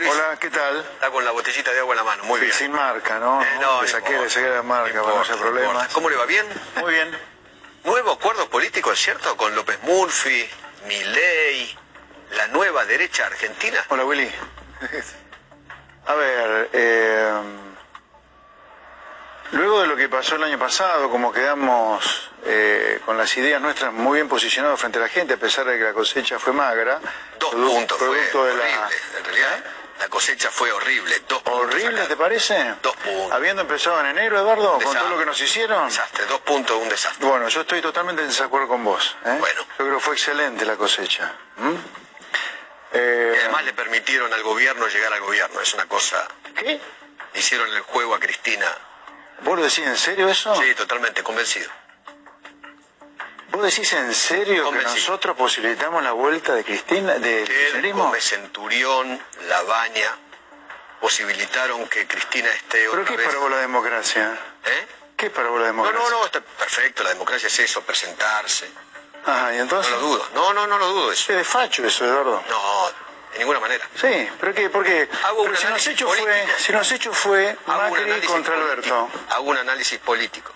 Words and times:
Luis? 0.00 0.10
Hola, 0.12 0.36
¿qué 0.40 0.50
tal? 0.50 0.78
Está 0.78 1.10
con 1.10 1.24
la 1.24 1.30
botellita 1.30 1.70
de 1.72 1.78
agua 1.80 1.92
en 1.92 1.96
la 1.98 2.04
mano. 2.04 2.24
Muy 2.24 2.38
Sí, 2.40 2.46
bien. 2.46 2.56
Sin 2.56 2.72
marca, 2.72 3.18
¿no? 3.18 3.42
Eh, 3.42 3.46
no, 3.60 3.82
le 3.82 3.88
saqué, 3.88 4.18
le 4.18 4.30
saqué 4.30 4.48
la 4.48 4.62
marca 4.62 5.02
para 5.02 5.14
no 5.16 5.22
problemas. 5.38 5.70
importa. 5.72 5.88
¿Cómo 5.92 6.08
le 6.10 6.16
va? 6.16 6.24
¿Bien? 6.26 6.46
Muy 6.76 6.92
bien. 6.94 7.18
Nuevo 7.84 8.12
acuerdo 8.12 8.48
político, 8.48 8.92
¿es 8.92 8.98
cierto? 8.98 9.36
Con 9.36 9.54
López 9.54 9.78
Murphy, 9.82 10.48
Milei, 10.86 11.78
la 12.32 12.46
nueva 12.48 12.84
derecha 12.86 13.26
argentina. 13.26 13.84
Hola, 13.88 14.04
Willy. 14.04 14.30
A 16.06 16.14
ver, 16.14 16.70
eh, 16.72 17.32
luego 19.52 19.82
de 19.82 19.86
lo 19.86 19.96
que 19.96 20.08
pasó 20.08 20.36
el 20.36 20.44
año 20.44 20.58
pasado, 20.58 21.10
como 21.10 21.30
quedamos 21.32 22.30
eh, 22.44 23.00
con 23.04 23.16
las 23.18 23.36
ideas 23.36 23.60
nuestras 23.60 23.92
muy 23.92 24.16
bien 24.16 24.28
posicionados 24.28 24.80
frente 24.80 24.98
a 24.98 25.02
la 25.02 25.08
gente, 25.08 25.34
a 25.34 25.36
pesar 25.36 25.66
de 25.66 25.76
que 25.78 25.84
la 25.84 25.92
cosecha 25.92 26.38
fue 26.38 26.52
magra, 26.54 27.00
Dos 27.38 27.52
produ- 27.52 27.68
puntos 27.74 27.98
fue 27.98 28.06
producto 28.08 28.44
de 28.44 28.52
horrible. 28.52 28.76
la... 28.76 28.88
En 29.18 29.24
realidad, 29.24 29.64
la 29.64 29.79
cosecha 30.10 30.50
fue 30.50 30.70
horrible. 30.72 31.20
Dos 31.28 31.40
¿Horrible, 31.46 32.06
te 32.06 32.16
parece? 32.16 32.74
Dos 32.82 32.94
puntos. 32.96 33.32
Habiendo 33.32 33.62
empezado 33.62 34.00
en 34.00 34.06
enero, 34.06 34.38
Eduardo, 34.38 34.78
con 34.82 34.94
todo 34.94 35.08
lo 35.08 35.18
que 35.18 35.24
nos 35.26 35.40
hicieron. 35.40 35.86
Desastre. 35.88 36.26
Dos 36.26 36.40
puntos, 36.40 36.76
un 36.76 36.88
desastre. 36.88 37.26
Bueno, 37.26 37.48
yo 37.48 37.62
estoy 37.62 37.80
totalmente 37.80 38.22
en 38.22 38.28
desacuerdo 38.28 38.68
con 38.68 38.84
vos. 38.84 39.16
¿eh? 39.24 39.36
Bueno. 39.38 39.62
Yo 39.78 39.84
creo 39.86 39.94
que 39.98 40.00
fue 40.04 40.14
excelente 40.14 40.64
la 40.66 40.76
cosecha. 40.76 41.32
¿m? 41.58 41.76
Eh, 42.92 43.32
Y 43.36 43.38
además 43.40 43.64
le 43.64 43.72
permitieron 43.72 44.32
al 44.32 44.42
gobierno 44.42 44.86
llegar 44.88 45.12
al 45.12 45.20
gobierno. 45.20 45.60
Es 45.60 45.72
una 45.74 45.86
cosa... 45.86 46.26
¿Qué? 46.56 46.80
Hicieron 47.34 47.72
el 47.72 47.80
juego 47.82 48.14
a 48.14 48.18
Cristina. 48.20 48.66
¿Vos 49.42 49.56
lo 49.56 49.62
decís 49.64 49.86
en 49.86 49.96
serio 49.96 50.28
eso? 50.28 50.54
Sí, 50.56 50.74
totalmente 50.74 51.22
convencido. 51.22 51.70
¿Vos 53.60 53.74
decís 53.74 53.92
en 53.92 54.14
serio 54.14 54.70
que 54.70 54.82
nosotros 54.82 55.36
posibilitamos 55.36 56.02
la 56.02 56.12
vuelta 56.12 56.54
de 56.54 56.64
Cristina, 56.64 57.14
kirchnerismo? 57.46 58.04
Gómez 58.04 58.24
Centurión, 58.24 59.20
La 59.48 59.60
Baña, 59.64 60.16
posibilitaron 60.98 61.86
que 61.88 62.06
Cristina 62.06 62.48
esté 62.48 62.86
¿Pero 62.88 63.02
otra 63.02 63.04
qué 63.04 63.22
es 63.22 63.28
vez... 63.34 63.50
la 63.50 63.56
democracia? 63.58 64.38
¿Eh? 64.64 64.86
¿Qué 65.14 65.28
vos 65.50 65.60
la 65.60 65.66
No, 65.72 65.84
democracia? 65.84 66.00
no, 66.00 66.10
no, 66.10 66.24
está 66.24 66.40
perfecto, 66.40 67.02
la 67.02 67.10
democracia 67.10 67.48
es 67.48 67.58
eso, 67.58 67.82
presentarse. 67.82 68.66
Ajá, 69.26 69.52
¿y 69.52 69.56
No 69.58 69.62
entonces? 69.64 69.92
lo 69.92 70.00
dudo, 70.00 70.26
no, 70.34 70.54
no, 70.54 70.66
no 70.66 70.78
lo 70.78 70.86
dudo 70.88 71.12
eso. 71.12 71.32
Es 71.32 71.38
de 71.38 71.44
facho 71.44 71.84
eso, 71.84 72.06
Eduardo. 72.06 72.42
No, 72.48 72.90
de 73.34 73.38
ninguna 73.40 73.60
manera. 73.60 73.86
Sí, 74.00 74.26
pero 74.40 74.54
qué, 74.54 74.70
porque 74.70 75.06
pero 75.10 75.42
si 75.44 75.50
los 75.50 75.64
análisis 75.66 75.88
hechos 75.92 76.08
fue, 76.08 76.18
político. 76.18 76.58
si 76.58 76.72
los 76.72 76.92
hechos 76.92 77.18
fue 77.18 77.56
Hago 77.66 77.90
Macri 77.90 78.04
contra 78.26 78.54
político. 78.54 78.94
Alberto. 78.96 79.08
Hago 79.34 79.42
un 79.50 79.58
análisis 79.58 79.98
político. 79.98 80.54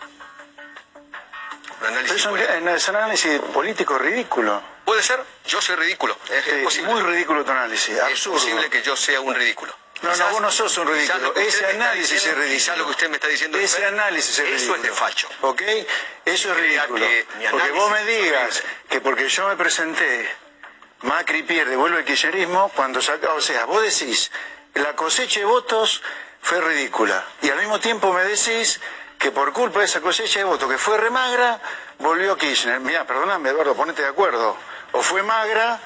Un 1.89 1.95
Pero 1.95 1.99
análisis 1.99 2.17
es 2.17 2.25
un, 2.25 2.31
político. 2.33 2.71
es 2.71 2.89
un 2.89 2.97
análisis 2.97 3.41
político 3.53 3.99
ridículo. 3.99 4.63
¿Puede 4.85 5.03
ser? 5.03 5.21
Yo 5.47 5.61
soy 5.61 5.77
ridículo. 5.77 6.17
Es, 6.31 6.47
es 6.47 6.65
posible. 6.65 6.93
muy 6.93 7.03
ridículo 7.03 7.45
tu 7.45 7.51
análisis, 7.51 7.97
es 7.97 8.03
absurdo. 8.03 8.39
posible 8.39 8.71
que 8.71 8.83
yo 8.83 8.97
sea 8.97 9.21
un 9.21 9.35
ridículo. 9.35 9.75
No, 10.03 10.15
no, 10.17 10.31
vos 10.33 10.41
no 10.43 10.51
sos 10.51 10.77
un 10.79 10.89
ridículo. 10.89 11.35
Ese 11.37 11.67
análisis 11.67 12.25
es 12.27 12.35
ridículo. 12.35 12.55
Quizás 12.55 12.79
lo 12.79 12.85
que 12.85 12.91
usted 12.91 13.09
me 13.09 13.17
está 13.17 13.29
diciendo 13.29 13.59
es 13.59 13.73
Ese 13.73 13.87
análisis 13.87 14.39
es 14.39 14.45
ridículo. 14.45 14.63
Eso 14.65 14.77
es 14.77 14.83
de 14.83 14.91
facho. 14.93 15.29
¿Ok? 15.43 15.63
Eso 16.25 16.53
es 16.53 16.57
ridículo. 16.57 17.07
Porque 17.51 17.71
vos 17.71 17.91
me 17.91 18.01
es 18.01 18.07
digas 18.07 18.63
que 18.89 19.01
porque 19.01 19.29
yo 19.29 19.49
me 19.49 19.57
presenté, 19.57 20.29
Macri 21.03 21.43
pierde, 21.43 21.77
vuelve 21.77 22.01
el 22.01 22.05
kirchnerismo, 22.05 22.71
cuando 22.75 23.01
saca, 23.01 23.33
o 23.33 23.41
sea, 23.41 23.65
vos 23.67 23.83
decís, 23.83 24.31
la 24.75 24.95
cosecha 24.97 25.41
de 25.41 25.47
votos 25.47 26.03
fue 26.43 26.61
ridícula. 26.61 27.25
Y 27.43 27.49
al 27.49 27.59
mismo 27.59 27.81
tiempo 27.81 28.13
me 28.13 28.25
decís 28.25 28.81
que 29.25 29.33
por 29.33 29.55
culpa 29.55 29.79
de 29.79 29.87
esa 29.87 30.03
cosecha 30.03 30.41
de 30.41 30.45
votos 30.45 30.69
que 30.69 30.77
fue 30.77 30.99
remagra, 30.99 31.59
volvió 31.99 32.37
Kirchner. 32.37 32.79
Mira, 32.81 33.07
perdóname, 33.07 33.49
Eduardo, 33.49 33.75
ponete 33.75 34.03
de 34.03 34.09
acuerdo. 34.09 34.55
O 34.93 35.01
fue 35.01 35.23
magra 35.23 35.81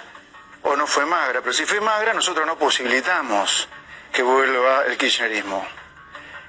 o 0.65 0.75
no 0.75 0.89
fue 0.89 1.07
magra. 1.07 1.41
Pero 1.41 1.53
si 1.53 1.65
fue 1.65 1.81
magra, 1.81 2.13
nosotros 2.13 2.45
no 2.45 2.59
posibilitamos 2.59 3.69
que 4.11 4.25
vuelva 4.25 4.87
el 4.87 4.99
kirchnerismo. 4.99 5.65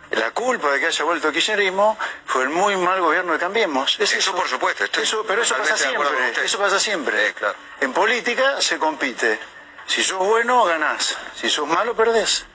La 0.10 0.32
culpa 0.32 0.72
de 0.72 0.80
que 0.80 0.88
haya 0.88 1.06
vuelto 1.06 1.28
el 1.28 1.34
kirchnerismo 1.36 1.96
fue 2.26 2.42
el 2.42 2.50
muy 2.50 2.76
mal 2.76 3.00
gobierno 3.02 3.34
de 3.34 3.38
Cambiemos. 3.38 4.00
Es 4.00 4.12
Eso, 4.14 4.34
por 4.34 4.48
supuesto, 4.48 4.84
Eso- 5.00 5.24
pero 5.28 5.44
eso 5.44 5.56
pasa 5.58 5.78
siempre. 5.78 6.08
Eso 6.44 6.58
pasa 6.58 6.80
siempre. 6.80 7.28
Sí, 7.28 7.34
claro. 7.36 7.56
En 7.82 7.94
política 7.94 8.60
se 8.62 8.80
compite. 8.80 9.40
Si 9.86 10.04
sos 10.04 10.18
bueno, 10.18 10.64
ganás. 10.66 11.16
Si 11.36 11.52
sos 11.52 11.68
malo, 11.68 11.96
perdés. 11.96 12.48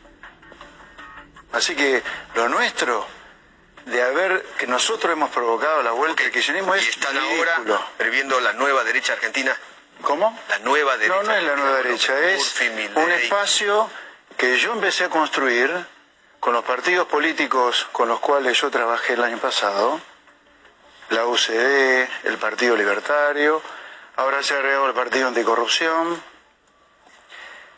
Así 1.52 1.76
que 1.76 2.02
lo 2.34 2.48
nuestro, 2.48 3.06
de 3.86 4.02
haber, 4.02 4.42
que 4.58 4.66
nosotros 4.66 5.12
hemos 5.12 5.30
provocado 5.30 5.82
la 5.82 5.92
vuelta 5.92 6.22
del 6.22 6.32
kirchnerismo, 6.32 6.74
y 6.76 6.78
es 6.78 6.88
están 6.88 7.14
ridículo. 7.14 7.74
ahora 7.74 7.86
previendo 7.96 8.40
la 8.40 8.52
nueva 8.54 8.84
derecha 8.84 9.12
argentina. 9.14 9.56
¿Cómo? 10.02 10.38
La 10.48 10.58
nueva 10.58 10.96
derecha. 10.96 11.14
No, 11.14 11.22
no 11.22 11.34
es 11.34 11.42
la 11.44 11.56
nueva 11.56 11.76
derecha, 11.78 12.18
es 12.30 12.60
un 12.94 13.10
espacio 13.12 13.90
que 14.36 14.58
yo 14.58 14.72
empecé 14.72 15.04
a 15.04 15.08
construir 15.08 15.70
con 16.40 16.52
los 16.52 16.64
partidos 16.64 17.06
políticos 17.06 17.86
con 17.92 18.08
los 18.08 18.20
cuales 18.20 18.60
yo 18.60 18.70
trabajé 18.70 19.14
el 19.14 19.24
año 19.24 19.38
pasado, 19.38 20.00
la 21.10 21.26
UCD, 21.26 22.08
el 22.24 22.38
Partido 22.38 22.76
Libertario, 22.76 23.62
ahora 24.16 24.42
se 24.42 24.54
ha 24.54 24.58
agregado 24.58 24.86
el 24.88 24.94
Partido 24.94 25.28
Anticorrupción. 25.28 26.22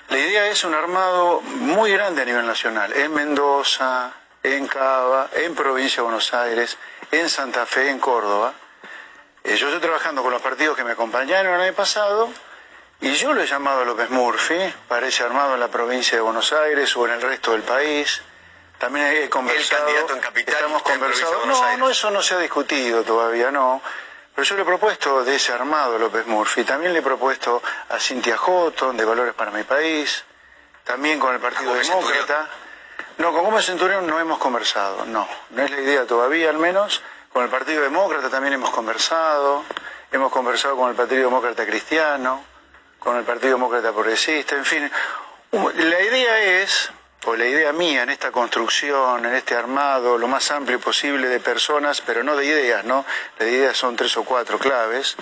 La 0.08 0.18
idea 0.18 0.48
es 0.48 0.64
un 0.64 0.74
armado 0.74 1.40
muy 1.42 1.92
grande 1.92 2.22
a 2.22 2.24
nivel 2.24 2.46
nacional, 2.46 2.92
en 2.92 3.12
Mendoza, 3.12 4.12
en 4.54 4.66
Cava, 4.68 5.28
en 5.34 5.54
Provincia 5.54 5.96
de 5.96 6.02
Buenos 6.02 6.32
Aires, 6.32 6.78
en 7.10 7.28
Santa 7.28 7.66
Fe, 7.66 7.90
en 7.90 7.98
Córdoba. 7.98 8.52
Eh, 9.42 9.56
yo 9.56 9.66
estoy 9.66 9.80
trabajando 9.80 10.22
con 10.22 10.32
los 10.32 10.40
partidos 10.42 10.76
que 10.76 10.84
me 10.84 10.92
acompañaron 10.92 11.54
el 11.54 11.60
año 11.60 11.72
pasado 11.72 12.30
y 13.00 13.12
yo 13.14 13.34
lo 13.34 13.42
he 13.42 13.46
llamado 13.46 13.82
a 13.82 13.84
López 13.84 14.08
Murphy, 14.10 14.72
parece 14.88 15.24
armado 15.24 15.54
en 15.54 15.60
la 15.60 15.68
provincia 15.68 16.16
de 16.16 16.22
Buenos 16.22 16.52
Aires 16.52 16.96
o 16.96 17.06
en 17.06 17.12
el 17.14 17.22
resto 17.22 17.52
del 17.52 17.62
país. 17.62 18.22
También 18.78 19.06
he 19.06 19.28
conversado. 19.28 19.84
candidato 19.84 20.14
en 20.14 20.20
capital 20.20 20.54
Estamos 20.54 20.82
conversando. 20.82 21.46
No, 21.46 21.64
Aires. 21.64 21.78
no, 21.78 21.90
eso 21.90 22.10
no 22.10 22.22
se 22.22 22.34
ha 22.34 22.38
discutido 22.38 23.02
todavía, 23.02 23.50
no. 23.50 23.80
Pero 24.34 24.44
yo 24.44 24.54
le 24.56 24.62
he 24.62 24.64
propuesto 24.66 25.24
de 25.24 25.34
ese 25.34 25.52
armado 25.52 25.96
a 25.96 25.98
López 25.98 26.26
Murphy. 26.26 26.62
También 26.62 26.92
le 26.92 26.98
he 26.98 27.02
propuesto 27.02 27.62
a 27.88 27.98
Cintia 27.98 28.36
Houghton, 28.36 28.96
de 28.96 29.04
Valores 29.04 29.34
para 29.34 29.50
mi 29.50 29.64
País. 29.64 30.24
También 30.84 31.18
con 31.18 31.34
el 31.34 31.40
Partido 31.40 31.70
Gómez 31.70 31.88
Demócrata. 31.88 32.48
No, 33.18 33.32
con 33.32 33.44
Gómez 33.44 33.64
Centurión 33.64 34.06
no 34.06 34.20
hemos 34.20 34.38
conversado, 34.38 35.06
no. 35.06 35.26
No 35.50 35.62
es 35.62 35.70
la 35.70 35.80
idea 35.80 36.06
todavía, 36.06 36.50
al 36.50 36.58
menos. 36.58 37.02
Con 37.32 37.44
el 37.44 37.50
Partido 37.50 37.82
Demócrata 37.82 38.28
también 38.30 38.54
hemos 38.54 38.70
conversado. 38.70 39.64
Hemos 40.12 40.30
conversado 40.30 40.76
con 40.76 40.90
el 40.90 40.96
Partido 40.96 41.24
Demócrata 41.24 41.66
Cristiano, 41.66 42.44
con 42.98 43.16
el 43.16 43.24
Partido 43.24 43.54
Demócrata 43.54 43.92
Progresista, 43.92 44.56
en 44.56 44.64
fin. 44.64 44.90
La 45.52 46.00
idea 46.00 46.62
es, 46.62 46.90
o 47.24 47.34
la 47.34 47.46
idea 47.46 47.72
mía 47.72 48.02
en 48.02 48.10
esta 48.10 48.30
construcción, 48.30 49.24
en 49.24 49.34
este 49.34 49.54
armado, 49.54 50.16
lo 50.16 50.28
más 50.28 50.50
amplio 50.50 50.78
posible 50.78 51.28
de 51.28 51.40
personas, 51.40 52.00
pero 52.00 52.22
no 52.22 52.36
de 52.36 52.44
ideas, 52.44 52.84
¿no? 52.84 53.04
Las 53.38 53.48
ideas 53.48 53.76
son 53.76 53.96
tres 53.96 54.16
o 54.16 54.24
cuatro 54.24 54.58
claves, 54.58 55.16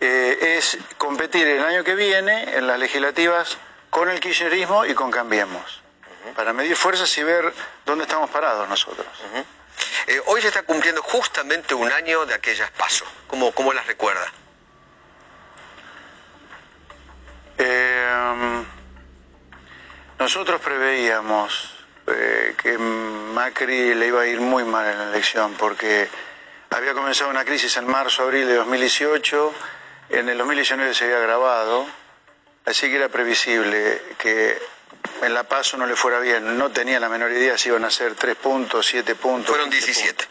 eh, 0.00 0.56
es 0.58 0.78
competir 0.98 1.46
el 1.46 1.64
año 1.64 1.84
que 1.84 1.94
viene 1.94 2.56
en 2.56 2.66
las 2.66 2.78
legislativas 2.78 3.56
con 3.88 4.10
el 4.10 4.20
kirchnerismo 4.20 4.84
y 4.84 4.94
con 4.94 5.10
Cambiemos, 5.10 5.82
para 6.36 6.52
medir 6.52 6.76
fuerzas 6.76 7.16
y 7.16 7.22
ver 7.22 7.52
dónde 7.86 8.04
estamos 8.04 8.28
parados 8.28 8.68
nosotros. 8.68 9.06
Eh, 10.06 10.20
hoy 10.26 10.42
se 10.42 10.48
está 10.48 10.62
cumpliendo 10.62 11.02
justamente 11.02 11.74
un 11.74 11.90
año 11.90 12.26
de 12.26 12.34
aquellas 12.34 12.70
pasos. 12.72 13.08
¿Cómo, 13.26 13.52
cómo 13.52 13.72
las 13.72 13.86
recuerda? 13.86 14.30
Eh, 17.58 18.64
nosotros 20.18 20.60
preveíamos 20.60 21.74
eh, 22.06 22.54
que 22.62 22.76
Macri 22.76 23.94
le 23.94 24.06
iba 24.06 24.20
a 24.20 24.26
ir 24.26 24.40
muy 24.40 24.64
mal 24.64 24.86
en 24.86 24.98
la 24.98 25.08
elección 25.08 25.54
porque 25.54 26.08
había 26.70 26.92
comenzado 26.92 27.30
una 27.30 27.44
crisis 27.44 27.76
en 27.78 27.86
marzo, 27.86 28.22
abril 28.22 28.46
de 28.46 28.56
2018, 28.56 29.54
en 30.10 30.28
el 30.28 30.36
2019 30.36 30.94
se 30.94 31.04
había 31.04 31.16
agravado, 31.16 31.86
así 32.66 32.88
que 32.88 32.96
era 32.96 33.08
previsible 33.08 34.02
que 34.18 34.75
en 35.22 35.34
La 35.34 35.44
Paso 35.44 35.76
no 35.76 35.86
le 35.86 35.96
fuera 35.96 36.18
bien. 36.20 36.56
No 36.58 36.70
tenía 36.70 37.00
la 37.00 37.08
menor 37.08 37.32
idea 37.32 37.56
si 37.56 37.68
iban 37.68 37.84
a 37.84 37.90
ser 37.90 38.14
3 38.14 38.36
puntos, 38.36 38.86
7 38.86 39.14
puntos. 39.14 39.50
Fueron 39.50 39.70
15 39.70 39.86
17. 39.86 40.24
puntos. 40.24 40.28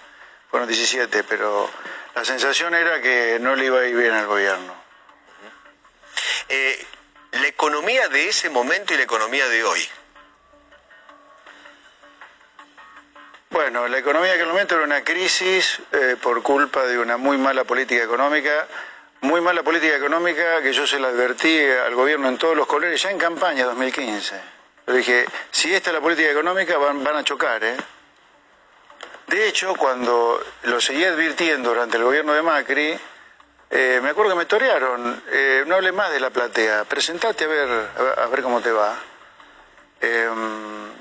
Fueron 0.49 0.67
17, 0.67 1.23
pero 1.23 1.69
La 2.15 2.23
sensación 2.23 2.73
era 2.73 3.01
que 3.01 3.37
no 3.41 3.55
le 3.55 3.65
iba 3.65 3.79
a 3.81 3.85
ir 3.85 3.95
bien 3.95 4.13
al 4.13 4.25
gobierno. 4.25 4.73
Eh, 6.47 6.85
la 7.33 7.47
economía 7.47 8.07
de 8.07 8.29
ese 8.29 8.49
momento 8.49 8.93
y 8.93 8.97
la 8.97 9.03
economía 9.03 9.47
de 9.49 9.63
hoy. 9.65 9.85
Bueno, 13.49 13.87
la 13.89 13.97
economía 13.97 14.29
de 14.29 14.35
aquel 14.35 14.47
momento 14.47 14.75
era 14.75 14.85
una 14.85 15.03
crisis 15.03 15.81
eh, 15.91 16.15
por 16.21 16.41
culpa 16.41 16.85
de 16.85 16.97
una 16.97 17.17
muy 17.17 17.37
mala 17.37 17.65
política 17.65 18.03
económica, 18.03 18.67
muy 19.21 19.41
mala 19.41 19.63
política 19.63 19.97
económica 19.97 20.61
que 20.61 20.71
yo 20.71 20.87
se 20.87 20.99
la 20.99 21.09
advertí 21.09 21.59
al 21.59 21.95
gobierno 21.95 22.29
en 22.29 22.37
todos 22.37 22.55
los 22.55 22.67
colores 22.67 23.01
ya 23.01 23.11
en 23.11 23.17
campaña 23.17 23.65
2015. 23.65 24.54
Le 24.87 24.97
dije, 24.97 25.25
si 25.51 25.73
esta 25.73 25.89
es 25.89 25.93
la 25.95 26.01
política 26.01 26.29
económica 26.29 26.77
van, 26.77 27.03
van 27.03 27.17
a 27.17 27.23
chocar, 27.23 27.63
¿eh? 27.63 27.77
De 29.27 29.47
hecho, 29.47 29.73
cuando 29.75 30.43
lo 30.63 30.79
seguí 30.79 31.03
advirtiendo 31.03 31.69
durante 31.69 31.97
el 31.97 32.03
gobierno 32.03 32.33
de 32.33 32.43
Macri, 32.43 32.99
eh, 33.71 33.99
me 34.03 34.09
acuerdo 34.09 34.33
que 34.33 34.37
me 34.37 34.45
torearon, 34.45 35.23
eh, 35.27 35.63
no 35.65 35.75
hable 35.75 35.91
más 35.91 36.11
de 36.11 36.19
la 36.19 36.29
platea, 36.29 36.85
presentate 36.85 37.45
a 37.45 37.47
ver, 37.47 37.89
a 38.17 38.27
ver 38.27 38.43
cómo 38.43 38.61
te 38.61 38.71
va. 38.71 38.95
Em, 39.99 40.91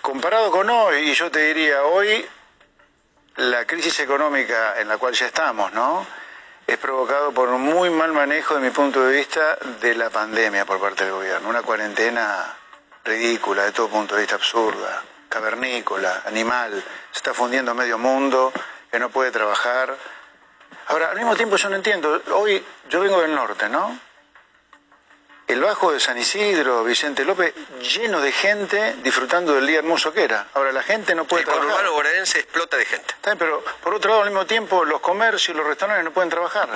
comparado 0.00 0.52
con 0.52 0.70
hoy, 0.70 1.10
y 1.10 1.14
yo 1.14 1.30
te 1.30 1.40
diría, 1.40 1.82
hoy 1.82 2.24
la 3.36 3.66
crisis 3.66 3.98
económica 4.00 4.80
en 4.80 4.86
la 4.86 4.98
cual 4.98 5.14
ya 5.14 5.26
estamos, 5.26 5.72
¿no? 5.72 6.06
Es 6.66 6.76
provocado 6.78 7.32
por 7.32 7.48
un 7.48 7.62
muy 7.62 7.90
mal 7.90 8.12
manejo, 8.12 8.54
de 8.54 8.60
mi 8.60 8.70
punto 8.70 9.04
de 9.04 9.16
vista, 9.16 9.56
de 9.80 9.94
la 9.96 10.10
pandemia 10.10 10.64
por 10.64 10.80
parte 10.80 11.04
del 11.04 11.14
gobierno. 11.14 11.48
Una 11.48 11.62
cuarentena 11.62 12.56
ridícula, 13.08 13.64
de 13.64 13.72
todo 13.72 13.88
punto 13.88 14.14
de 14.14 14.20
vista 14.22 14.36
absurda, 14.36 15.02
cavernícola, 15.28 16.22
animal, 16.26 16.72
se 17.10 17.16
está 17.18 17.34
fundiendo 17.34 17.74
medio 17.74 17.98
mundo, 17.98 18.52
que 18.90 18.98
no 18.98 19.10
puede 19.10 19.30
trabajar. 19.30 19.96
Ahora, 20.88 21.10
al 21.10 21.16
mismo 21.16 21.34
tiempo 21.36 21.56
yo 21.56 21.68
no 21.68 21.76
entiendo, 21.76 22.22
hoy 22.32 22.64
yo 22.88 23.00
vengo 23.00 23.20
del 23.20 23.34
norte, 23.34 23.68
¿no? 23.68 23.98
el 25.48 25.62
Bajo 25.62 25.92
de 25.92 25.98
San 25.98 26.18
Isidro, 26.18 26.84
Vicente 26.84 27.24
López, 27.24 27.54
lleno 27.80 28.20
de 28.20 28.32
gente 28.32 28.96
disfrutando 29.02 29.54
del 29.54 29.66
día 29.66 29.78
hermoso 29.78 30.12
que 30.12 30.24
era. 30.24 30.46
Ahora, 30.52 30.72
la 30.72 30.82
gente 30.82 31.14
no 31.14 31.24
puede 31.24 31.40
El 31.42 31.46
trabajar. 31.46 31.68
conurbano 31.70 31.92
bonaerense 31.94 32.40
explota 32.40 32.76
de 32.76 32.84
gente. 32.84 33.14
Está 33.14 33.30
bien, 33.30 33.38
pero 33.38 33.64
por 33.82 33.94
otro 33.94 34.10
lado, 34.10 34.22
al 34.24 34.28
mismo 34.28 34.44
tiempo, 34.44 34.84
los 34.84 35.00
comercios, 35.00 35.56
los 35.56 35.66
restaurantes 35.66 36.04
no 36.04 36.12
pueden 36.12 36.28
trabajar. 36.28 36.68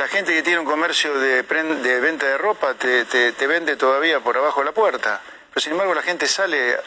La 0.00 0.08
gente 0.08 0.32
que 0.32 0.42
tiene 0.42 0.58
un 0.60 0.64
comercio 0.64 1.12
de, 1.18 1.42
de 1.42 2.00
venta 2.00 2.24
de 2.24 2.38
ropa 2.38 2.72
te, 2.72 3.04
te- 3.04 3.32
te 3.32 3.46
vende 3.46 3.76
todavía 3.76 4.18
por 4.20 4.34
abajo 4.34 4.60
de 4.60 4.64
la 4.64 4.72
puerta. 4.72 5.20
Pero 5.50 5.60
sin 5.60 5.72
embargo, 5.72 5.92
la 5.94 6.00
gente 6.00 6.26
sale. 6.26 6.78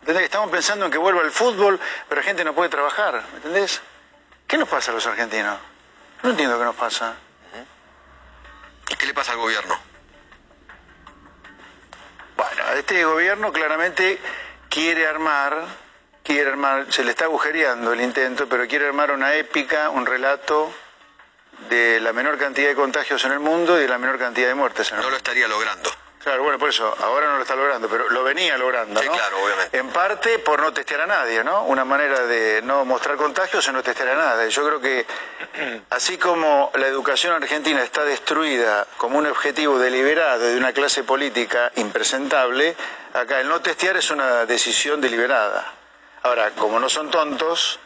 ¿entendés? 0.00 0.24
Estamos 0.24 0.50
pensando 0.50 0.86
en 0.86 0.90
que 0.90 0.96
vuelva 0.96 1.20
el 1.20 1.30
fútbol, 1.30 1.78
pero 2.08 2.22
la 2.22 2.24
gente 2.24 2.42
no 2.44 2.54
puede 2.54 2.70
trabajar. 2.70 3.22
¿Me 3.32 3.36
entendés? 3.36 3.82
¿Qué 4.46 4.56
nos 4.56 4.70
pasa 4.70 4.90
a 4.90 4.94
los 4.94 5.06
argentinos? 5.06 5.58
No 6.22 6.30
entiendo 6.30 6.58
qué 6.58 6.64
nos 6.64 6.74
pasa. 6.74 7.14
¿Y 8.88 8.96
qué 8.96 9.04
le 9.04 9.12
pasa 9.12 9.32
al 9.32 9.38
gobierno? 9.38 9.78
Bueno, 12.38 12.62
este 12.78 13.04
gobierno 13.04 13.52
claramente 13.52 14.18
quiere 14.70 15.06
armar, 15.06 15.66
quiere 16.22 16.48
armar, 16.48 16.86
se 16.90 17.04
le 17.04 17.10
está 17.10 17.24
agujereando 17.26 17.92
el 17.92 18.00
intento, 18.00 18.48
pero 18.48 18.66
quiere 18.66 18.86
armar 18.86 19.10
una 19.10 19.34
épica, 19.34 19.90
un 19.90 20.06
relato 20.06 20.72
de 21.68 22.00
la 22.00 22.12
menor 22.12 22.38
cantidad 22.38 22.68
de 22.68 22.74
contagios 22.74 23.24
en 23.24 23.32
el 23.32 23.40
mundo 23.40 23.78
y 23.78 23.82
de 23.82 23.88
la 23.88 23.98
menor 23.98 24.18
cantidad 24.18 24.48
de 24.48 24.54
muertes 24.54 24.88
en 24.90 24.96
el 24.98 25.02
No 25.02 25.02
lo 25.02 25.10
mundo. 25.10 25.16
estaría 25.18 25.48
logrando. 25.48 25.90
Claro, 26.22 26.44
bueno, 26.44 26.56
por 26.56 26.68
eso, 26.68 26.94
ahora 27.00 27.26
no 27.26 27.34
lo 27.36 27.42
está 27.42 27.56
logrando, 27.56 27.88
pero 27.88 28.08
lo 28.10 28.22
venía 28.22 28.56
logrando, 28.56 29.00
Sí, 29.00 29.06
¿no? 29.08 29.12
claro, 29.12 29.42
obviamente. 29.42 29.76
En 29.76 29.88
parte 29.88 30.38
por 30.38 30.60
no 30.60 30.72
testear 30.72 31.00
a 31.00 31.06
nadie, 31.06 31.42
¿no? 31.42 31.64
Una 31.64 31.84
manera 31.84 32.20
de 32.26 32.60
no 32.62 32.84
mostrar 32.84 33.16
contagios 33.16 33.66
es 33.66 33.72
no 33.74 33.82
testear 33.82 34.10
a 34.10 34.14
nadie. 34.14 34.48
Yo 34.50 34.64
creo 34.64 34.80
que 34.80 35.04
así 35.90 36.18
como 36.18 36.70
la 36.76 36.86
educación 36.86 37.32
argentina 37.34 37.82
está 37.82 38.04
destruida 38.04 38.86
como 38.98 39.18
un 39.18 39.26
objetivo 39.26 39.80
deliberado 39.80 40.44
de 40.46 40.56
una 40.56 40.72
clase 40.72 41.02
política 41.02 41.72
impresentable, 41.74 42.76
acá 43.14 43.40
el 43.40 43.48
no 43.48 43.60
testear 43.60 43.96
es 43.96 44.08
una 44.12 44.46
decisión 44.46 45.00
deliberada. 45.00 45.72
Ahora, 46.22 46.50
como 46.50 46.78
no 46.78 46.88
son 46.88 47.10
tontos, 47.10 47.80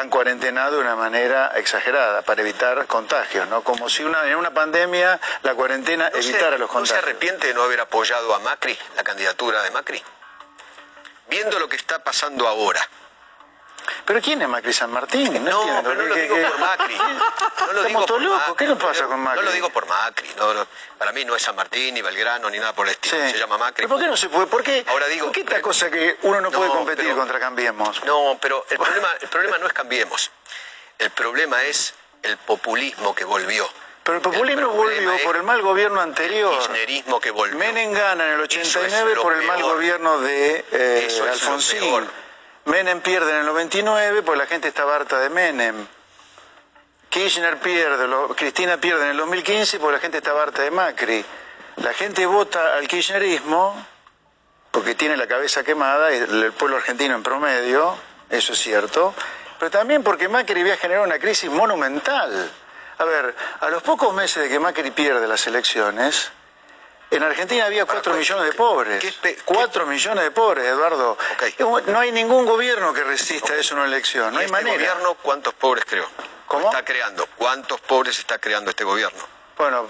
han 0.00 0.10
cuarentenado 0.10 0.76
de 0.76 0.80
una 0.82 0.96
manera 0.96 1.52
exagerada 1.56 2.22
para 2.22 2.40
evitar 2.42 2.86
contagios, 2.86 3.48
¿no? 3.48 3.62
Como 3.62 3.88
si 3.88 4.04
una, 4.04 4.24
en 4.26 4.36
una 4.36 4.52
pandemia 4.52 5.20
la 5.42 5.54
cuarentena 5.54 6.10
¿No 6.14 6.22
se- 6.22 6.30
evitara 6.30 6.58
los 6.58 6.60
¿No 6.60 6.66
se 6.68 6.72
contagios. 6.72 7.02
arrepiente 7.02 7.46
de 7.48 7.54
no 7.54 7.62
haber 7.62 7.80
apoyado 7.80 8.34
a 8.34 8.38
Macri, 8.40 8.78
la 8.96 9.02
candidatura 9.04 9.62
de 9.62 9.70
Macri? 9.70 10.02
Viendo 11.28 11.58
lo 11.58 11.68
que 11.68 11.76
está 11.76 11.98
pasando 12.04 12.46
ahora. 12.46 12.80
¿Pero 14.06 14.20
quién 14.22 14.40
es 14.40 14.48
Macri 14.48 14.72
San 14.72 14.90
Martín? 14.92 15.32
No, 15.44 15.50
No, 15.50 15.60
entiendo. 15.62 15.82
pero 15.90 15.94
no 16.02 16.08
lo 16.08 16.14
¿Qué- 16.14 16.22
digo 16.22 16.36
qué- 16.36 16.42
por 16.44 16.58
Macri. 16.60 16.94
No 16.96 17.72
lo 17.72 17.82
digo 17.84 18.06
por. 18.06 18.20
Macri. 18.20 18.54
¿Qué 18.56 18.66
nos 18.66 18.78
pasa 18.82 19.04
con 19.06 19.20
Macri? 19.20 19.40
No 19.40 19.46
lo 19.46 19.52
digo 19.52 19.70
por 19.70 19.86
Macri. 19.86 20.30
No, 20.38 20.54
no. 20.54 20.66
Para 20.96 21.12
mí 21.12 21.24
no 21.24 21.34
es 21.36 21.42
San 21.42 21.56
Martín, 21.56 21.94
ni 21.94 22.02
Belgrano, 22.02 22.48
ni 22.48 22.58
nada 22.58 22.72
por 22.72 22.86
el 22.86 22.92
estilo. 22.92 23.16
Sí. 23.26 23.32
Se 23.32 23.38
llama 23.38 23.58
Macri. 23.58 23.82
¿Pero 23.82 23.88
por 23.88 24.00
qué 24.00 24.06
no 24.06 24.16
se 24.16 24.28
puede? 24.28 24.46
¿Por 24.46 24.62
qué, 24.62 24.84
Ahora 24.88 25.06
digo- 25.08 25.26
¿por 25.26 25.34
qué 25.34 25.40
esta 25.40 25.60
cosa 25.60 25.90
que 25.90 26.16
uno 26.22 26.40
no, 26.40 26.50
puede 26.52 26.70
competir 26.70 27.04
pero- 27.04 27.16
contra 27.16 27.40
Cambiemos? 27.40 28.04
No, 28.04 28.38
pero 28.40 28.64
el 28.70 28.78
problema, 28.78 29.08
el 29.20 29.28
problema 29.28 29.58
no 29.58 29.66
es 29.66 29.72
cambiemos. 29.72 30.30
El 30.98 31.10
problema 31.10 31.62
es 31.64 31.92
el 32.22 32.36
populismo 32.38 33.14
que 33.14 33.24
volvió. 33.24 33.68
Pero 34.04 34.18
el 34.18 34.22
populismo 34.22 34.68
volvió 34.68 35.12
es 35.12 35.22
por 35.22 35.34
el 35.34 35.42
mal 35.42 35.60
gobierno 35.62 35.96
El 36.00 36.08
anterior. 36.10 36.56
kirchnerismo 36.56 37.18
que 37.20 37.32
volvió. 37.32 37.58
Menem 37.58 37.92
gana 37.92 38.24
en 38.34 38.40
el 38.40 38.44
Eso 38.48 38.60
es 38.60 38.76
89 38.76 39.14
lo 39.16 39.22
por 39.22 39.32
el 39.34 39.42
mal 39.42 39.60
gobierno 39.62 40.20
de 40.20 40.64
eh, 40.70 41.06
Eso 41.08 41.24
es 41.28 41.42
Alfonsín. 41.42 42.08
Menem 42.66 43.00
pierde 43.00 43.30
en 43.32 43.38
el 43.40 43.46
99 43.46 44.22
porque 44.22 44.38
la 44.38 44.46
gente 44.46 44.68
estaba 44.68 44.94
harta 44.96 45.18
de 45.18 45.30
Menem. 45.30 45.86
Kirchner 47.08 47.58
pierde, 47.58 48.06
lo- 48.08 48.34
Cristina 48.34 48.76
pierde 48.78 49.04
en 49.04 49.10
el 49.10 49.16
2015 49.16 49.78
porque 49.78 49.94
la 49.96 50.00
gente 50.00 50.18
estaba 50.18 50.42
harta 50.42 50.62
de 50.62 50.70
Macri. 50.70 51.24
La 51.76 51.92
gente 51.94 52.26
vota 52.26 52.74
al 52.76 52.86
kirchnerismo 52.88 53.86
porque 54.70 54.94
tiene 54.94 55.16
la 55.16 55.26
cabeza 55.26 55.62
quemada, 55.64 56.10
el 56.10 56.52
pueblo 56.52 56.76
argentino 56.76 57.14
en 57.14 57.22
promedio, 57.22 57.96
eso 58.28 58.52
es 58.52 58.58
cierto, 58.58 59.14
pero 59.58 59.70
también 59.70 60.02
porque 60.02 60.28
Macri 60.28 60.60
había 60.60 60.76
generado 60.76 61.04
una 61.06 61.18
crisis 61.18 61.50
monumental. 61.50 62.50
A 62.98 63.04
ver, 63.04 63.34
a 63.60 63.70
los 63.70 63.82
pocos 63.82 64.12
meses 64.12 64.42
de 64.42 64.48
que 64.50 64.58
Macri 64.58 64.90
pierde 64.90 65.26
las 65.28 65.46
elecciones, 65.46 66.30
en 67.10 67.22
Argentina 67.22 67.66
había 67.66 67.84
cuatro 67.86 68.12
¿qué- 68.12 68.18
millones 68.18 68.44
de 68.46 68.52
pobres. 68.52 69.00
qué 69.00 69.08
espe- 69.12 69.38
Cuatro 69.44 69.86
millones 69.86 70.24
de 70.24 70.30
pobres, 70.30 70.64
Eduardo. 70.66 71.16
No 71.86 71.98
hay 71.98 72.12
ningún 72.12 72.44
gobierno 72.46 72.92
que 72.92 73.04
resista 73.04 73.54
eso 73.54 73.74
en 73.74 73.80
una 73.80 73.88
elección, 73.88 74.32
no 74.34 74.40
¿Y 74.40 74.44
hay 74.44 74.46
este 74.46 74.52
manera. 74.52 74.74
gobierno 74.94 75.14
cuántos 75.22 75.54
pobres 75.54 75.84
creó? 75.86 76.06
¿Cómo? 76.46 76.66
Está 76.70 76.84
creando. 76.84 77.26
¿Cuántos 77.36 77.80
pobres 77.80 78.18
está 78.18 78.38
creando 78.38 78.70
este 78.70 78.84
gobierno? 78.84 79.18
Bueno, 79.56 79.86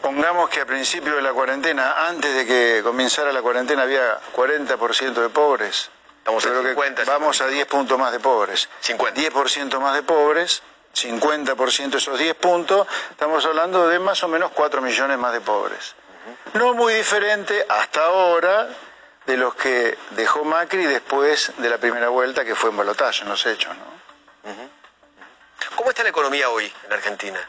pongamos 0.00 0.48
que 0.50 0.60
a 0.60 0.66
principio 0.66 1.14
de 1.16 1.22
la 1.22 1.32
cuarentena, 1.32 2.06
antes 2.08 2.34
de 2.34 2.46
que 2.46 2.80
comenzara 2.82 3.32
la 3.32 3.42
cuarentena, 3.42 3.82
había 3.82 4.18
40% 4.34 5.20
de 5.22 5.28
pobres. 5.28 5.90
Estamos 6.18 6.42
Yo 6.42 6.50
creo 6.50 6.62
50, 6.62 7.04
que 7.04 7.10
vamos 7.10 7.40
a 7.40 7.46
10 7.46 7.66
puntos 7.66 7.96
más 7.98 8.10
de 8.10 8.18
pobres. 8.18 8.68
50. 8.80 9.20
10% 9.20 9.78
más 9.80 9.94
de 9.94 10.02
pobres, 10.02 10.60
50% 10.92 11.90
de 11.90 11.98
esos 11.98 12.18
10 12.18 12.34
puntos, 12.34 12.86
estamos 13.10 13.44
hablando 13.46 13.86
de 13.88 13.98
más 14.00 14.22
o 14.24 14.28
menos 14.28 14.50
4 14.52 14.80
millones 14.82 15.18
más 15.18 15.32
de 15.32 15.40
pobres. 15.40 15.94
No 16.54 16.74
muy 16.74 16.94
diferente 16.94 17.66
hasta 17.68 18.04
ahora 18.04 18.68
de 19.26 19.36
los 19.36 19.54
que 19.56 19.98
dejó 20.10 20.44
Macri 20.44 20.84
después 20.86 21.52
de 21.58 21.68
la 21.68 21.78
primera 21.78 22.08
vuelta, 22.08 22.44
que 22.44 22.54
fue 22.54 22.70
en 22.70 22.76
balotaje 22.76 23.22
en 23.22 23.28
los 23.28 23.44
hechos, 23.46 23.76
¿no? 23.76 23.96
¿Cómo 25.74 25.90
está 25.90 26.02
la 26.02 26.08
economía 26.10 26.48
hoy 26.48 26.72
en 26.84 26.92
Argentina? 26.92 27.40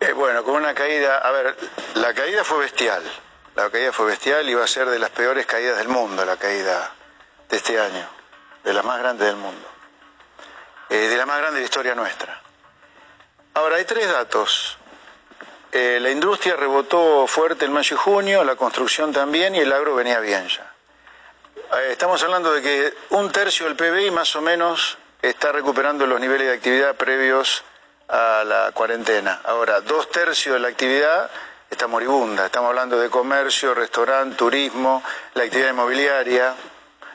Eh, 0.00 0.12
bueno, 0.12 0.42
con 0.44 0.56
una 0.56 0.74
caída, 0.74 1.18
a 1.18 1.30
ver, 1.30 1.56
la 1.94 2.12
caída 2.12 2.44
fue 2.44 2.58
bestial. 2.58 3.02
La 3.54 3.70
caída 3.70 3.92
fue 3.92 4.06
bestial 4.06 4.48
y 4.48 4.54
va 4.54 4.64
a 4.64 4.66
ser 4.66 4.88
de 4.88 4.98
las 4.98 5.10
peores 5.10 5.46
caídas 5.46 5.78
del 5.78 5.88
mundo, 5.88 6.24
la 6.24 6.36
caída 6.36 6.90
de 7.48 7.56
este 7.56 7.78
año, 7.78 8.06
de 8.64 8.72
las 8.72 8.84
más 8.84 8.98
grandes 8.98 9.26
del 9.28 9.36
mundo, 9.36 9.68
Eh, 10.88 11.08
de 11.08 11.16
la 11.16 11.24
más 11.24 11.38
grande 11.38 11.56
de 11.56 11.60
la 11.60 11.64
historia 11.66 11.94
nuestra. 11.94 12.40
Ahora, 13.54 13.76
hay 13.76 13.84
tres 13.84 14.10
datos. 14.10 14.76
Eh, 15.74 15.98
la 16.00 16.10
industria 16.10 16.54
rebotó 16.54 17.26
fuerte 17.26 17.64
en 17.64 17.72
mayo 17.72 17.96
y 17.96 17.98
junio, 17.98 18.44
la 18.44 18.56
construcción 18.56 19.10
también 19.10 19.54
y 19.54 19.60
el 19.60 19.72
agro 19.72 19.94
venía 19.94 20.20
bien 20.20 20.46
ya. 20.46 20.70
Eh, 21.78 21.92
Estamos 21.92 22.22
hablando 22.22 22.52
de 22.52 22.60
que 22.60 22.94
un 23.10 23.32
tercio 23.32 23.64
del 23.64 23.74
PBI 23.76 24.10
más 24.10 24.36
o 24.36 24.42
menos 24.42 24.98
está 25.22 25.50
recuperando 25.50 26.06
los 26.06 26.20
niveles 26.20 26.48
de 26.48 26.54
actividad 26.54 26.94
previos 26.96 27.64
a 28.08 28.44
la 28.44 28.72
cuarentena. 28.72 29.40
Ahora, 29.44 29.80
dos 29.80 30.10
tercios 30.10 30.52
de 30.54 30.60
la 30.60 30.68
actividad 30.68 31.30
está 31.70 31.86
moribunda. 31.86 32.44
Estamos 32.44 32.68
hablando 32.68 33.00
de 33.00 33.08
comercio, 33.08 33.72
restaurante, 33.72 34.36
turismo, 34.36 35.02
la 35.32 35.44
actividad 35.44 35.70
inmobiliaria, 35.70 36.54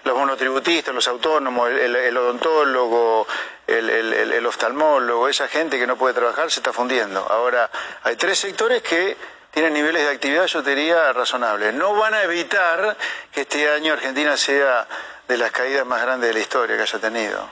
los 0.08 0.18
monotributistas, 0.18 0.94
los 0.96 1.08
autónomos, 1.08 1.70
el, 1.70 1.78
el- 1.80 1.96
el 1.96 2.18
odontólogo, 2.18 3.28
el, 3.68 4.46
oftalmólogo, 4.46 5.28
esa 5.30 5.48
gente 5.48 5.78
que 5.78 5.86
no 5.86 5.98
puede 5.98 6.14
trabajar 6.16 6.50
se 6.50 6.60
está 6.62 6.74
fundiendo. 6.74 7.20
Ahora, 7.30 7.70
hay 8.04 8.16
tres 8.16 8.40
sectores 8.40 8.82
que 8.82 9.18
tienen 9.52 9.74
niveles 9.74 10.04
de 10.04 10.10
actividad, 10.12 10.46
yo 10.48 10.64
te 10.64 10.74
diría, 10.76 11.14
razonables. 11.14 11.74
No 11.74 11.94
van 11.96 12.14
a 12.14 12.24
evitar 12.24 12.96
que 13.32 13.42
este 13.42 13.70
año 13.70 13.94
Argentina 13.94 14.38
sea 14.38 14.88
de 15.28 15.38
las 15.38 15.52
caídas 15.52 15.86
más 15.86 16.02
grandes 16.02 16.30
de 16.30 16.34
la 16.34 16.40
historia 16.40 16.76
que 16.78 16.84
haya 16.84 17.00
tenido. 17.00 17.50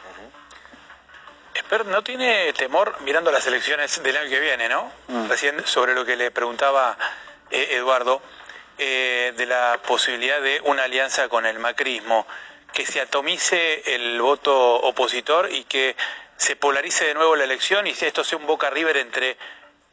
Pero 1.70 1.84
no 1.86 2.04
tiene 2.04 2.52
temor 2.54 2.96
mirando 3.02 3.32
las 3.32 3.48
elecciones 3.48 4.02
del 4.04 4.16
año 4.18 4.30
que 4.30 4.40
viene, 4.40 4.70
¿no? 4.70 4.92
Mm. 5.08 5.28
Recién 5.30 5.66
sobre 5.66 5.94
lo 5.96 6.06
que 6.06 6.16
le 6.16 6.30
preguntaba 6.30 6.96
eh, 7.50 7.70
Eduardo, 7.72 8.22
eh, 8.78 9.34
de 9.36 9.46
la 9.46 9.80
posibilidad 9.86 10.42
de 10.42 10.62
una 10.66 10.84
alianza 10.84 11.30
con 11.30 11.46
el 11.46 11.60
macrismo, 11.60 12.28
que 12.74 12.86
se 12.86 13.00
atomice 13.00 13.96
el 13.96 14.22
voto 14.22 14.76
opositor 14.82 15.50
y 15.52 15.64
que 15.64 15.96
se 16.38 16.56
polarice 16.56 17.06
de 17.06 17.14
nuevo 17.14 17.36
la 17.36 17.46
elección 17.46 17.88
y 17.88 17.94
si 17.94 18.06
esto 18.06 18.24
sea 18.24 18.38
un 18.38 18.46
boca 18.46 18.70
river 18.70 18.98
entre 18.98 19.38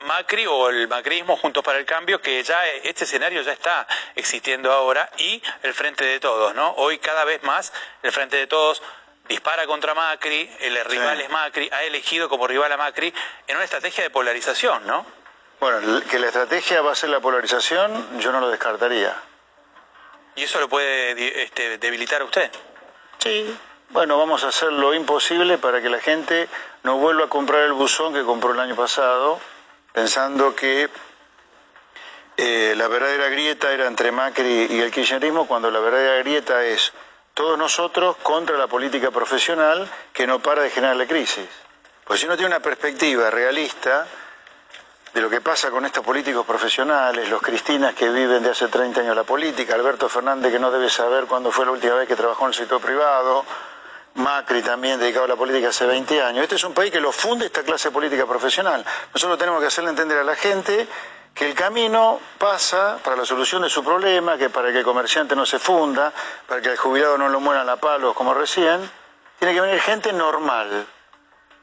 Macri 0.00 0.46
o 0.46 0.68
el 0.68 0.88
macrismo 0.88 1.36
juntos 1.36 1.62
para 1.62 1.78
el 1.78 1.84
cambio, 1.84 2.20
que 2.20 2.42
ya 2.42 2.66
este 2.82 3.04
escenario 3.04 3.42
ya 3.42 3.52
está 3.52 3.86
existiendo 4.14 4.72
ahora, 4.72 5.08
y 5.18 5.40
el 5.62 5.74
Frente 5.74 6.04
de 6.04 6.20
Todos, 6.20 6.54
¿no? 6.54 6.72
Hoy 6.72 6.98
cada 6.98 7.24
vez 7.24 7.42
más 7.44 7.72
el 8.02 8.12
Frente 8.12 8.36
de 8.36 8.46
Todos 8.46 8.82
dispara 9.28 9.66
contra 9.66 9.94
Macri, 9.94 10.50
el 10.60 10.84
rival 10.84 11.20
es 11.20 11.30
Macri, 11.30 11.70
ha 11.72 11.84
elegido 11.84 12.28
como 12.28 12.46
rival 12.46 12.72
a 12.72 12.76
Macri 12.76 13.14
en 13.46 13.56
una 13.56 13.64
estrategia 13.64 14.02
de 14.02 14.10
polarización, 14.10 14.86
¿no? 14.86 15.06
Bueno, 15.62 16.02
que 16.10 16.18
la 16.18 16.26
estrategia 16.26 16.82
va 16.82 16.90
a 16.90 16.94
ser 16.96 17.10
la 17.10 17.20
polarización, 17.20 18.18
yo 18.18 18.32
no 18.32 18.40
lo 18.40 18.50
descartaría. 18.50 19.14
¿Y 20.34 20.42
eso 20.42 20.58
lo 20.58 20.68
puede 20.68 21.44
este, 21.44 21.78
debilitar 21.78 22.20
a 22.20 22.24
usted? 22.24 22.50
Sí, 23.18 23.56
bueno, 23.90 24.18
vamos 24.18 24.42
a 24.42 24.48
hacer 24.48 24.72
lo 24.72 24.92
imposible 24.92 25.58
para 25.58 25.80
que 25.80 25.88
la 25.88 26.00
gente 26.00 26.48
no 26.82 26.96
vuelva 26.96 27.26
a 27.26 27.28
comprar 27.28 27.60
el 27.60 27.74
buzón 27.74 28.12
que 28.12 28.24
compró 28.24 28.50
el 28.50 28.58
año 28.58 28.74
pasado, 28.74 29.38
pensando 29.92 30.56
que 30.56 30.90
eh, 32.38 32.74
la 32.76 32.88
verdadera 32.88 33.28
grieta 33.28 33.70
era 33.70 33.86
entre 33.86 34.10
Macri 34.10 34.66
y 34.68 34.80
el 34.80 34.90
kirchnerismo, 34.90 35.46
cuando 35.46 35.70
la 35.70 35.78
verdadera 35.78 36.16
grieta 36.24 36.64
es 36.64 36.92
todos 37.34 37.56
nosotros 37.56 38.16
contra 38.16 38.58
la 38.58 38.66
política 38.66 39.12
profesional 39.12 39.88
que 40.12 40.26
no 40.26 40.40
para 40.40 40.62
de 40.62 40.70
generarle 40.70 41.06
crisis. 41.06 41.46
Pues 42.04 42.18
si 42.18 42.26
uno 42.26 42.34
tiene 42.34 42.48
una 42.48 42.60
perspectiva 42.60 43.30
realista 43.30 44.08
de 45.14 45.20
lo 45.20 45.28
que 45.28 45.40
pasa 45.40 45.70
con 45.70 45.84
estos 45.84 46.04
políticos 46.04 46.46
profesionales, 46.46 47.28
los 47.28 47.42
cristinas 47.42 47.94
que 47.94 48.08
viven 48.08 48.42
de 48.42 48.50
hace 48.50 48.68
30 48.68 49.02
años 49.02 49.14
la 49.14 49.24
política, 49.24 49.74
Alberto 49.74 50.08
Fernández 50.08 50.50
que 50.50 50.58
no 50.58 50.70
debe 50.70 50.88
saber 50.88 51.26
cuándo 51.26 51.52
fue 51.52 51.66
la 51.66 51.72
última 51.72 51.94
vez 51.94 52.08
que 52.08 52.16
trabajó 52.16 52.44
en 52.44 52.48
el 52.48 52.54
sector 52.54 52.80
privado, 52.80 53.44
Macri 54.14 54.62
también 54.62 54.98
dedicado 54.98 55.26
a 55.26 55.28
la 55.28 55.36
política 55.36 55.68
hace 55.68 55.86
20 55.86 56.22
años. 56.22 56.42
Este 56.42 56.56
es 56.56 56.64
un 56.64 56.74
país 56.74 56.90
que 56.90 57.00
lo 57.00 57.12
funde 57.12 57.46
esta 57.46 57.62
clase 57.62 57.90
política 57.90 58.26
profesional. 58.26 58.84
Nosotros 59.12 59.38
tenemos 59.38 59.60
que 59.60 59.66
hacerle 59.66 59.90
entender 59.90 60.18
a 60.18 60.24
la 60.24 60.36
gente 60.36 60.86
que 61.34 61.48
el 61.48 61.54
camino 61.54 62.20
pasa 62.38 62.98
para 63.02 63.16
la 63.16 63.24
solución 63.24 63.62
de 63.62 63.70
su 63.70 63.82
problema, 63.82 64.36
que 64.36 64.50
para 64.50 64.70
que 64.70 64.78
el 64.78 64.84
comerciante 64.84 65.34
no 65.34 65.46
se 65.46 65.58
funda, 65.58 66.12
para 66.46 66.60
que 66.60 66.70
el 66.70 66.76
jubilado 66.76 67.16
no 67.16 67.28
lo 67.28 67.40
mueran 67.40 67.68
a 67.68 67.76
palos 67.76 68.14
como 68.14 68.34
recién, 68.34 68.90
tiene 69.38 69.54
que 69.54 69.60
venir 69.60 69.80
gente 69.80 70.12
normal. 70.12 70.86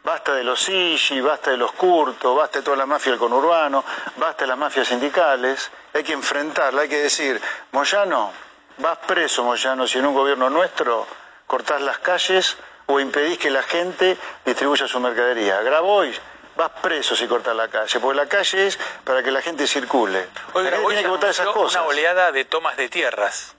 Basta 0.03 0.33
de 0.33 0.43
los 0.43 0.61
Sigi, 0.61 1.19
basta 1.21 1.51
de 1.51 1.57
los 1.57 1.71
Curto, 1.73 2.35
basta 2.35 2.59
de 2.59 2.65
toda 2.65 2.77
la 2.77 2.85
mafia 2.85 3.11
del 3.11 3.19
conurbano, 3.19 3.83
basta 4.17 4.45
de 4.45 4.47
las 4.47 4.57
mafias 4.57 4.87
sindicales. 4.87 5.69
Hay 5.93 6.03
que 6.03 6.13
enfrentarla, 6.13 6.83
hay 6.83 6.89
que 6.89 6.99
decir, 6.99 7.39
Moyano, 7.71 8.31
vas 8.77 8.97
preso, 8.99 9.43
Moyano, 9.43 9.87
si 9.87 9.99
en 9.99 10.05
un 10.05 10.15
gobierno 10.15 10.49
nuestro 10.49 11.05
cortás 11.45 11.81
las 11.81 11.99
calles 11.99 12.57
o 12.85 12.99
impedís 12.99 13.37
que 13.37 13.49
la 13.49 13.63
gente 13.63 14.17
distribuya 14.45 14.87
su 14.87 14.99
mercadería. 14.99 15.61
Grabois, 15.61 16.19
vas 16.55 16.71
preso 16.81 17.15
si 17.15 17.27
cortas 17.27 17.55
la 17.55 17.67
calle, 17.67 17.99
porque 17.99 18.15
la 18.15 18.27
calle 18.27 18.67
es 18.67 18.79
para 19.03 19.21
que 19.21 19.31
la 19.31 19.41
gente 19.41 19.67
circule. 19.67 20.27
Hoy 20.53 20.63
la 20.63 20.69
gente 20.69 20.69
Grabois 20.71 20.95
tiene 20.95 21.03
que 21.03 21.09
votar 21.09 21.29
esas 21.29 21.47
cosas. 21.47 21.81
una 21.81 21.89
oleada 21.89 22.31
de 22.31 22.45
tomas 22.45 22.77
de 22.77 22.89
tierras. 22.89 23.55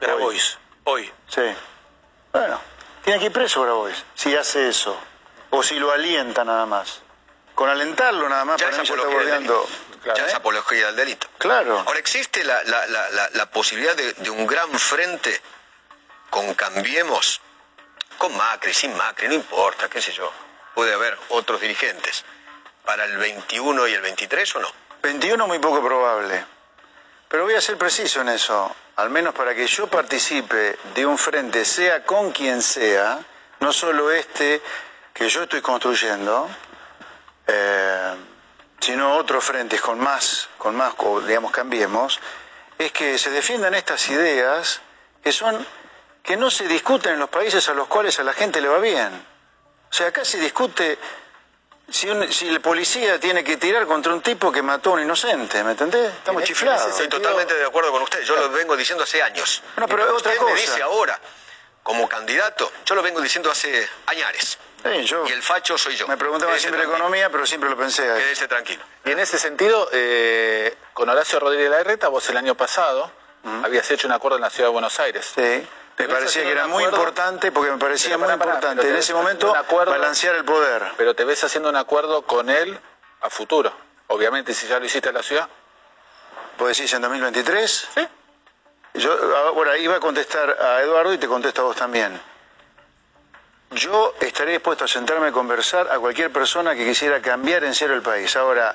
Grabois, 0.00 0.58
hoy. 0.84 1.12
Sí. 1.28 1.42
Bueno, 2.32 2.60
tiene 3.02 3.18
que 3.18 3.26
ir 3.26 3.32
preso 3.32 3.62
Grabois 3.62 4.04
si 4.14 4.34
hace 4.36 4.68
eso. 4.68 4.96
O 5.50 5.62
si 5.62 5.78
lo 5.78 5.90
alienta 5.92 6.44
nada 6.44 6.66
más. 6.66 7.00
Con 7.54 7.68
alentarlo 7.68 8.28
nada 8.28 8.44
más, 8.44 8.60
Ya 8.60 8.66
para 8.70 8.78
mí 8.82 8.88
ya 8.88 8.94
está 8.94 9.06
bordeando. 9.06 9.54
delito. 9.66 9.68
Claro, 10.02 10.18
Ya 10.18 10.26
es 10.26 10.32
¿eh? 10.32 10.36
apología 10.36 10.86
del 10.86 10.96
delito. 10.96 11.26
Claro. 11.38 11.80
Ahora, 11.86 11.98
¿existe 11.98 12.42
la, 12.44 12.62
la- 12.64 12.86
la- 12.86 13.10
la- 13.10 13.30
la 13.34 13.50
posibilidad 13.50 13.94
de, 13.94 14.12
de 14.14 14.30
un 14.30 14.46
gran 14.46 14.70
frente 14.78 15.40
con 16.30 16.54
Cambiemos? 16.54 17.40
Con 18.16 18.36
Macri, 18.36 18.72
sin 18.72 18.94
Macri, 18.96 19.28
no 19.28 19.34
importa, 19.34 19.88
qué 19.88 20.00
sé 20.00 20.12
yo. 20.12 20.32
Puede 20.74 20.94
haber 20.94 21.18
otros 21.30 21.60
dirigentes. 21.60 22.24
¿Para 22.84 23.04
el 23.04 23.16
21 23.18 23.88
y 23.88 23.92
el 23.94 24.00
23 24.00 24.56
o 24.56 24.60
no? 24.60 24.68
21 25.02 25.46
muy 25.46 25.58
poco 25.58 25.82
probable. 25.84 26.44
Pero 27.28 27.44
voy 27.44 27.54
a 27.54 27.60
ser 27.60 27.76
preciso 27.78 28.20
en 28.22 28.28
eso, 28.30 28.74
al 28.96 29.10
menos 29.10 29.34
para 29.34 29.54
que 29.54 29.66
yo 29.66 29.86
participe 29.86 30.78
de 30.94 31.06
un 31.06 31.16
frente, 31.18 31.64
sea 31.64 32.04
con 32.04 32.32
quien 32.32 32.60
sea, 32.62 33.20
no 33.60 33.72
solo 33.72 34.10
este 34.10 34.60
que 35.14 35.28
yo 35.28 35.42
estoy 35.42 35.60
construyendo, 35.60 36.48
eh, 37.46 38.14
sino 38.80 39.16
otros 39.16 39.44
frentes 39.44 39.80
con 39.80 39.98
más, 39.98 40.48
con 40.58 40.74
más, 40.76 40.94
o 40.98 41.20
digamos, 41.20 41.52
cambiemos, 41.52 42.20
es 42.78 42.92
que 42.92 43.18
se 43.18 43.30
defiendan 43.30 43.74
estas 43.74 44.08
ideas 44.08 44.80
que 45.22 45.32
son, 45.32 45.66
que 46.22 46.36
no 46.36 46.50
se 46.50 46.66
discuten 46.66 47.14
en 47.14 47.18
los 47.20 47.28
países 47.28 47.68
a 47.68 47.74
los 47.74 47.88
cuales 47.88 48.18
a 48.18 48.22
la 48.24 48.32
gente 48.32 48.60
le 48.60 48.68
va 48.68 48.78
bien. 48.78 49.26
O 49.90 49.92
sea, 49.92 50.08
acá 50.08 50.24
se 50.24 50.38
discute 50.38 50.98
si, 51.90 52.08
un- 52.08 52.32
si 52.32 52.48
el 52.48 52.60
policía 52.60 53.18
tiene 53.20 53.42
que 53.44 53.56
tirar 53.56 53.84
contra 53.86 54.14
un 54.14 54.22
tipo 54.22 54.50
que 54.52 54.62
mató 54.62 54.90
a 54.90 54.92
un 54.94 55.00
inocente, 55.02 55.62
¿me 55.64 55.72
entendés? 55.72 56.12
Estamos 56.14 56.42
En- 56.42 56.46
chiflados. 56.48 56.86
Estoy 56.88 57.08
totalmente 57.08 57.52
de 57.54 57.64
acuerdo 57.66 57.90
con 57.90 58.02
usted. 58.02 58.22
Yo 58.22 58.36
lo 58.36 58.48
vengo 58.50 58.76
diciendo 58.76 59.04
hace 59.04 59.20
años. 59.22 59.62
Bueno, 59.74 59.88
pero 59.88 60.06
que 60.06 60.12
otra 60.12 60.32
usted 60.32 60.44
me 60.46 60.52
cosa. 60.52 60.54
dice 60.54 60.82
ahora, 60.82 61.18
como 61.82 62.08
candidato, 62.08 62.70
yo 62.86 62.94
lo 62.94 63.02
vengo 63.02 63.20
diciendo 63.20 63.50
hace 63.50 63.88
añares. 64.06 64.58
Sí, 64.82 65.04
yo 65.04 65.26
Y 65.26 65.32
el 65.32 65.42
facho 65.42 65.76
soy 65.76 65.96
yo. 65.96 66.06
me 66.08 66.16
preguntaba 66.16 66.52
siempre 66.58 66.78
tranquilo. 66.80 66.96
economía, 66.96 67.30
pero 67.30 67.46
siempre 67.46 67.68
lo 67.70 67.76
pensé. 67.76 68.02
Quédese 68.02 68.48
tranquilo. 68.48 68.82
Y 69.04 69.10
en 69.10 69.18
ese 69.18 69.38
sentido, 69.38 69.88
eh, 69.92 70.74
con 70.94 71.08
Horacio 71.08 71.38
Rodríguez 71.40 71.70
Larreta, 71.70 72.08
vos 72.08 72.28
el 72.30 72.36
año 72.36 72.54
pasado 72.54 73.10
habías 73.64 73.90
hecho 73.90 74.06
un 74.06 74.12
acuerdo 74.12 74.36
en 74.36 74.42
la 74.42 74.50
ciudad 74.50 74.68
de 74.68 74.72
Buenos 74.72 74.98
Aires. 75.00 75.32
Sí. 75.34 75.66
Me 75.98 76.08
parecía 76.08 76.42
que 76.44 76.50
era 76.52 76.66
muy 76.66 76.84
acuerdo. 76.84 76.96
importante, 76.98 77.52
porque 77.52 77.70
me 77.72 77.76
parecía 77.78 78.16
muy 78.16 78.32
importante 78.32 78.88
en 78.88 78.96
ese 78.96 79.12
momento 79.12 79.54
acuerdo- 79.54 79.90
balancear 79.90 80.34
el 80.34 80.44
poder. 80.46 80.92
Pero 80.96 81.14
te 81.14 81.24
ves 81.24 81.44
haciendo 81.44 81.68
un 81.68 81.76
acuerdo 81.76 82.22
con 82.22 82.48
él 82.48 82.78
a 83.20 83.28
futuro. 83.28 83.70
Obviamente, 84.06 84.54
si 84.54 84.66
ya 84.66 84.78
lo 84.78 84.86
hiciste 84.86 85.08
en 85.10 85.14
la 85.14 85.22
ciudad. 85.22 85.46
¿Vos 86.58 86.68
decís 86.68 86.90
en 86.94 87.02
2023? 87.02 87.88
Sí. 87.94 88.08
Yo 88.94 89.12
ahora 89.36 89.78
iba 89.78 89.96
a 89.96 90.00
contestar 90.00 90.56
a 90.60 90.82
Eduardo 90.82 91.12
y 91.12 91.18
te 91.18 91.28
contesto 91.28 91.62
a 91.62 91.64
vos 91.64 91.76
también. 91.76 92.20
Yo 93.70 94.14
estaré 94.20 94.52
dispuesto 94.52 94.84
a 94.84 94.88
sentarme 94.88 95.28
a 95.28 95.32
conversar 95.32 95.88
a 95.90 95.98
cualquier 95.98 96.32
persona 96.32 96.74
que 96.74 96.84
quisiera 96.84 97.22
cambiar 97.22 97.62
en 97.62 97.74
serio 97.74 97.94
el 97.94 98.02
país. 98.02 98.34
Ahora, 98.34 98.74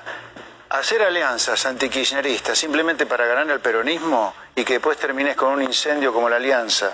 hacer 0.70 1.02
alianzas 1.02 1.66
antikirchneristas 1.66 2.58
simplemente 2.58 3.04
para 3.04 3.26
ganar 3.26 3.50
el 3.50 3.60
peronismo 3.60 4.34
y 4.54 4.64
que 4.64 4.74
después 4.74 4.96
termines 4.96 5.36
con 5.36 5.52
un 5.52 5.62
incendio 5.62 6.14
como 6.14 6.30
la 6.30 6.36
alianza 6.36 6.92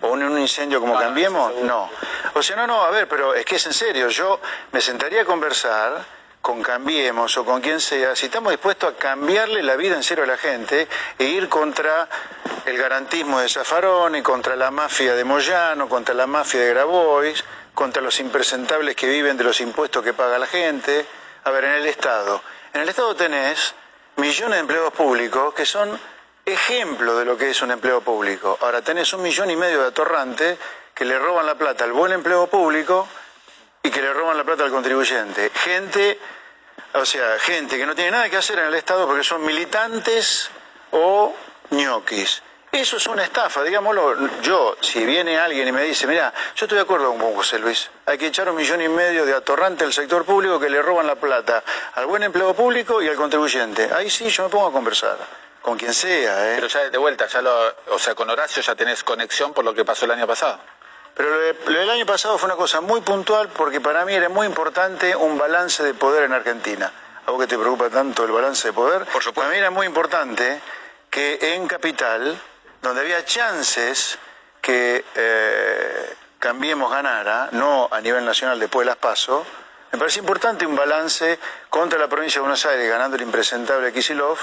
o 0.00 0.08
un, 0.08 0.22
un 0.24 0.38
incendio 0.38 0.80
como 0.80 0.98
Cambiemos, 0.98 1.54
no. 1.62 1.88
O 2.34 2.42
sea, 2.42 2.56
no, 2.56 2.66
no, 2.66 2.82
a 2.82 2.90
ver, 2.90 3.08
pero 3.08 3.34
es 3.34 3.44
que 3.44 3.56
es 3.56 3.66
en 3.66 3.72
serio. 3.72 4.08
Yo 4.08 4.40
me 4.72 4.80
sentaría 4.80 5.22
a 5.22 5.24
conversar 5.24 6.04
con 6.44 6.62
Cambiemos 6.62 7.38
o 7.38 7.44
con 7.46 7.62
quien 7.62 7.80
sea, 7.80 8.14
si 8.14 8.26
estamos 8.26 8.52
dispuestos 8.52 8.92
a 8.92 8.96
cambiarle 8.98 9.62
la 9.62 9.76
vida 9.76 9.96
en 9.96 10.02
serio 10.02 10.24
a 10.24 10.26
la 10.26 10.36
gente 10.36 10.86
e 11.18 11.24
ir 11.24 11.48
contra 11.48 12.06
el 12.66 12.76
garantismo 12.76 13.40
de 13.40 13.48
Zafarón 13.48 14.14
y 14.14 14.20
contra 14.20 14.54
la 14.54 14.70
mafia 14.70 15.14
de 15.14 15.24
Moyano, 15.24 15.88
contra 15.88 16.14
la 16.14 16.26
mafia 16.26 16.60
de 16.60 16.68
Grabois, 16.68 17.42
contra 17.72 18.02
los 18.02 18.20
impresentables 18.20 18.94
que 18.94 19.08
viven 19.08 19.38
de 19.38 19.44
los 19.44 19.58
impuestos 19.62 20.04
que 20.04 20.12
paga 20.12 20.36
la 20.36 20.46
gente. 20.46 21.06
A 21.44 21.50
ver, 21.50 21.64
en 21.64 21.72
el 21.76 21.86
Estado. 21.86 22.42
En 22.74 22.82
el 22.82 22.90
Estado 22.90 23.16
tenés 23.16 23.74
millones 24.16 24.56
de 24.56 24.60
empleados 24.60 24.92
públicos 24.92 25.54
que 25.54 25.64
son 25.64 25.98
ejemplo 26.44 27.16
de 27.16 27.24
lo 27.24 27.38
que 27.38 27.48
es 27.48 27.62
un 27.62 27.70
empleo 27.70 28.02
público. 28.02 28.58
Ahora 28.60 28.82
tenés 28.82 29.10
un 29.14 29.22
millón 29.22 29.50
y 29.50 29.56
medio 29.56 29.80
de 29.80 29.88
atorrantes 29.88 30.58
que 30.94 31.06
le 31.06 31.18
roban 31.18 31.46
la 31.46 31.54
plata 31.54 31.84
al 31.84 31.92
buen 31.92 32.12
empleo 32.12 32.48
público 32.48 33.08
y 33.84 33.90
que 33.90 34.00
le 34.00 34.12
roban 34.12 34.36
la 34.36 34.44
plata 34.44 34.64
al 34.64 34.70
contribuyente. 34.70 35.50
Gente, 35.50 36.18
o 36.94 37.04
sea, 37.04 37.38
gente 37.38 37.76
que 37.76 37.86
no 37.86 37.94
tiene 37.94 38.12
nada 38.12 38.30
que 38.30 38.38
hacer 38.38 38.58
en 38.58 38.64
el 38.66 38.74
Estado 38.74 39.06
porque 39.06 39.22
son 39.22 39.44
militantes 39.44 40.50
o 40.90 41.34
ñoquis. 41.70 42.42
Eso 42.72 42.96
es 42.96 43.06
una 43.06 43.22
estafa, 43.22 43.62
digámoslo. 43.62 44.40
Yo, 44.40 44.76
si 44.80 45.04
viene 45.04 45.38
alguien 45.38 45.68
y 45.68 45.72
me 45.72 45.84
dice, 45.84 46.08
mira, 46.08 46.32
yo 46.56 46.64
estoy 46.64 46.76
de 46.76 46.82
acuerdo 46.82 47.14
con 47.14 47.34
José 47.34 47.58
Luis, 47.58 47.88
hay 48.06 48.18
que 48.18 48.26
echar 48.26 48.48
un 48.48 48.56
millón 48.56 48.80
y 48.80 48.88
medio 48.88 49.24
de 49.26 49.34
atorrante 49.34 49.84
al 49.84 49.92
sector 49.92 50.24
público 50.24 50.58
que 50.58 50.68
le 50.68 50.82
roban 50.82 51.06
la 51.06 51.14
plata 51.14 51.62
al 51.94 52.06
buen 52.06 52.24
empleo 52.24 52.52
público 52.54 53.00
y 53.00 53.08
al 53.08 53.14
contribuyente. 53.14 53.90
Ahí 53.94 54.10
sí, 54.10 54.28
yo 54.28 54.44
me 54.44 54.48
pongo 54.48 54.66
a 54.66 54.72
conversar, 54.72 55.18
con 55.62 55.78
quien 55.78 55.94
sea, 55.94 56.52
¿eh? 56.52 56.54
Pero 56.56 56.66
ya 56.66 56.90
de 56.90 56.98
vuelta, 56.98 57.26
ya 57.26 57.42
lo, 57.42 57.76
o 57.90 57.98
sea, 57.98 58.16
con 58.16 58.28
Horacio 58.28 58.60
ya 58.60 58.74
tenés 58.74 59.04
conexión 59.04 59.52
por 59.52 59.64
lo 59.64 59.72
que 59.72 59.84
pasó 59.84 60.06
el 60.06 60.10
año 60.10 60.26
pasado. 60.26 60.58
Pero 61.16 61.30
lo, 61.30 61.38
de- 61.38 61.56
lo 61.66 61.78
del 61.80 61.90
año 61.90 62.06
pasado 62.06 62.36
fue 62.38 62.46
una 62.48 62.56
cosa 62.56 62.80
muy 62.80 63.00
puntual 63.00 63.48
porque 63.48 63.80
para 63.80 64.04
mí 64.04 64.14
era 64.14 64.28
muy 64.28 64.46
importante 64.46 65.14
un 65.14 65.38
balance 65.38 65.82
de 65.82 65.94
poder 65.94 66.24
en 66.24 66.32
Argentina. 66.32 66.92
¿A 67.26 67.30
vos 67.30 67.40
que 67.40 67.46
te 67.46 67.56
preocupa 67.58 67.88
tanto 67.88 68.24
el 68.24 68.32
balance 68.32 68.68
de 68.68 68.72
poder? 68.72 69.04
Por 69.06 69.22
supuesto. 69.22 69.34
Para 69.40 69.48
mí 69.50 69.56
era 69.56 69.70
muy 69.70 69.86
importante 69.86 70.60
que 71.10 71.38
en 71.54 71.66
Capital, 71.68 72.38
donde 72.82 73.00
había 73.00 73.24
chances 73.24 74.18
que 74.60 75.04
eh, 75.14 76.16
Cambiemos 76.38 76.90
ganara, 76.90 77.48
no 77.52 77.88
a 77.90 78.02
nivel 78.02 78.22
nacional 78.22 78.60
después 78.60 78.84
de 78.84 78.90
las 78.90 78.98
PASO, 78.98 79.46
Me 79.92 79.98
parece 79.98 80.18
importante 80.18 80.66
un 80.66 80.76
balance 80.76 81.38
contra 81.70 81.98
la 81.98 82.06
provincia 82.08 82.38
de 82.38 82.42
Buenos 82.42 82.66
Aires, 82.66 82.86
ganando 82.90 83.16
el 83.16 83.22
impresentable 83.22 83.90
Kisilov, 83.94 84.36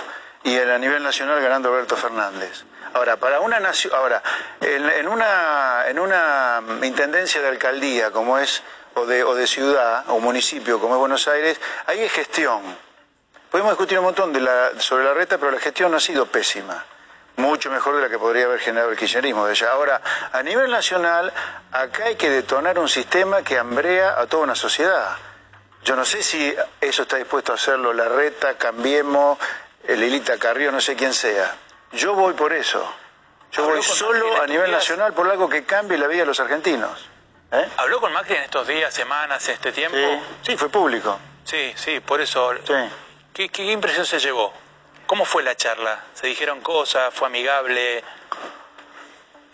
y 0.43 0.57
a 0.57 0.77
nivel 0.79 1.03
nacional 1.03 1.39
ganando 1.41 1.69
Alberto 1.69 1.95
Fernández. 1.97 2.63
Ahora, 2.93 3.17
para 3.17 3.39
una 3.39 3.60
nación, 3.60 3.93
ahora, 3.95 4.21
en, 4.60 5.07
una, 5.07 5.86
en 5.88 6.00
una 6.00 6.62
intendencia 6.83 7.41
de 7.41 7.48
alcaldía 7.48 8.12
como 8.12 8.38
es, 8.38 8.62
o 8.95 9.05
de, 9.05 9.24
o 9.24 9.33
de 9.33 9.48
ciudad, 9.48 10.03
o 10.10 10.19
municipio 10.19 10.79
como 10.79 10.95
es 10.95 11.00
Buenos 11.00 11.27
Aires, 11.27 11.60
ahí 11.88 12.00
hay 12.00 12.10
gestión. 12.10 12.62
Podemos 13.50 13.71
discutir 13.71 13.98
un 14.00 14.05
montón 14.05 14.33
de 14.33 14.41
la, 14.41 14.71
sobre 14.79 15.05
la 15.05 15.13
reta, 15.13 15.38
pero 15.38 15.51
la 15.51 15.60
gestión 15.60 15.91
no 15.91 15.98
ha 15.98 16.01
sido 16.01 16.25
pésima 16.25 16.86
mucho 17.38 17.71
mejor 17.71 17.95
de 17.95 18.01
la 18.03 18.10
que 18.10 18.19
podría 18.19 18.45
haber 18.45 18.60
generado 18.60 18.91
el 18.91 18.98
kirchnerismo 18.98 19.45
de 19.45 19.53
ella. 19.53 19.71
Ahora, 19.71 20.01
a 20.31 20.43
nivel 20.43 20.69
nacional, 20.69 21.31
acá 21.71 22.05
hay 22.05 22.15
que 22.15 22.29
detonar 22.29 22.77
un 22.79 22.89
sistema 22.89 23.41
que 23.41 23.57
hambrea 23.57 24.19
a 24.19 24.27
toda 24.27 24.43
una 24.43 24.55
sociedad. 24.55 25.17
Yo 25.83 25.95
no 25.95 26.05
sé 26.05 26.21
si 26.21 26.53
eso 26.79 27.01
está 27.03 27.17
dispuesto 27.17 27.51
a 27.51 27.55
hacerlo 27.55 27.91
la 27.93 28.07
reta, 28.07 28.57
Cambiemos, 28.57 29.39
Lilita 29.88 30.38
Carrillo, 30.38 30.71
no 30.71 30.79
sé 30.79 30.95
quién 30.95 31.13
sea. 31.13 31.55
Yo 31.93 32.13
voy 32.13 32.33
por 32.33 32.53
eso. 32.53 32.93
Yo 33.51 33.65
voy 33.65 33.83
solo 33.83 34.41
a 34.41 34.48
nivel 34.48 34.71
nacional 34.71 35.13
por 35.13 35.29
algo 35.29 35.50
que 35.50 35.65
cambie 35.65 35.98
la 35.98 36.07
vida 36.07 36.21
de 36.21 36.27
los 36.27 36.39
argentinos. 36.39 37.10
¿Eh? 37.51 37.67
¿Habló 37.77 38.00
con 38.00 38.13
Macri 38.13 38.36
en 38.36 38.43
estos 38.43 38.65
días, 38.65 38.93
semanas, 38.93 39.48
este 39.50 39.74
tiempo? 39.74 39.98
Sí, 40.41 40.55
fue 40.55 40.69
público. 40.69 41.19
Sí, 41.43 41.74
sí, 41.75 42.00
por 42.00 42.21
eso. 42.21 42.53
Sí. 42.65 43.50
¿Qué, 43.50 43.71
impresión 43.71 44.05
se 44.05 44.19
llevó? 44.19 44.53
¿Cómo 45.05 45.25
fue 45.25 45.43
la 45.43 45.55
charla? 45.55 46.00
¿Se 46.13 46.27
dijeron 46.27 46.62
cosas? 46.62 47.13
¿Fue 47.13 47.27
amigable? 47.27 48.03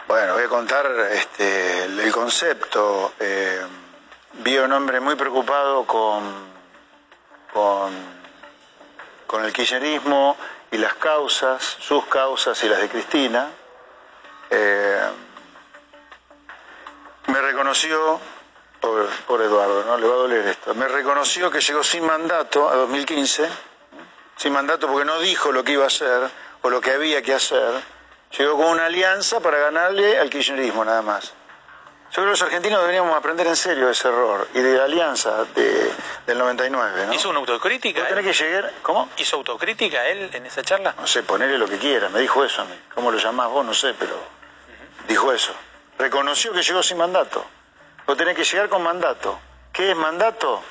Bueno, 0.08 0.34
voy 0.34 0.44
a 0.44 0.48
contar 0.48 0.86
este, 1.12 1.86
el 1.86 2.12
concepto. 2.12 3.14
Eh, 3.20 3.66
vi 4.34 4.58
a 4.58 4.64
un 4.64 4.74
hombre 4.74 5.00
muy 5.00 5.16
preocupado 5.16 5.88
con, 5.88 6.52
con, 7.52 7.94
con 9.26 9.44
el 9.44 9.52
kirchnerismo 9.52 10.38
y 10.72 10.78
las 10.78 10.96
causas, 10.96 11.64
sus 11.80 12.06
causas 12.06 12.62
y 12.64 12.70
las 12.70 12.80
de 12.80 12.90
Cristina. 12.90 13.50
Eh, 14.50 15.10
me 17.28 17.42
reconoció, 17.42 18.20
por, 18.80 19.42
Eduardo, 19.42 19.84
¿no? 19.84 19.98
Le 19.98 20.08
va 20.08 20.14
a 20.14 20.18
doler 20.18 20.48
esto, 20.48 20.74
me 20.76 20.88
reconoció 20.88 21.52
que 21.52 21.60
llegó 21.60 21.84
sin 21.84 22.06
mandato 22.06 22.70
a 22.70 22.76
2015, 22.76 23.50
sin 24.36 24.54
mandato 24.54 24.88
porque 24.88 25.06
no 25.06 25.20
dijo 25.20 25.52
lo 25.52 25.64
que 25.64 25.74
iba 25.74 25.84
a 25.84 25.88
hacer 25.88 26.30
o 26.62 26.70
lo 26.70 26.80
que 26.80 26.92
había 26.92 27.22
que 27.22 27.34
hacer, 27.34 27.82
llegó 28.38 28.58
con 28.58 28.68
una 28.68 28.86
alianza 28.86 29.40
para 29.40 29.58
ganarle 29.58 30.18
al 30.18 30.30
kirchnerismo 30.30 30.86
nada 30.86 31.02
más. 31.02 31.34
Yo 32.10 32.14
creo 32.14 32.26
que 32.26 32.32
los 32.32 32.42
argentinos 32.42 32.80
deberíamos 32.82 33.16
aprender 33.16 33.48
en 33.48 33.56
serio 33.56 33.90
ese 33.90 34.08
error 34.08 34.48
y 34.54 34.60
de 34.60 34.78
la 34.78 34.86
alianza 34.86 35.44
de, 35.44 35.92
del 36.26 36.38
99. 36.38 37.08
¿no? 37.08 37.14
¿Hizo 37.14 37.30
una 37.30 37.40
autocrítica? 37.40 38.08
que 38.08 38.34
llegar. 38.34 38.74
¿Cómo? 38.82 39.10
¿Hizo 39.18 39.36
autocrítica 39.36 40.08
él 40.08 40.30
en 40.34 40.46
esa 40.46 40.64
charla? 40.64 40.96
No 40.98 41.06
sé, 41.06 41.24
ponerle 41.24 41.58
lo 41.58 41.68
que 41.68 41.78
quiera. 41.78 42.10
Me 42.10 42.22
dijo 42.22 42.44
eso 42.46 42.62
a 42.62 42.66
mí. 42.66 42.80
¿Cómo 42.96 43.12
lo 43.12 43.18
llamás 43.18 43.50
vos? 43.50 43.66
No 43.66 43.74
sé, 43.74 43.94
pero 43.94 44.18
dijo 45.08 45.32
eso. 45.34 45.54
Reconoció 45.98 46.54
que 46.54 46.62
llegó 46.62 46.82
sin 46.82 46.98
mandato. 46.98 47.46
Vos 48.06 48.16
tenés 48.16 48.36
que 48.36 48.44
llegar 48.46 48.70
con 48.70 48.82
mandato. 48.84 49.40
¿Qué 49.74 49.92
es 49.92 49.98
mandato? 49.98 50.64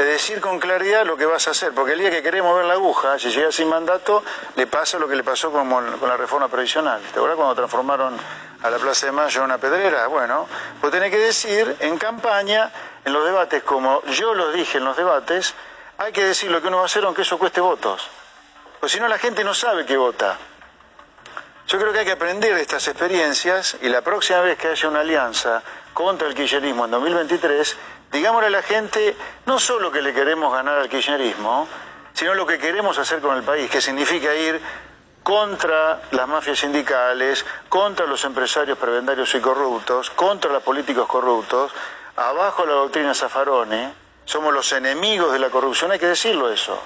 Es 0.00 0.06
decir 0.06 0.40
con 0.40 0.58
claridad 0.58 1.04
lo 1.04 1.14
que 1.14 1.26
vas 1.26 1.46
a 1.46 1.50
hacer, 1.50 1.74
porque 1.74 1.92
el 1.92 1.98
día 1.98 2.10
que 2.10 2.22
queremos 2.22 2.56
ver 2.56 2.64
la 2.64 2.72
aguja, 2.72 3.18
si 3.18 3.28
llega 3.28 3.52
sin 3.52 3.68
mandato, 3.68 4.24
le 4.56 4.66
pasa 4.66 4.98
lo 4.98 5.06
que 5.06 5.14
le 5.14 5.22
pasó 5.22 5.52
con, 5.52 5.68
la 5.68 6.16
reforma 6.16 6.48
previsional. 6.48 7.02
¿Te 7.02 7.18
acuerdas 7.18 7.36
cuando 7.36 7.54
transformaron 7.54 8.16
a 8.62 8.70
la 8.70 8.78
Plaza 8.78 9.04
de 9.04 9.12
Mayo 9.12 9.44
una 9.44 9.58
pedrera? 9.58 10.06
Bueno, 10.06 10.48
vos 10.80 10.90
tenés 10.90 11.10
que 11.10 11.18
decir 11.18 11.76
en 11.80 11.98
campaña, 11.98 12.72
en 13.04 13.12
los 13.12 13.26
debates, 13.26 13.62
como 13.62 14.02
yo 14.06 14.32
lo 14.32 14.50
dije 14.52 14.78
en 14.78 14.86
los 14.86 14.96
debates, 14.96 15.54
hay 15.98 16.12
que 16.12 16.24
decir 16.24 16.50
lo 16.50 16.62
que 16.62 16.68
uno 16.68 16.78
va 16.78 16.84
a 16.84 16.86
hacer 16.86 17.04
aunque 17.04 17.20
eso 17.20 17.38
cueste 17.38 17.60
votos. 17.60 18.08
Pues 18.80 18.92
si 18.92 19.00
no 19.00 19.06
la 19.06 19.18
gente 19.18 19.44
no 19.44 19.52
sabe 19.52 19.84
qué 19.84 19.98
vota. 19.98 20.38
Yo 21.68 21.78
creo 21.78 21.92
que 21.92 21.98
hay 21.98 22.06
que 22.06 22.12
aprender 22.12 22.54
de 22.54 22.62
estas 22.62 22.88
experiencias 22.88 23.76
y 23.82 23.90
la 23.90 24.00
próxima 24.00 24.40
vez 24.40 24.56
que 24.56 24.68
haya 24.68 24.88
una 24.88 25.00
alianza 25.00 25.62
contra 25.92 26.26
el 26.26 26.34
kirchnerismo 26.34 26.86
en 26.86 26.90
2023, 26.90 27.76
digámosle 28.12 28.48
a 28.48 28.50
la 28.50 28.62
gente 28.62 29.16
no 29.46 29.58
solo 29.58 29.90
que 29.90 30.02
le 30.02 30.12
queremos 30.12 30.52
ganar 30.52 30.78
al 30.78 30.88
kirchnerismo, 30.88 31.68
sino 32.12 32.34
lo 32.34 32.46
que 32.46 32.58
queremos 32.58 32.98
hacer 32.98 33.20
con 33.20 33.36
el 33.36 33.42
país, 33.42 33.70
que 33.70 33.80
significa 33.80 34.34
ir 34.34 34.60
contra 35.22 36.02
las 36.10 36.26
mafias 36.28 36.58
sindicales, 36.58 37.44
contra 37.68 38.06
los 38.06 38.24
empresarios 38.24 38.78
prebendarios 38.78 39.34
y 39.34 39.40
corruptos, 39.40 40.10
contra 40.10 40.50
los 40.50 40.62
políticos 40.62 41.06
corruptos, 41.06 41.72
abajo 42.16 42.64
la 42.66 42.72
doctrina 42.72 43.14
Zaffaroni, 43.14 43.92
somos 44.24 44.52
los 44.52 44.72
enemigos 44.72 45.32
de 45.32 45.38
la 45.38 45.50
corrupción, 45.50 45.90
hay 45.92 45.98
que 45.98 46.06
decirlo 46.06 46.50
eso, 46.50 46.82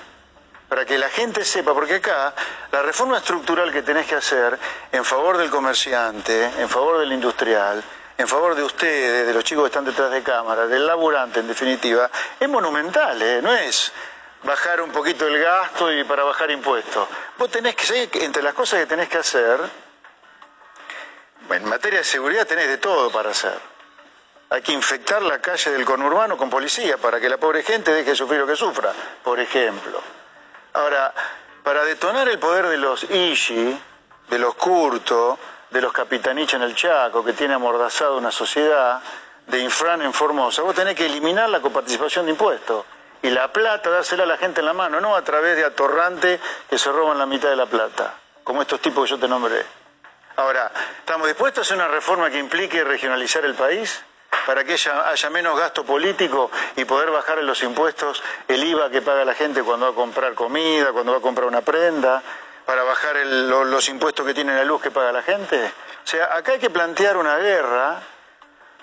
para 0.68 0.84
que 0.84 0.98
la 0.98 1.08
gente 1.08 1.44
sepa, 1.44 1.72
porque 1.74 1.96
acá 1.96 2.34
la 2.72 2.82
reforma 2.82 3.18
estructural 3.18 3.72
que 3.72 3.82
tenés 3.82 4.06
que 4.06 4.16
hacer 4.16 4.58
en 4.92 5.04
favor 5.04 5.36
del 5.36 5.50
comerciante, 5.50 6.50
en 6.58 6.68
favor 6.68 6.98
del 6.98 7.12
industrial, 7.12 7.82
en 8.16 8.28
favor 8.28 8.54
de 8.54 8.62
ustedes, 8.62 9.26
de 9.26 9.34
los 9.34 9.44
chicos 9.44 9.64
que 9.64 9.68
están 9.68 9.84
detrás 9.84 10.10
de 10.10 10.22
cámara, 10.22 10.66
del 10.66 10.86
laburante 10.86 11.40
en 11.40 11.48
definitiva, 11.48 12.10
es 12.38 12.48
monumental, 12.48 13.20
¿eh? 13.20 13.40
no 13.42 13.52
es 13.52 13.92
bajar 14.44 14.80
un 14.82 14.90
poquito 14.90 15.26
el 15.26 15.40
gasto 15.40 15.92
y 15.92 16.04
para 16.04 16.22
bajar 16.22 16.50
impuestos. 16.50 17.08
Vos 17.38 17.50
tenés 17.50 17.74
que 17.74 18.08
entre 18.24 18.42
las 18.42 18.54
cosas 18.54 18.80
que 18.80 18.86
tenés 18.86 19.08
que 19.08 19.18
hacer, 19.18 19.60
en 21.50 21.68
materia 21.68 21.98
de 22.00 22.04
seguridad 22.04 22.46
tenés 22.46 22.68
de 22.68 22.78
todo 22.78 23.10
para 23.10 23.30
hacer. 23.30 23.58
Hay 24.50 24.62
que 24.62 24.72
infectar 24.72 25.22
la 25.22 25.40
calle 25.40 25.72
del 25.72 25.84
conurbano 25.84 26.36
con 26.36 26.50
policía 26.50 26.98
para 26.98 27.18
que 27.18 27.28
la 27.28 27.38
pobre 27.38 27.62
gente 27.62 27.92
deje 27.92 28.10
de 28.10 28.16
sufrir 28.16 28.40
lo 28.40 28.46
que 28.46 28.56
sufra, 28.56 28.92
por 29.22 29.40
ejemplo. 29.40 30.00
Ahora, 30.74 31.12
para 31.62 31.84
detonar 31.84 32.28
el 32.28 32.38
poder 32.38 32.68
de 32.68 32.76
los 32.76 33.04
Ishi, 33.04 33.80
de 34.28 34.38
los 34.38 34.54
Curto, 34.54 35.38
de 35.74 35.80
los 35.80 35.92
Capitanich 35.92 36.54
en 36.54 36.62
el 36.62 36.76
Chaco, 36.76 37.24
que 37.24 37.32
tiene 37.32 37.54
amordazado 37.54 38.16
una 38.16 38.30
sociedad, 38.30 39.02
de 39.48 39.58
Infran 39.58 40.02
en 40.02 40.12
Formosa, 40.12 40.62
vos 40.62 40.74
tenés 40.74 40.94
que 40.94 41.04
eliminar 41.04 41.50
la 41.50 41.60
coparticipación 41.60 42.26
de 42.26 42.30
impuestos 42.30 42.86
y 43.20 43.28
la 43.28 43.52
plata 43.52 43.90
dársela 43.90 44.22
a 44.22 44.26
la 44.26 44.36
gente 44.36 44.60
en 44.60 44.66
la 44.66 44.72
mano, 44.72 45.00
no 45.00 45.16
a 45.16 45.22
través 45.22 45.56
de 45.56 45.64
atorrante 45.64 46.38
que 46.70 46.78
se 46.78 46.92
roban 46.92 47.18
la 47.18 47.26
mitad 47.26 47.50
de 47.50 47.56
la 47.56 47.66
plata, 47.66 48.14
como 48.44 48.62
estos 48.62 48.80
tipos 48.80 49.04
que 49.04 49.10
yo 49.10 49.18
te 49.18 49.26
nombré. 49.26 49.66
Ahora, 50.36 50.70
¿estamos 51.00 51.26
dispuestos 51.26 51.58
a 51.58 51.62
hacer 51.62 51.76
una 51.76 51.88
reforma 51.88 52.30
que 52.30 52.38
implique 52.38 52.84
regionalizar 52.84 53.44
el 53.44 53.54
país? 53.54 54.00
Para 54.46 54.62
que 54.62 54.74
haya, 54.74 55.30
menos 55.30 55.58
gasto 55.58 55.84
político 55.84 56.50
y 56.76 56.84
poder 56.84 57.10
bajar 57.10 57.38
en 57.38 57.46
los 57.46 57.62
impuestos 57.64 58.22
el 58.46 58.62
IVA 58.62 58.90
que 58.90 59.02
paga 59.02 59.24
la 59.24 59.34
gente 59.34 59.62
cuando 59.62 59.86
va 59.86 59.92
a 59.92 59.94
comprar 59.94 60.34
comida, 60.34 60.92
cuando 60.92 61.12
va 61.12 61.18
a 61.18 61.22
comprar 61.22 61.48
una 61.48 61.62
prenda, 61.62 62.22
para 62.66 62.82
bajar 62.82 63.16
los 63.26 63.88
impuestos 63.88 64.26
que 64.26 64.34
tiene 64.34 64.54
la 64.54 64.64
luz 64.64 64.82
que 64.82 64.90
paga 64.90 65.12
la 65.12 65.22
gente. 65.22 65.72
O 66.04 66.06
sea, 66.06 66.36
acá 66.36 66.52
hay 66.52 66.58
que 66.58 66.70
plantear 66.70 67.16
una 67.16 67.36
guerra 67.36 68.00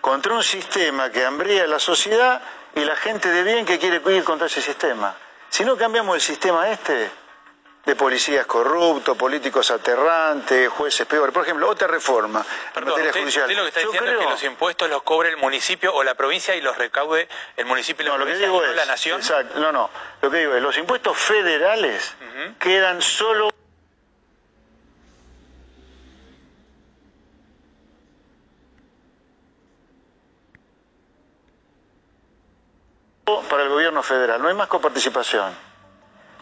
contra 0.01 0.33
un 0.33 0.43
sistema 0.43 1.11
que 1.11 1.25
hambría 1.25 1.67
la 1.67 1.79
sociedad 1.79 2.41
y 2.75 2.83
la 2.83 2.95
gente 2.95 3.29
de 3.29 3.43
bien 3.43 3.65
que 3.65 3.79
quiere 3.79 4.01
ir 4.15 4.23
contra 4.23 4.47
ese 4.47 4.61
sistema. 4.61 5.15
Si 5.49 5.65
no 5.65 5.77
cambiamos 5.77 6.15
el 6.15 6.21
sistema 6.21 6.69
este, 6.69 7.11
de 7.85 7.95
policías 7.95 8.45
corruptos, 8.45 9.17
políticos 9.17 9.71
aterrantes, 9.71 10.69
jueces 10.69 11.07
peores. 11.07 11.33
Por 11.33 11.43
ejemplo, 11.43 11.67
otra 11.67 11.87
reforma 11.87 12.45
en 12.75 12.83
materia 12.85 13.11
judicial. 13.11 13.53
lo 13.55 13.63
que 13.63 13.67
está 13.69 13.79
diciendo 13.81 14.11
es 14.11 14.17
que 14.17 14.23
los 14.23 14.43
impuestos 14.43 14.89
los 14.89 15.03
cobre 15.03 15.29
el 15.29 15.37
municipio 15.37 15.93
o 15.93 16.03
la 16.03 16.15
provincia 16.15 16.55
y 16.55 16.61
los 16.61 16.77
recaude 16.77 17.27
el 17.57 17.65
municipio 17.65 18.03
y 18.03 18.09
la 18.09 18.13
no, 18.13 18.23
provincia 18.23 18.47
lo 18.47 18.53
que 18.53 18.59
digo 18.59 18.71
es, 18.71 18.77
la 18.77 18.85
nación. 18.85 19.19
Exacto, 19.19 19.59
no, 19.59 19.71
no. 19.71 19.89
Lo 20.21 20.29
que 20.29 20.37
digo 20.37 20.55
es, 20.55 20.61
los 20.61 20.77
impuestos 20.77 21.17
federales 21.17 22.15
quedan 22.59 23.01
solo 23.01 23.49
para 33.25 33.63
el 33.63 33.69
gobierno 33.69 34.03
federal, 34.03 34.41
no 34.41 34.47
hay 34.47 34.55
más 34.55 34.67
coparticipación. 34.67 35.53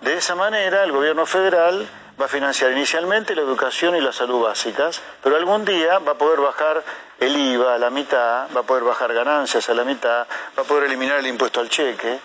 De 0.02 0.16
esa 0.16 0.36
manera, 0.36 0.84
el 0.84 0.92
gobierno 0.92 1.26
federal 1.26 1.88
va 2.20 2.26
a 2.26 2.30
financiar 2.30 2.72
inicialmente 2.72 3.36
la 3.36 3.42
educación 3.42 3.96
y 3.96 4.02
la 4.02 4.12
salud 4.12 4.44
básicas, 4.44 5.02
pero 5.24 5.36
algún 5.36 5.66
día 5.66 6.00
va 6.00 6.14
a 6.14 6.18
poder 6.18 6.40
bajar 6.40 6.84
el 7.20 7.36
IVA 7.36 7.76
a 7.76 7.78
la 7.78 7.90
mitad, 7.90 8.48
va 8.56 8.62
a 8.62 8.64
poder 8.64 8.84
bajar 8.84 9.14
ganancias 9.14 9.70
a 9.70 9.74
la 9.74 9.84
mitad, 9.84 10.28
va 10.58 10.64
a 10.64 10.66
poder 10.66 10.86
eliminar 10.86 11.20
el 11.20 11.28
impuesto 11.28 11.60
al 11.60 11.70
cheque 11.70 12.20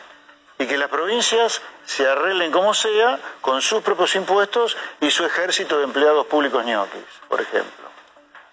y 0.59 0.67
que 0.67 0.79
las 0.79 0.89
provincias 0.89 1.61
se 1.85 2.07
arreglen 2.09 2.53
como 2.53 2.75
sea 2.75 3.19
con 3.41 3.61
sus 3.61 3.83
propios 3.83 4.15
impuestos 4.15 4.77
y 5.01 5.11
su 5.11 5.25
ejército 5.25 5.79
de 5.79 5.85
empleados 5.85 6.27
públicos 6.27 6.65
ñoquis, 6.65 7.03
por 7.29 7.41
ejemplo. 7.41 7.94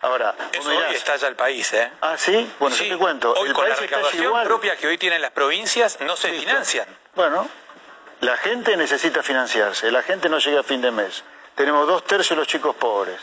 Ahora, 0.02 0.36
Eso 0.52 0.70
hoy 0.70 0.96
está 0.96 1.16
ya 1.16 1.28
el 1.28 1.36
país, 1.36 1.72
¿eh? 1.74 1.92
Ah, 2.02 2.16
sí. 2.18 2.52
Bueno, 2.60 2.76
yo 2.76 2.90
te 2.90 2.98
cuento. 2.98 3.34
Hoy 3.34 3.52
con 3.52 3.70
la 3.70 3.76
recaudación 3.76 4.44
propia 4.46 4.76
que 4.76 4.88
hoy 4.88 4.98
tienen 4.98 5.22
las 5.22 5.32
provincias 5.32 6.00
no 6.02 6.16
se 6.16 6.32
financian. 6.34 6.88
Bueno, 7.16 7.48
la 8.22 8.38
gente 8.38 8.76
necesita 8.78 9.22
financiarse. 9.22 9.92
La 9.92 10.02
gente 10.02 10.28
no 10.28 10.40
llega 10.40 10.62
a 10.62 10.64
fin 10.64 10.82
de 10.82 10.92
mes. 10.92 11.24
Tenemos 11.56 11.88
dos 11.88 12.04
tercios 12.06 12.30
de 12.32 12.36
los 12.38 12.48
chicos 12.48 12.76
pobres. 12.76 13.20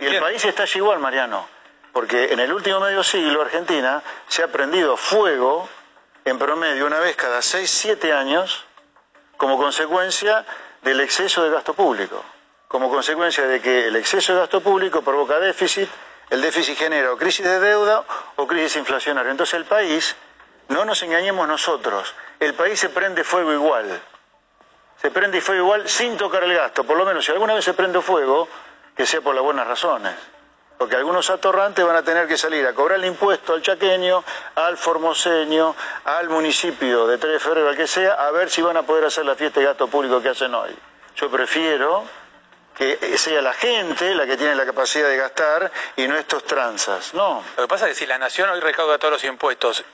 y 0.00 0.06
el 0.06 0.20
país 0.20 0.44
está 0.44 0.64
igual, 0.74 1.00
Mariano. 1.00 1.48
Porque 1.92 2.32
en 2.32 2.38
el 2.38 2.52
último 2.52 2.78
medio 2.78 3.02
siglo 3.02 3.42
Argentina 3.42 4.00
se 4.28 4.44
ha 4.44 4.48
prendido 4.48 4.96
fuego 4.96 5.68
en 6.24 6.38
promedio 6.38 6.86
una 6.86 7.00
vez 7.00 7.16
cada 7.16 7.42
6, 7.42 7.68
7 7.68 8.12
años 8.12 8.64
como 9.36 9.58
consecuencia 9.58 10.44
del 10.82 11.00
exceso 11.00 11.42
de 11.42 11.50
gasto 11.50 11.74
público, 11.74 12.24
como 12.68 12.88
consecuencia 12.90 13.46
de 13.46 13.60
que 13.60 13.88
el 13.88 13.96
exceso 13.96 14.34
de 14.34 14.40
gasto 14.40 14.60
público 14.60 15.02
provoca 15.02 15.40
déficit, 15.40 15.88
el 16.30 16.40
déficit 16.40 16.78
genera 16.78 17.12
o 17.12 17.16
crisis 17.16 17.44
de 17.44 17.60
deuda 17.60 18.04
o 18.36 18.46
crisis 18.46 18.76
inflacionaria. 18.76 19.30
Entonces 19.30 19.54
el 19.54 19.64
país, 19.64 20.16
no 20.68 20.84
nos 20.84 21.02
engañemos 21.02 21.46
nosotros, 21.46 22.14
el 22.38 22.54
país 22.54 22.78
se 22.78 22.88
prende 22.88 23.24
fuego 23.24 23.52
igual, 23.52 24.00
se 25.02 25.10
prende 25.10 25.40
fuego 25.40 25.64
igual 25.64 25.88
sin 25.88 26.16
tocar 26.16 26.44
el 26.44 26.54
gasto, 26.54 26.84
por 26.84 26.96
lo 26.96 27.04
menos 27.04 27.24
si 27.24 27.32
alguna 27.32 27.54
vez 27.54 27.64
se 27.64 27.74
prende 27.74 28.00
fuego, 28.00 28.48
que 28.96 29.06
sea 29.06 29.20
por 29.20 29.34
las 29.34 29.44
buenas 29.44 29.66
razones 29.66 30.14
porque 30.80 30.96
algunos 30.96 31.28
atorrantes 31.28 31.84
van 31.84 31.96
a 31.96 32.02
tener 32.02 32.26
que 32.26 32.38
salir 32.38 32.66
a 32.66 32.72
cobrar 32.72 32.98
el 32.98 33.04
impuesto 33.04 33.52
al 33.52 33.60
chaqueño, 33.60 34.24
al 34.54 34.78
formoseño, 34.78 35.76
al 36.06 36.30
municipio 36.30 37.06
de 37.06 37.18
3 37.18 37.34
de 37.34 37.38
febrero, 37.38 37.68
al 37.68 37.76
que 37.76 37.86
sea, 37.86 38.14
a 38.14 38.30
ver 38.30 38.48
si 38.48 38.62
van 38.62 38.78
a 38.78 38.82
poder 38.82 39.04
hacer 39.04 39.26
la 39.26 39.34
fiesta 39.34 39.60
de 39.60 39.66
gasto 39.66 39.88
público 39.88 40.22
que 40.22 40.30
hacen 40.30 40.54
hoy. 40.54 40.74
Yo 41.16 41.30
prefiero 41.30 42.04
que 42.88 43.18
sea 43.18 43.42
la 43.42 43.52
gente 43.52 44.14
la 44.14 44.26
que 44.26 44.36
tiene 44.36 44.54
la 44.54 44.64
capacidad 44.64 45.08
de 45.08 45.16
gastar 45.16 45.70
y 45.96 46.08
no 46.08 46.16
estos 46.16 46.44
tranzas. 46.44 47.12
No. 47.14 47.44
Lo 47.56 47.64
que 47.64 47.68
pasa 47.68 47.86
es 47.86 47.92
que 47.92 47.98
si 48.00 48.06
la 48.06 48.18
nación 48.18 48.48
hoy 48.50 48.60
recauda 48.60 48.98
todos 48.98 49.12
los 49.12 49.24
impuestos, 49.24 49.84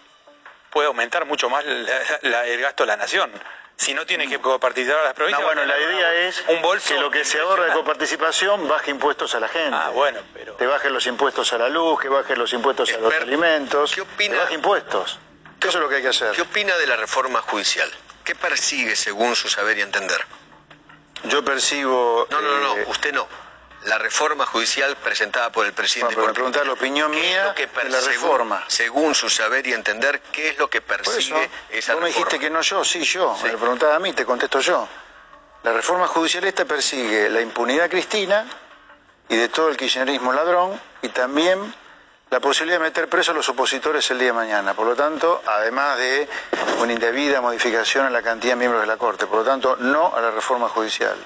puede 0.71 0.87
aumentar 0.87 1.25
mucho 1.25 1.51
más 1.51 1.65
el 1.65 2.61
gasto 2.61 2.85
de 2.85 2.87
la 2.87 2.97
nación 2.97 3.33
si 3.77 3.93
no 3.93 4.07
tiene 4.07 4.29
que 4.29 4.41
coparticipar 4.41 5.01
a 5.01 5.05
las 5.05 5.15
provincias. 5.15 5.41
No, 5.41 5.47
bueno, 5.47 5.65
la 5.67 5.79
idea 5.79 6.15
es 6.15 6.43
un 6.49 6.63
bolso 6.63 6.95
que 6.95 7.01
lo 7.01 7.11
que 7.11 7.25
se 7.25 7.39
ahorra 7.41 7.67
de 7.67 7.73
coparticipación 7.73 8.67
baje 8.69 8.91
impuestos 8.91 9.35
a 9.35 9.41
la 9.41 9.49
gente. 9.49 9.77
Ah, 9.77 9.91
bueno, 9.91 10.21
pero... 10.33 10.55
Te 10.55 10.67
bajen 10.67 10.93
los 10.93 11.07
impuestos 11.07 11.53
a 11.53 11.59
la 11.59 11.69
luz, 11.69 12.01
que 12.01 12.09
bajen 12.09 12.39
los 12.39 12.53
impuestos 12.53 12.93
a 12.93 12.99
los 12.99 13.13
alimentos. 13.15 13.95
¿Qué 13.95 14.01
opina? 14.01 14.39
baje 14.39 14.55
impuestos. 14.55 15.19
Eso 15.61 15.69
es 15.69 15.75
lo 15.75 15.89
que 15.89 15.97
hay 15.97 16.03
que 16.03 16.09
hacer. 16.09 16.33
¿Qué 16.33 16.43
opina 16.43 16.77
de 16.77 16.87
la 16.87 16.97
reforma 16.97 17.43
judicial? 17.43 17.91
¿Qué 18.25 18.35
persigue 18.35 18.97
según 18.97 19.37
su 19.37 19.49
saber 19.49 19.79
y 19.79 19.83
entender? 19.83 20.25
Yo 21.25 21.45
percibo... 21.45 22.27
No, 22.31 22.41
no, 22.41 22.59
no, 22.59 22.77
eh, 22.77 22.85
usted 22.89 23.13
no 23.13 23.27
la 23.87 23.99
reforma 23.99 24.47
judicial 24.47 24.97
presentada 24.97 25.51
por 25.51 25.65
el 25.65 25.73
presidente. 25.73 26.17
Para 26.17 26.33
preguntar 26.33 26.67
la 26.67 26.73
opinión 26.73 27.11
mía 27.11 27.55
que 27.55 27.67
de 27.67 27.89
la 27.89 28.01
reforma. 28.01 28.65
Según, 28.67 29.15
su 29.15 29.31
saber 29.31 29.67
y 29.67 29.73
entender, 29.73 30.21
¿qué 30.33 30.51
es 30.51 30.59
lo 30.59 30.69
que 30.69 30.81
persigue 30.81 31.51
esa 31.71 31.93
reforma? 31.93 32.01
me 32.01 32.09
dijiste 32.09 32.39
que 32.39 32.51
no 32.51 32.61
yo, 32.63 32.85
sí 32.85 33.03
yo. 33.05 33.37
Me 33.43 33.57
preguntaba 33.57 33.95
a 33.95 33.99
mí, 33.99 34.13
te 34.13 34.25
contesto 34.25 34.61
yo. 34.61 34.89
La 35.63 35.73
reforma 35.73 36.07
judicial 36.09 36.45
esta 36.45 36.65
persigue 36.65 37.29
la 37.29 37.41
impunidad 37.41 37.89
cristina 37.89 38.47
y 39.29 39.37
de 39.37 39.49
todo 39.49 39.69
el 39.69 39.77
kirchnerismo 39.77 40.33
ladrón 40.33 40.81
y 41.03 41.09
también 41.09 41.73
la 42.31 42.41
posibilidad 42.41 42.79
de 42.79 42.85
meter 42.85 43.09
presos 43.09 43.33
a 43.35 43.37
los 43.37 43.49
opositores 43.49 44.11
el 44.11 44.19
día 44.19 44.29
de 44.29 44.33
mañana. 44.33 44.75
Por 44.75 44.87
lo 44.87 44.97
tanto, 44.97 45.43
además 45.47 45.97
de 45.99 46.29
una 46.81 46.93
indebida 46.93 47.41
modificación 47.41 48.07
en 48.07 48.13
la 48.13 48.23
cantidad 48.23 48.55
de 48.55 48.59
miembros 48.59 48.83
de 48.83 48.89
la 48.89 48.97
Corte. 48.97 49.27
Por 49.27 49.39
lo 49.39 49.45
tanto, 49.45 49.77
no 49.77 50.15
a 50.15 50.21
la 50.21 50.31
reforma 50.31 50.69
judicial. 50.69 51.17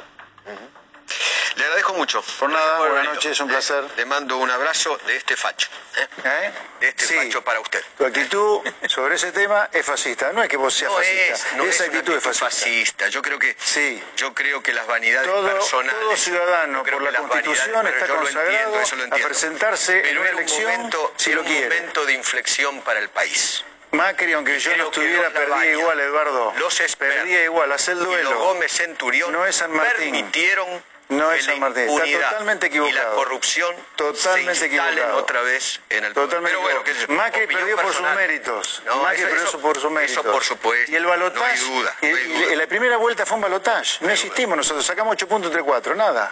Le 1.56 1.64
agradezco 1.64 1.94
mucho. 1.94 2.22
Por 2.38 2.50
nada, 2.50 2.78
buenas 2.78 3.04
noches, 3.06 3.32
es 3.32 3.40
un 3.40 3.48
placer. 3.48 3.84
Le 3.96 4.04
mando 4.04 4.36
un 4.36 4.50
abrazo 4.50 4.98
de 5.06 5.16
este 5.16 5.36
facho. 5.36 5.68
¿eh? 5.96 6.06
¿Eh? 6.24 6.52
De 6.80 6.88
este 6.88 7.04
facho 7.06 7.42
para 7.42 7.60
usted. 7.60 7.82
Tu 7.98 8.04
actitud 8.04 8.60
sobre 8.86 9.16
ese 9.16 9.32
tema 9.32 9.68
es 9.72 9.84
fascista. 9.84 10.32
No 10.32 10.42
es 10.42 10.48
que 10.48 10.56
vos 10.56 10.72
seas 10.72 10.92
fascista. 10.92 11.34
Es, 11.34 11.56
no 11.56 11.64
Esa 11.64 11.84
actitud 11.84 12.14
es 12.14 12.38
fascista. 12.38 13.08
Yo 13.08 13.22
creo 13.22 13.38
que 13.38 13.56
sí. 13.58 14.02
yo 14.16 14.32
creo 14.32 14.62
que 14.62 14.72
las 14.72 14.86
vanidades 14.86 15.28
personales. 15.28 16.00
Todo 16.00 16.16
ciudadano 16.16 16.84
por 16.84 17.02
la 17.02 17.18
Constitución 17.18 17.86
está 17.86 18.06
consagrado 18.06 18.80
a 19.10 19.16
presentarse 19.16 20.10
en 20.10 20.18
una 20.18 20.30
elección 20.30 20.90
si 21.16 21.32
lo 21.32 21.42
quiere. 21.42 21.66
un 21.66 21.74
momento 21.74 22.04
de 22.06 22.12
inflexión 22.14 22.80
para 22.82 23.00
el 23.00 23.08
país. 23.08 23.64
Macri, 23.92 24.32
aunque 24.34 24.58
yo 24.60 24.76
no 24.76 24.84
estuviera, 24.84 25.30
perdía 25.30 25.72
igual, 25.72 25.98
Eduardo. 25.98 26.54
Los 26.58 26.80
perdía 26.96 27.44
igual, 27.44 27.72
hacer 27.72 27.96
el 27.96 28.04
duelo. 28.04 28.30
Y 28.30 28.32
los 28.32 28.42
Gómez 28.42 28.72
Centurión 28.72 29.32
no 29.32 29.44
es 29.44 29.56
San 29.56 29.72
Martín. 29.72 30.12
permitieron 30.12 30.82
no 31.10 31.32
es 31.32 31.44
San 31.44 31.58
Martín, 31.58 31.88
está 31.88 32.04
totalmente 32.04 32.66
equivocado. 32.66 32.98
Y 32.98 33.04
la 33.04 33.10
corrupción 33.10 33.74
totalmente 33.96 34.54
se 34.54 34.66
equivocado. 34.66 35.16
otra 35.16 35.42
vez 35.42 35.80
en 35.90 36.04
el 36.04 36.14
Totalmente 36.14 36.56
Pero 36.56 36.62
bueno, 36.62 37.16
Macri 37.16 37.46
perdió 37.46 37.76
por 37.76 37.92
sus 37.92 38.06
méritos. 38.14 38.82
Macri 39.02 39.24
perdió 39.24 39.60
por 39.60 39.78
sus 39.78 39.90
méritos. 39.90 40.18
Eso 40.18 40.32
por 40.32 40.44
supuesto. 40.44 40.92
Y 40.92 40.94
el 40.94 41.04
balotaje. 41.04 41.60
No 41.62 41.74
duda, 41.74 41.96
y, 42.00 42.54
la 42.54 42.66
primera 42.66 42.96
vuelta 42.96 43.26
fue 43.26 43.36
un 43.36 43.42
balotaje. 43.42 44.04
No, 44.04 44.10
existimos 44.10 44.56
nosotros, 44.56 44.86
sacamos 44.86 45.12
8 45.12 45.28
puntos 45.28 45.50
entre 45.50 45.64
4, 45.64 45.94
nada. 45.94 46.30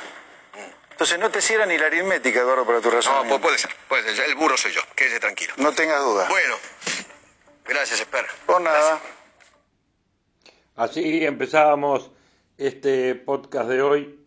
Entonces 0.91 1.19
no 1.19 1.31
te 1.31 1.41
cierra 1.41 1.67
ni 1.67 1.77
la 1.77 1.87
aritmética, 1.87 2.41
Eduardo, 2.41 2.65
para 2.65 2.81
tu 2.81 2.91
razón. 2.91 3.29
No, 3.29 3.41
puede 3.41 3.59
ser, 3.59 3.71
puede 3.89 4.15
ser. 4.15 4.27
El 4.27 4.35
burro 4.35 4.57
soy 4.57 4.73
yo, 4.73 4.81
quédese 4.95 5.21
tranquilo. 5.21 5.55
No 5.57 5.73
tengas 5.73 6.01
duda. 6.03 6.27
Bueno, 6.29 6.57
gracias, 7.65 8.01
Esper. 8.01 8.27
Por 8.47 8.61
nada. 8.61 9.01
Así 10.77 11.25
empezábamos 11.25 12.11
este 12.57 13.17
podcast 13.17 13.69
de 13.69 13.83
hoy 13.83 14.19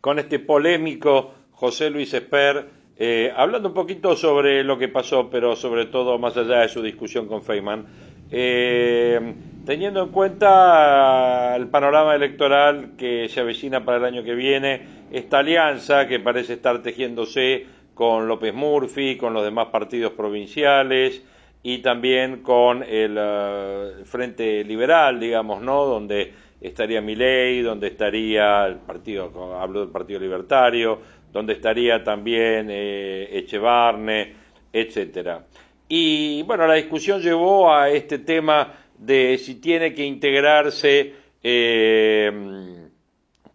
con 0.00 0.18
este 0.18 0.38
polémico 0.38 1.34
José 1.52 1.90
Luis 1.90 2.14
Esper, 2.14 2.66
eh, 2.96 3.32
hablando 3.36 3.68
un 3.68 3.74
poquito 3.74 4.16
sobre 4.16 4.64
lo 4.64 4.78
que 4.78 4.88
pasó, 4.88 5.30
pero 5.30 5.56
sobre 5.56 5.86
todo 5.86 6.18
más 6.18 6.36
allá 6.36 6.60
de 6.60 6.68
su 6.68 6.82
discusión 6.82 7.26
con 7.26 7.42
Feynman, 7.42 7.86
eh, 8.30 9.34
teniendo 9.64 10.02
en 10.02 10.08
cuenta 10.10 11.54
el 11.56 11.68
panorama 11.68 12.14
electoral 12.14 12.92
que 12.96 13.28
se 13.28 13.40
avecina 13.40 13.84
para 13.84 13.98
el 13.98 14.04
año 14.04 14.24
que 14.24 14.34
viene, 14.34 14.82
esta 15.10 15.38
alianza 15.38 16.06
que 16.06 16.20
parece 16.20 16.54
estar 16.54 16.82
tejiéndose 16.82 17.66
con 17.94 18.28
López 18.28 18.54
Murphy, 18.54 19.16
con 19.16 19.34
los 19.34 19.44
demás 19.44 19.68
partidos 19.68 20.12
provinciales 20.12 21.22
y 21.62 21.78
también 21.78 22.42
con 22.42 22.82
el 22.82 23.16
eh, 23.18 23.92
Frente 24.04 24.62
Liberal, 24.64 25.18
digamos, 25.18 25.60
¿no? 25.62 25.84
Donde 25.84 26.32
estaría 26.60 27.00
Milei, 27.00 27.62
donde 27.62 27.88
estaría 27.88 28.66
el 28.66 28.76
partido, 28.76 29.30
hablo 29.60 29.80
del 29.80 29.90
Partido 29.90 30.20
Libertario, 30.20 31.00
donde 31.32 31.54
estaría 31.54 32.02
también 32.02 32.68
eh, 32.70 33.28
Echevarne, 33.32 34.34
etcétera. 34.72 35.44
Y 35.88 36.42
bueno, 36.42 36.66
la 36.66 36.74
discusión 36.74 37.20
llevó 37.20 37.72
a 37.72 37.90
este 37.90 38.18
tema 38.18 38.74
de 38.98 39.38
si 39.38 39.56
tiene 39.56 39.94
que 39.94 40.04
integrarse 40.04 41.14
eh, 41.42 42.88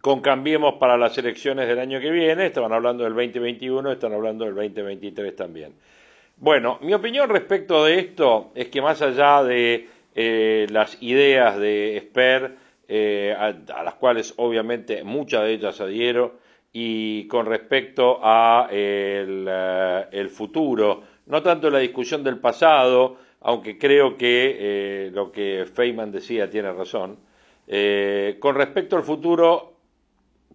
con 0.00 0.20
Cambiemos 0.20 0.74
para 0.74 0.96
las 0.96 1.16
elecciones 1.18 1.68
del 1.68 1.78
año 1.78 2.00
que 2.00 2.10
viene, 2.10 2.46
estaban 2.46 2.72
hablando 2.72 3.04
del 3.04 3.14
2021, 3.14 3.92
están 3.92 4.12
hablando 4.12 4.44
del 4.44 4.54
2023 4.54 5.36
también. 5.36 5.74
Bueno, 6.36 6.78
mi 6.82 6.92
opinión 6.92 7.28
respecto 7.28 7.84
de 7.84 8.00
esto 8.00 8.50
es 8.54 8.68
que 8.68 8.82
más 8.82 9.00
allá 9.00 9.44
de 9.44 9.88
eh, 10.14 10.66
las 10.70 11.00
ideas 11.00 11.58
de 11.58 11.96
Esper, 11.96 12.63
eh, 12.88 13.34
a, 13.36 13.82
las 13.82 13.94
cuales 13.94 14.34
obviamente 14.36 15.04
muchas 15.04 15.42
de 15.42 15.52
ellas 15.52 15.80
adhiero, 15.80 16.38
y 16.72 17.26
con 17.28 17.46
respecto 17.46 18.18
a 18.22 18.68
el, 18.70 19.46
eh, 19.48 20.28
futuro, 20.28 21.02
no 21.26 21.42
tanto 21.42 21.70
la 21.70 21.78
discusión 21.78 22.24
del 22.24 22.38
pasado, 22.38 23.16
aunque 23.40 23.78
creo 23.78 24.16
que 24.16 24.56
eh, 24.58 25.10
lo 25.12 25.30
que 25.30 25.66
Feynman 25.72 26.10
decía 26.10 26.50
tiene 26.50 26.72
razón, 26.72 27.18
con 28.40 28.54
respecto 28.56 28.96
al 28.96 29.04
futuro, 29.04 29.72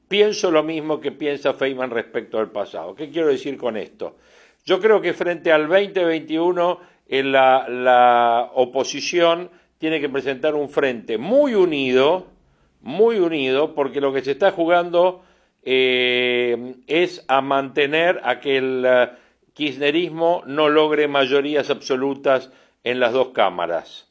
pienso 0.08 0.52
lo 0.52 0.62
mismo 0.62 1.00
que 1.00 1.12
piensa 1.12 1.54
Feynman 1.54 1.90
respecto 1.90 2.38
al 2.38 2.52
pasado. 2.52 2.94
¿Qué 2.94 3.10
quiero 3.10 3.30
decir 3.30 3.58
con 3.58 3.78
esto? 3.78 4.18
Yo 4.66 4.80
creo 4.80 5.02
que 5.02 5.14
frente 5.14 5.52
al 5.52 5.68
2021 5.68 6.80
en 7.08 7.32
la, 7.32 7.68
la 7.68 8.52
oposición 8.54 9.50
tiene 9.80 10.00
que 10.02 10.10
presentar 10.10 10.56
un 10.56 10.70
frente 10.70 11.18
muy 11.18 11.56
unido, 11.56 12.28
muy 12.82 13.18
unido, 13.18 13.74
porque 13.74 14.02
lo 14.02 14.14
que 14.14 14.22
se 14.22 14.32
está 14.32 14.52
jugando 14.52 15.24
eh, 15.64 16.76
es 16.88 17.26
a 17.28 17.42
mantener 17.42 18.20
a 18.24 18.40
que 18.40 18.58
el 18.58 18.86
eh, 18.86 19.10
kirchnerismo 19.54 20.44
no 20.46 20.70
logre 20.70 21.08
mayorías 21.08 21.70
absolutas 21.70 22.52
en 22.84 23.00
las 23.00 23.14
dos 23.14 23.30
cámaras. 23.30 24.08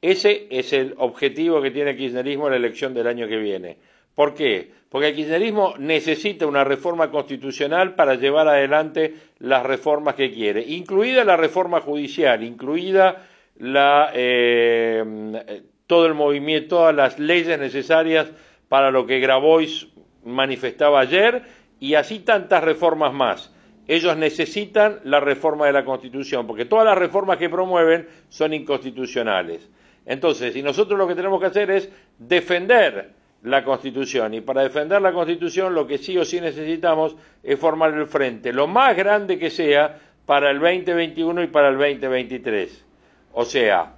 Ese 0.00 0.48
es 0.50 0.72
el 0.72 0.94
objetivo 0.98 1.62
que 1.62 1.70
tiene 1.70 1.92
el 1.92 1.96
kirchnerismo 1.96 2.46
en 2.46 2.52
la 2.52 2.56
elección 2.56 2.92
del 2.92 3.06
año 3.06 3.28
que 3.28 3.36
viene. 3.36 3.78
¿Por 4.16 4.34
qué? 4.34 4.72
Porque 4.88 5.08
el 5.08 5.14
kirchnerismo 5.14 5.74
necesita 5.78 6.46
una 6.48 6.64
reforma 6.64 7.12
constitucional 7.12 7.94
para 7.94 8.16
llevar 8.16 8.48
adelante 8.48 9.14
las 9.38 9.62
reformas 9.62 10.16
que 10.16 10.32
quiere, 10.32 10.62
incluida 10.62 11.24
la 11.24 11.36
reforma 11.36 11.80
judicial, 11.80 12.42
incluida 12.42 13.28
la, 13.62 14.10
eh, 14.12 15.62
todo 15.86 16.06
el 16.06 16.14
movimiento, 16.14 16.76
todas 16.76 16.94
las 16.94 17.20
leyes 17.20 17.56
necesarias 17.60 18.26
para 18.68 18.90
lo 18.90 19.06
que 19.06 19.20
Grabois 19.20 19.86
manifestaba 20.24 20.98
ayer 20.98 21.42
y 21.78 21.94
así 21.94 22.18
tantas 22.18 22.64
reformas 22.64 23.12
más. 23.12 23.54
Ellos 23.86 24.16
necesitan 24.16 24.98
la 25.04 25.20
reforma 25.20 25.66
de 25.66 25.72
la 25.72 25.84
Constitución, 25.84 26.44
porque 26.44 26.64
todas 26.64 26.84
las 26.84 26.98
reformas 26.98 27.36
que 27.36 27.48
promueven 27.48 28.08
son 28.28 28.52
inconstitucionales. 28.52 29.68
Entonces, 30.06 30.56
y 30.56 30.62
nosotros 30.62 30.98
lo 30.98 31.06
que 31.06 31.14
tenemos 31.14 31.38
que 31.40 31.46
hacer 31.46 31.70
es 31.70 31.88
defender 32.18 33.10
la 33.44 33.62
Constitución. 33.62 34.34
Y 34.34 34.40
para 34.40 34.62
defender 34.62 35.00
la 35.00 35.12
Constitución 35.12 35.72
lo 35.72 35.86
que 35.86 35.98
sí 35.98 36.18
o 36.18 36.24
sí 36.24 36.40
necesitamos 36.40 37.14
es 37.44 37.60
formar 37.60 37.94
el 37.94 38.06
frente, 38.06 38.52
lo 38.52 38.66
más 38.66 38.96
grande 38.96 39.38
que 39.38 39.50
sea, 39.50 40.00
para 40.26 40.50
el 40.50 40.58
2021 40.58 41.44
y 41.44 41.46
para 41.46 41.68
el 41.68 41.78
2023. 41.78 42.86
O 43.32 43.44
sea, 43.44 43.96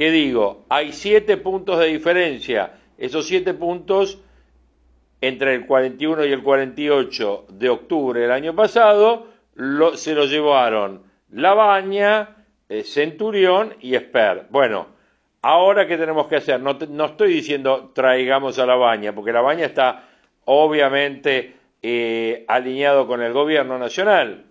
¿Qué 0.00 0.10
digo? 0.10 0.64
Hay 0.70 0.92
siete 0.92 1.36
puntos 1.36 1.78
de 1.78 1.88
diferencia. 1.88 2.72
Esos 2.96 3.26
siete 3.26 3.52
puntos 3.52 4.18
entre 5.20 5.54
el 5.54 5.66
41 5.66 6.24
y 6.24 6.32
el 6.32 6.42
48 6.42 7.46
de 7.50 7.68
octubre 7.68 8.20
del 8.20 8.30
año 8.30 8.54
pasado 8.54 9.26
se 9.94 10.14
lo 10.14 10.24
llevaron 10.24 11.02
Labaña, 11.32 12.44
eh, 12.70 12.82
Centurión 12.82 13.74
y 13.80 13.94
Esper. 13.94 14.46
Bueno, 14.48 14.86
ahora 15.42 15.86
qué 15.86 15.98
tenemos 15.98 16.28
que 16.28 16.36
hacer? 16.36 16.60
No, 16.60 16.78
no 16.88 17.04
estoy 17.04 17.34
diciendo 17.34 17.92
traigamos 17.94 18.58
a 18.58 18.64
Labaña, 18.64 19.14
porque 19.14 19.32
Labaña 19.32 19.66
está 19.66 20.08
obviamente 20.46 21.56
eh, 21.82 22.46
alineado 22.48 23.06
con 23.06 23.20
el 23.20 23.34
gobierno 23.34 23.78
nacional. 23.78 24.46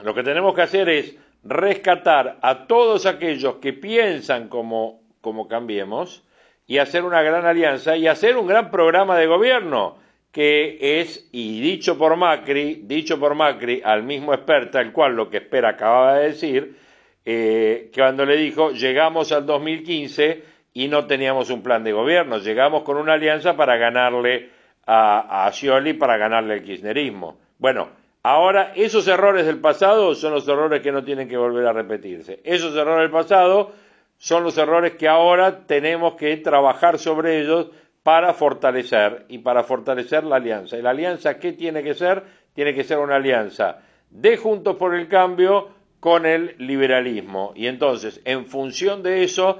Lo 0.00 0.14
que 0.14 0.22
tenemos 0.22 0.54
que 0.54 0.62
hacer 0.62 0.88
es 0.88 1.14
rescatar 1.44 2.38
a 2.42 2.66
todos 2.66 3.06
aquellos 3.06 3.56
que 3.56 3.72
piensan 3.72 4.48
como, 4.48 5.00
como 5.20 5.48
cambiemos 5.48 6.24
y 6.66 6.78
hacer 6.78 7.04
una 7.04 7.22
gran 7.22 7.46
alianza 7.46 7.96
y 7.96 8.06
hacer 8.06 8.36
un 8.36 8.46
gran 8.46 8.70
programa 8.70 9.16
de 9.16 9.26
gobierno 9.26 9.96
que 10.32 11.00
es, 11.00 11.28
y 11.32 11.60
dicho 11.60 11.96
por 11.96 12.16
Macri, 12.16 12.82
dicho 12.84 13.18
por 13.18 13.34
Macri 13.34 13.80
al 13.84 14.02
mismo 14.02 14.34
experta, 14.34 14.80
el 14.80 14.92
cual 14.92 15.16
lo 15.16 15.30
que 15.30 15.38
espera 15.38 15.70
acababa 15.70 16.18
de 16.18 16.28
decir, 16.28 16.76
eh, 17.24 17.90
que 17.92 18.00
cuando 18.00 18.24
le 18.24 18.36
dijo, 18.36 18.70
llegamos 18.72 19.32
al 19.32 19.46
2015 19.46 20.42
y 20.74 20.88
no 20.88 21.06
teníamos 21.06 21.50
un 21.50 21.62
plan 21.62 21.82
de 21.82 21.92
gobierno, 21.92 22.38
llegamos 22.38 22.82
con 22.82 22.98
una 22.98 23.14
alianza 23.14 23.56
para 23.56 23.76
ganarle 23.78 24.50
a, 24.86 25.46
a 25.46 25.52
Scioli, 25.52 25.94
para 25.94 26.18
ganarle 26.18 26.54
al 26.54 26.62
kirchnerismo. 26.62 27.38
Bueno, 27.58 27.88
ahora 28.22 28.72
esos 28.74 29.06
errores 29.08 29.46
del 29.46 29.58
pasado 29.58 30.14
son 30.14 30.32
los 30.32 30.46
errores 30.48 30.82
que 30.82 30.92
no 30.92 31.04
tienen 31.04 31.28
que 31.28 31.36
volver 31.36 31.66
a 31.66 31.72
repetirse. 31.72 32.40
Esos 32.44 32.74
errores 32.76 33.02
del 33.02 33.10
pasado 33.10 33.72
son 34.16 34.44
los 34.44 34.58
errores 34.58 34.96
que 34.96 35.08
ahora 35.08 35.66
tenemos 35.66 36.14
que 36.14 36.36
trabajar 36.38 36.98
sobre 36.98 37.40
ellos 37.40 37.68
para 38.02 38.34
fortalecer 38.34 39.26
y 39.28 39.38
para 39.38 39.62
fortalecer 39.62 40.24
la 40.24 40.36
alianza. 40.36 40.76
¿Y 40.76 40.82
la 40.82 40.90
alianza 40.90 41.38
qué 41.38 41.52
tiene 41.52 41.82
que 41.82 41.94
ser? 41.94 42.22
Tiene 42.54 42.74
que 42.74 42.84
ser 42.84 42.98
una 42.98 43.16
alianza 43.16 43.78
de 44.10 44.36
Juntos 44.36 44.76
por 44.76 44.94
el 44.94 45.08
Cambio 45.08 45.68
con 46.00 46.26
el 46.26 46.54
liberalismo. 46.58 47.52
Y 47.54 47.66
entonces, 47.66 48.20
en 48.24 48.46
función 48.46 49.02
de 49.02 49.24
eso, 49.24 49.58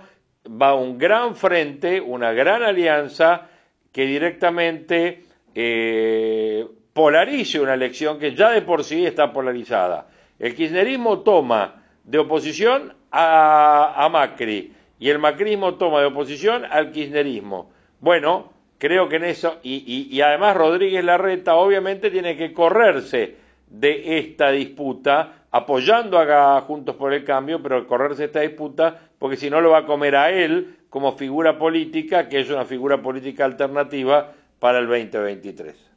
va 0.49 0.75
un 0.75 0.99
gran 0.99 1.37
frente, 1.37 2.01
una 2.01 2.33
gran 2.33 2.63
alianza 2.63 3.49
que 3.93 4.07
directamente 4.07 5.25
eh, 5.55 6.67
polarice 6.99 7.61
una 7.61 7.75
elección 7.75 8.19
que 8.19 8.35
ya 8.35 8.51
de 8.51 8.63
por 8.63 8.83
sí 8.83 9.07
está 9.07 9.33
polarizada. 9.33 10.09
El 10.37 10.57
kirchnerismo 10.57 11.21
toma 11.21 11.85
de 12.03 12.19
oposición 12.19 12.93
a, 13.13 14.05
a 14.05 14.09
Macri 14.09 14.73
y 14.99 15.09
el 15.09 15.21
macrismo 15.21 15.75
toma 15.75 16.01
de 16.01 16.07
oposición 16.07 16.65
al 16.65 16.91
kirchnerismo. 16.91 17.71
Bueno, 18.01 18.53
creo 18.79 19.09
que 19.09 19.15
en 19.15 19.27
eso, 19.27 19.61
y, 19.63 20.21
además 20.21 20.57
Rodríguez 20.57 21.05
Larreta 21.05 21.55
obviamente 21.55 22.11
tiene 22.11 22.37
que 22.37 22.53
correrse 22.53 23.37
de 23.69 24.19
esta 24.19 24.51
disputa, 24.51 25.45
apoyando 25.53 26.19
a 26.19 26.61
Juntos 26.63 26.97
por 26.97 27.15
el 27.15 27.23
Cambio, 27.23 27.63
pero 27.63 27.87
correrse 27.87 28.25
esta 28.25 28.41
disputa, 28.41 29.03
porque 29.21 29.37
si 29.37 29.51
no 29.51 29.61
lo 29.61 29.71
va 29.71 29.79
a 29.79 29.87
comer 29.87 30.17
a 30.17 30.33
él 30.33 30.79
como 30.91 31.13
figura 31.13 31.59
política, 31.59 32.29
que 32.29 32.41
es 32.41 32.51
una 32.51 32.65
figura 32.65 33.01
política 33.01 33.45
alternativa 33.45 34.33
para 34.59 34.81
el 34.81 34.89
2023. 34.89 35.88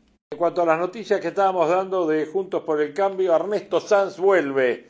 Cuanto 0.41 0.63
a 0.63 0.65
las 0.65 0.80
noticias 0.80 1.21
que 1.21 1.27
estábamos 1.27 1.69
dando 1.69 2.08
de 2.08 2.25
Juntos 2.25 2.63
por 2.63 2.82
el 2.82 2.95
Cambio, 2.95 3.36
Ernesto 3.36 3.80
Sanz 3.80 4.17
vuelve 4.17 4.88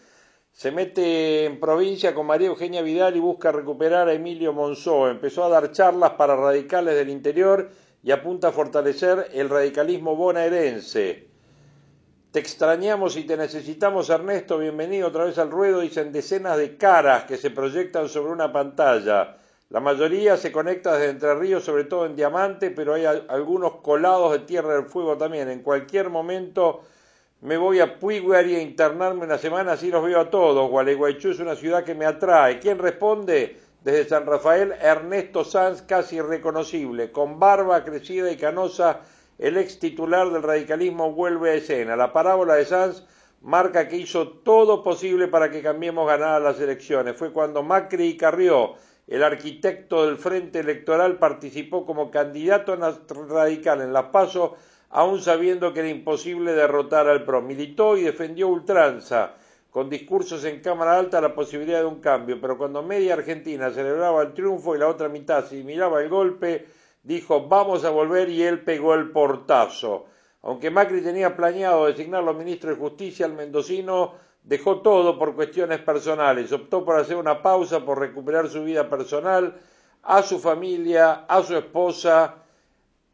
se 0.50 0.72
mete 0.72 1.44
en 1.44 1.60
provincia 1.60 2.16
con 2.16 2.26
María 2.26 2.48
Eugenia 2.48 2.82
Vidal 2.82 3.18
y 3.18 3.20
busca 3.20 3.52
recuperar 3.52 4.08
a 4.08 4.14
Emilio 4.14 4.54
Monzó. 4.54 5.10
Empezó 5.10 5.44
a 5.44 5.50
dar 5.50 5.74
charlas 5.74 6.12
para 6.12 6.38
radicales 6.38 6.96
del 6.96 7.10
interior 7.10 7.70
y 8.02 8.12
apunta 8.12 8.48
a 8.48 8.52
fortalecer 8.54 9.28
el 9.34 9.50
radicalismo 9.50 10.16
bonaerense. 10.16 11.28
Te 12.32 12.40
extrañamos 12.40 13.18
y 13.18 13.26
te 13.26 13.36
necesitamos, 13.36 14.10
Ernesto. 14.10 14.58
Bienvenido 14.58 15.10
otra 15.10 15.26
vez 15.26 15.38
al 15.38 15.52
ruedo. 15.52 15.82
Dicen 15.82 16.14
decenas 16.14 16.56
de 16.56 16.78
caras 16.78 17.26
que 17.26 17.36
se 17.36 17.50
proyectan 17.50 18.08
sobre 18.08 18.32
una 18.32 18.54
pantalla. 18.54 19.41
La 19.72 19.80
mayoría 19.80 20.36
se 20.36 20.52
conecta 20.52 20.98
desde 20.98 21.12
Entre 21.12 21.34
Ríos, 21.34 21.64
sobre 21.64 21.86
todo 21.86 22.06
en 22.06 22.14
Diamante, 22.14 22.72
pero 22.72 22.94
hay 22.94 23.06
algunos 23.06 23.76
colados 23.78 24.34
de 24.34 24.40
Tierra 24.40 24.76
del 24.76 24.84
Fuego 24.84 25.18
también. 25.18 25.48
En 25.48 25.62
cualquier 25.62 26.10
momento 26.10 26.82
me 27.40 27.56
voy 27.56 27.80
a 27.80 27.98
Puiguari 27.98 28.54
a 28.56 28.62
internarme 28.62 29.24
una 29.24 29.38
semana, 29.38 29.72
así 29.72 29.90
los 29.90 30.04
veo 30.04 30.20
a 30.20 30.30
todos. 30.30 30.70
Gualeguaychú 30.70 31.30
es 31.30 31.40
una 31.40 31.56
ciudad 31.56 31.86
que 31.86 31.96
me 31.96 32.06
atrae. 32.06 32.60
¿Quién 32.60 32.80
responde? 32.80 33.62
Desde 33.82 34.10
San 34.10 34.26
Rafael, 34.26 34.74
Ernesto 34.74 35.46
Sanz, 35.46 35.84
casi 35.84 36.18
irreconocible. 36.18 37.14
Con 37.14 37.40
barba 37.40 37.86
crecida 37.86 38.30
y 38.30 38.36
canosa, 38.36 39.00
el 39.40 39.56
ex 39.56 39.80
titular 39.80 40.30
del 40.32 40.44
radicalismo 40.44 41.14
vuelve 41.14 41.52
a 41.52 41.54
escena. 41.54 41.96
La 41.96 42.12
parábola 42.12 42.56
de 42.56 42.66
Sanz 42.66 43.06
marca 43.40 43.88
que 43.88 43.96
hizo 43.96 44.28
todo 44.28 44.84
posible 44.84 45.30
para 45.30 45.50
que 45.50 45.62
cambiemos 45.62 46.06
ganadas 46.06 46.44
las 46.44 46.60
elecciones. 46.60 47.16
Fue 47.16 47.32
cuando 47.32 47.64
Macri 47.64 48.08
y 48.08 48.18
Carrió, 48.18 48.76
el 49.08 49.24
arquitecto 49.24 50.06
del 50.06 50.18
Frente 50.18 50.60
Electoral, 50.60 51.18
participó 51.18 51.86
como 51.86 52.12
candidato 52.12 52.76
radical 52.76 53.82
en 53.82 53.94
las 53.94 54.06
PASO 54.06 54.56
aun 54.92 55.22
sabiendo 55.22 55.74
que 55.74 55.80
era 55.80 55.90
imposible 55.90 56.54
derrotar 56.54 57.08
al 57.08 57.24
PRO. 57.24 57.42
Militó 57.42 57.98
y 57.98 58.04
defendió 58.04 58.50
ultranza, 58.50 59.36
con 59.70 59.90
discursos 59.90 60.44
en 60.44 60.60
Cámara 60.60 60.98
Alta 60.98 61.22
la 61.22 61.34
posibilidad 61.34 61.80
de 61.80 61.86
un 61.86 62.02
cambio, 62.02 62.40
pero 62.42 62.58
cuando 62.58 62.84
media 62.84 63.14
Argentina 63.14 63.72
celebraba 63.72 64.22
el 64.22 64.34
triunfo 64.34 64.76
y 64.76 64.80
la 64.80 64.90
otra 64.90 65.08
mitad 65.08 65.46
se 65.46 65.64
miraba 65.64 66.02
el 66.02 66.10
golpe, 66.10 66.68
dijo 67.04 67.48
vamos 67.48 67.86
a 67.86 67.90
volver 67.90 68.30
y 68.30 68.44
él 68.44 68.62
pegó 68.62 68.94
el 68.94 69.12
portazo. 69.12 70.08
Aunque 70.44 70.72
Macri 70.72 71.02
tenía 71.02 71.36
planeado 71.36 71.86
designarlo 71.86 72.34
ministro 72.34 72.72
de 72.72 72.76
Justicia, 72.76 73.26
el 73.26 73.34
mendocino 73.34 74.14
dejó 74.44 74.82
todo 74.82 75.18
por 75.18 75.36
cuestiones 75.36 75.80
personales, 75.80 76.52
optó 76.52 76.84
por 76.84 77.00
hacer 77.00 77.18
una 77.18 77.42
pausa, 77.42 77.86
por 77.86 78.00
recuperar 78.00 78.50
su 78.50 78.64
vida 78.64 78.90
personal, 78.90 79.56
a 80.04 80.24
su 80.24 80.40
familia, 80.40 81.26
a 81.28 81.44
su 81.44 81.56
esposa, 81.56 82.36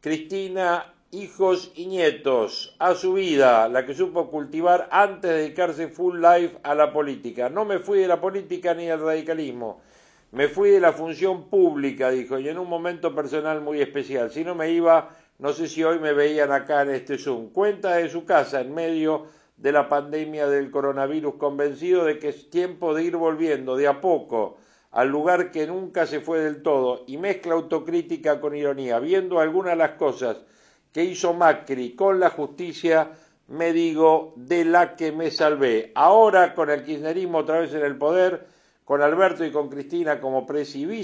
Cristina 0.00 0.94
hijos 1.10 1.72
y 1.74 1.86
nietos, 1.86 2.76
a 2.78 2.94
su 2.94 3.14
vida, 3.14 3.68
la 3.68 3.86
que 3.86 3.94
supo 3.94 4.30
cultivar 4.30 4.88
antes 4.90 5.30
de 5.30 5.36
dedicarse 5.38 5.88
full 5.88 6.20
life 6.20 6.58
a 6.62 6.74
la 6.74 6.92
política. 6.92 7.48
No 7.48 7.64
me 7.64 7.78
fui 7.78 8.00
de 8.00 8.08
la 8.08 8.20
política 8.20 8.74
ni 8.74 8.86
del 8.86 9.00
radicalismo, 9.00 9.80
me 10.32 10.48
fui 10.48 10.70
de 10.70 10.80
la 10.80 10.92
función 10.92 11.48
pública, 11.48 12.10
dijo, 12.10 12.38
y 12.38 12.48
en 12.48 12.58
un 12.58 12.68
momento 12.68 13.14
personal 13.14 13.62
muy 13.62 13.80
especial. 13.80 14.30
Si 14.30 14.44
no 14.44 14.54
me 14.54 14.70
iba, 14.70 15.08
no 15.38 15.52
sé 15.54 15.66
si 15.66 15.82
hoy 15.82 15.98
me 15.98 16.12
veían 16.12 16.52
acá 16.52 16.82
en 16.82 16.90
este 16.90 17.16
Zoom. 17.16 17.48
Cuenta 17.50 17.96
de 17.96 18.10
su 18.10 18.26
casa 18.26 18.60
en 18.60 18.74
medio 18.74 19.26
de 19.58 19.72
la 19.72 19.88
pandemia 19.88 20.48
del 20.48 20.70
coronavirus, 20.70 21.34
convencido 21.34 22.04
de 22.04 22.18
que 22.18 22.28
es 22.30 22.48
tiempo 22.48 22.94
de 22.94 23.04
ir 23.04 23.16
volviendo 23.16 23.76
de 23.76 23.88
a 23.88 24.00
poco 24.00 24.56
al 24.90 25.08
lugar 25.08 25.50
que 25.50 25.66
nunca 25.66 26.06
se 26.06 26.20
fue 26.20 26.40
del 26.40 26.62
todo, 26.62 27.04
y 27.06 27.18
mezcla 27.18 27.54
autocrítica 27.54 28.40
con 28.40 28.56
ironía, 28.56 28.98
viendo 28.98 29.38
algunas 29.38 29.72
de 29.72 29.76
las 29.76 29.92
cosas 29.92 30.38
que 30.92 31.04
hizo 31.04 31.34
Macri 31.34 31.94
con 31.94 32.18
la 32.18 32.30
justicia, 32.30 33.10
me 33.48 33.72
digo, 33.72 34.32
de 34.36 34.64
la 34.64 34.96
que 34.96 35.12
me 35.12 35.30
salvé. 35.30 35.92
Ahora 35.94 36.54
con 36.54 36.70
el 36.70 36.84
kirchnerismo 36.84 37.38
otra 37.38 37.60
vez 37.60 37.74
en 37.74 37.84
el 37.84 37.96
poder, 37.96 38.46
con 38.84 39.02
Alberto 39.02 39.44
y 39.44 39.50
con 39.50 39.68
Cristina 39.68 40.20
como 40.20 40.46
presi 40.46 40.84
y 40.84 41.02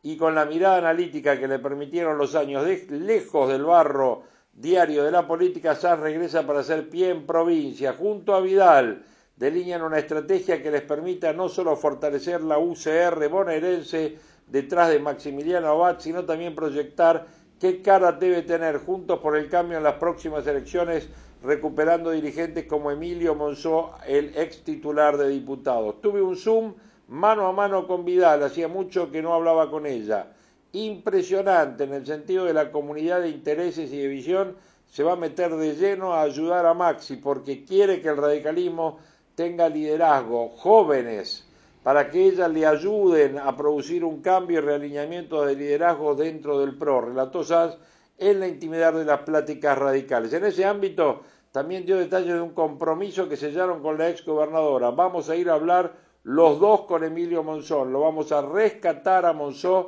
y 0.00 0.16
con 0.16 0.36
la 0.36 0.44
mirada 0.44 0.78
analítica 0.78 1.38
que 1.38 1.48
le 1.48 1.58
permitieron 1.58 2.16
los 2.16 2.36
años 2.36 2.64
de, 2.64 2.86
lejos 2.90 3.48
del 3.48 3.64
barro 3.64 4.22
diario 4.60 5.04
de 5.04 5.12
la 5.12 5.26
política, 5.26 5.76
Sanz 5.76 6.00
regresa 6.00 6.46
para 6.46 6.60
hacer 6.60 6.88
pie 6.88 7.10
en 7.10 7.26
provincia, 7.26 7.92
junto 7.92 8.34
a 8.34 8.40
Vidal, 8.40 9.04
delinean 9.36 9.82
una 9.82 9.98
estrategia 9.98 10.62
que 10.62 10.70
les 10.70 10.82
permita 10.82 11.32
no 11.32 11.48
solo 11.48 11.76
fortalecer 11.76 12.42
la 12.42 12.58
UCR 12.58 13.28
bonaerense 13.28 14.16
detrás 14.48 14.90
de 14.90 14.98
Maximiliano 14.98 15.68
Abad, 15.68 16.00
sino 16.00 16.24
también 16.24 16.56
proyectar 16.56 17.26
qué 17.60 17.82
cara 17.82 18.12
debe 18.12 18.42
tener 18.42 18.78
Juntos 18.78 19.20
por 19.20 19.36
el 19.36 19.48
Cambio 19.48 19.78
en 19.78 19.84
las 19.84 19.94
próximas 19.94 20.44
elecciones, 20.46 21.08
recuperando 21.42 22.10
dirigentes 22.10 22.66
como 22.66 22.90
Emilio 22.90 23.36
Monzó, 23.36 23.92
el 24.08 24.36
ex 24.36 24.64
titular 24.64 25.16
de 25.16 25.28
diputados. 25.28 26.00
Tuve 26.00 26.20
un 26.20 26.36
Zoom 26.36 26.74
mano 27.06 27.46
a 27.46 27.52
mano 27.52 27.86
con 27.86 28.04
Vidal, 28.04 28.42
hacía 28.42 28.66
mucho 28.66 29.12
que 29.12 29.22
no 29.22 29.34
hablaba 29.34 29.70
con 29.70 29.86
ella. 29.86 30.32
Impresionante 30.72 31.84
en 31.84 31.94
el 31.94 32.06
sentido 32.06 32.44
de 32.44 32.54
la 32.54 32.70
comunidad 32.70 33.22
de 33.22 33.30
intereses 33.30 33.92
y 33.92 33.98
de 33.98 34.08
visión, 34.08 34.56
se 34.86 35.02
va 35.02 35.12
a 35.12 35.16
meter 35.16 35.54
de 35.54 35.74
lleno 35.74 36.14
a 36.14 36.22
ayudar 36.22 36.66
a 36.66 36.74
Maxi 36.74 37.16
porque 37.16 37.64
quiere 37.64 38.00
que 38.00 38.08
el 38.08 38.16
radicalismo 38.16 38.98
tenga 39.34 39.68
liderazgo, 39.68 40.48
jóvenes, 40.50 41.46
para 41.82 42.10
que 42.10 42.26
ellas 42.26 42.50
le 42.50 42.66
ayuden 42.66 43.38
a 43.38 43.56
producir 43.56 44.04
un 44.04 44.20
cambio 44.20 44.58
y 44.58 44.62
realineamiento 44.62 45.44
de 45.44 45.54
liderazgo 45.54 46.14
dentro 46.14 46.58
del 46.58 46.76
PRO, 46.76 47.02
relató 47.02 47.42
en 48.18 48.40
la 48.40 48.48
intimidad 48.48 48.92
de 48.92 49.04
las 49.04 49.20
pláticas 49.20 49.78
radicales. 49.78 50.32
En 50.32 50.44
ese 50.44 50.64
ámbito 50.64 51.22
también 51.52 51.86
dio 51.86 51.96
detalles 51.96 52.34
de 52.34 52.40
un 52.40 52.52
compromiso 52.52 53.28
que 53.28 53.36
sellaron 53.36 53.80
con 53.80 53.96
la 53.96 54.10
ex 54.10 54.24
gobernadora. 54.24 54.90
Vamos 54.90 55.30
a 55.30 55.36
ir 55.36 55.48
a 55.48 55.54
hablar 55.54 55.94
los 56.24 56.58
dos 56.58 56.82
con 56.82 57.04
Emilio 57.04 57.42
Monzón. 57.42 57.92
Lo 57.92 58.00
vamos 58.00 58.32
a 58.32 58.42
rescatar 58.42 59.24
a 59.24 59.32
Monzón. 59.32 59.86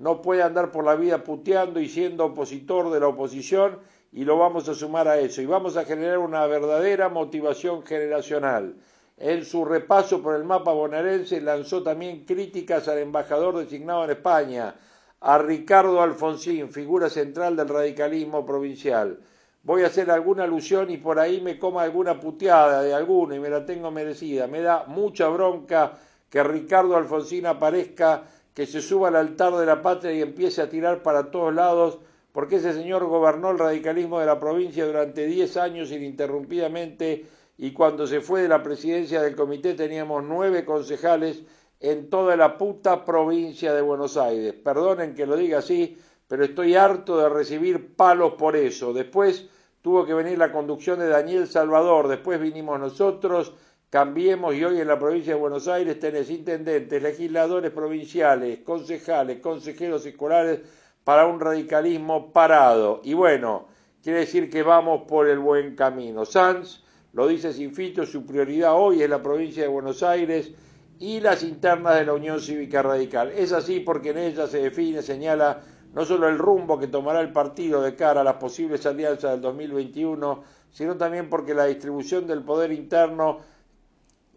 No 0.00 0.22
puede 0.22 0.42
andar 0.42 0.72
por 0.72 0.84
la 0.84 0.94
vida 0.94 1.22
puteando 1.22 1.78
y 1.78 1.86
siendo 1.86 2.24
opositor 2.24 2.90
de 2.90 3.00
la 3.00 3.08
oposición 3.08 3.78
y 4.12 4.24
lo 4.24 4.38
vamos 4.38 4.66
a 4.70 4.74
sumar 4.74 5.06
a 5.08 5.18
eso. 5.18 5.42
Y 5.42 5.46
vamos 5.46 5.76
a 5.76 5.84
generar 5.84 6.16
una 6.18 6.46
verdadera 6.46 7.10
motivación 7.10 7.84
generacional. 7.84 8.76
En 9.18 9.44
su 9.44 9.62
repaso 9.66 10.22
por 10.22 10.36
el 10.36 10.44
mapa 10.44 10.72
bonaerense 10.72 11.42
lanzó 11.42 11.82
también 11.82 12.24
críticas 12.24 12.88
al 12.88 12.96
embajador 12.96 13.58
designado 13.58 14.04
en 14.04 14.12
España, 14.12 14.74
a 15.20 15.36
Ricardo 15.36 16.00
Alfonsín, 16.00 16.70
figura 16.70 17.10
central 17.10 17.54
del 17.54 17.68
radicalismo 17.68 18.46
provincial. 18.46 19.20
Voy 19.62 19.82
a 19.82 19.88
hacer 19.88 20.10
alguna 20.10 20.44
alusión 20.44 20.88
y 20.88 20.96
por 20.96 21.18
ahí 21.18 21.42
me 21.42 21.58
coma 21.58 21.82
alguna 21.82 22.18
puteada 22.18 22.80
de 22.80 22.94
alguno 22.94 23.34
y 23.34 23.38
me 23.38 23.50
la 23.50 23.66
tengo 23.66 23.90
merecida. 23.90 24.46
Me 24.46 24.62
da 24.62 24.84
mucha 24.86 25.28
bronca 25.28 25.92
que 26.30 26.42
Ricardo 26.42 26.96
Alfonsín 26.96 27.44
aparezca, 27.44 28.22
que 28.54 28.66
se 28.66 28.80
suba 28.80 29.08
al 29.08 29.16
altar 29.16 29.54
de 29.56 29.66
la 29.66 29.82
patria 29.82 30.12
y 30.12 30.22
empiece 30.22 30.62
a 30.62 30.68
tirar 30.68 31.02
para 31.02 31.30
todos 31.30 31.54
lados, 31.54 31.98
porque 32.32 32.56
ese 32.56 32.72
señor 32.72 33.04
gobernó 33.06 33.50
el 33.50 33.58
radicalismo 33.58 34.20
de 34.20 34.26
la 34.26 34.38
provincia 34.38 34.86
durante 34.86 35.26
diez 35.26 35.56
años 35.56 35.90
ininterrumpidamente 35.90 37.26
y 37.58 37.72
cuando 37.72 38.06
se 38.06 38.20
fue 38.20 38.42
de 38.42 38.48
la 38.48 38.62
presidencia 38.62 39.20
del 39.20 39.36
comité 39.36 39.74
teníamos 39.74 40.24
nueve 40.24 40.64
concejales 40.64 41.42
en 41.80 42.10
toda 42.10 42.36
la 42.36 42.56
puta 42.56 43.04
provincia 43.04 43.74
de 43.74 43.82
Buenos 43.82 44.16
Aires. 44.16 44.54
Perdonen 44.54 45.14
que 45.14 45.26
lo 45.26 45.36
diga 45.36 45.58
así, 45.58 45.98
pero 46.28 46.44
estoy 46.44 46.74
harto 46.76 47.18
de 47.18 47.28
recibir 47.28 47.96
palos 47.96 48.34
por 48.34 48.54
eso. 48.54 48.92
Después 48.92 49.48
tuvo 49.82 50.04
que 50.04 50.14
venir 50.14 50.38
la 50.38 50.52
conducción 50.52 50.98
de 50.98 51.08
Daniel 51.08 51.48
Salvador, 51.48 52.08
después 52.08 52.40
vinimos 52.40 52.78
nosotros, 52.78 53.54
cambiemos 53.90 54.54
y 54.54 54.64
hoy 54.64 54.80
en 54.80 54.86
la 54.86 54.98
provincia 54.98 55.34
de 55.34 55.40
Buenos 55.40 55.66
Aires 55.66 55.98
tenés 55.98 56.30
intendentes, 56.30 57.02
legisladores 57.02 57.72
provinciales, 57.72 58.60
concejales, 58.60 59.40
consejeros 59.40 60.06
escolares 60.06 60.60
para 61.02 61.26
un 61.26 61.40
radicalismo 61.40 62.32
parado. 62.32 63.00
Y 63.02 63.14
bueno, 63.14 63.66
quiere 64.00 64.20
decir 64.20 64.48
que 64.48 64.62
vamos 64.62 65.02
por 65.08 65.28
el 65.28 65.40
buen 65.40 65.74
camino. 65.74 66.24
Sanz 66.24 66.84
lo 67.12 67.26
dice 67.26 67.52
sin 67.52 67.74
filtro, 67.74 68.06
su 68.06 68.24
prioridad 68.24 68.74
hoy 68.74 69.02
es 69.02 69.10
la 69.10 69.20
provincia 69.20 69.64
de 69.64 69.68
Buenos 69.68 70.04
Aires 70.04 70.52
y 71.00 71.18
las 71.18 71.42
internas 71.42 71.96
de 71.96 72.04
la 72.04 72.12
Unión 72.12 72.40
Cívica 72.40 72.82
Radical. 72.82 73.32
Es 73.32 73.52
así 73.52 73.80
porque 73.80 74.10
en 74.10 74.18
ella 74.18 74.46
se 74.46 74.58
define, 74.58 75.02
señala 75.02 75.62
no 75.92 76.04
solo 76.04 76.28
el 76.28 76.38
rumbo 76.38 76.78
que 76.78 76.86
tomará 76.86 77.20
el 77.20 77.32
partido 77.32 77.82
de 77.82 77.96
cara 77.96 78.20
a 78.20 78.24
las 78.24 78.34
posibles 78.34 78.86
alianzas 78.86 79.32
del 79.32 79.40
2021, 79.40 80.44
sino 80.70 80.96
también 80.96 81.28
porque 81.28 81.54
la 81.54 81.64
distribución 81.64 82.28
del 82.28 82.44
poder 82.44 82.70
interno 82.70 83.38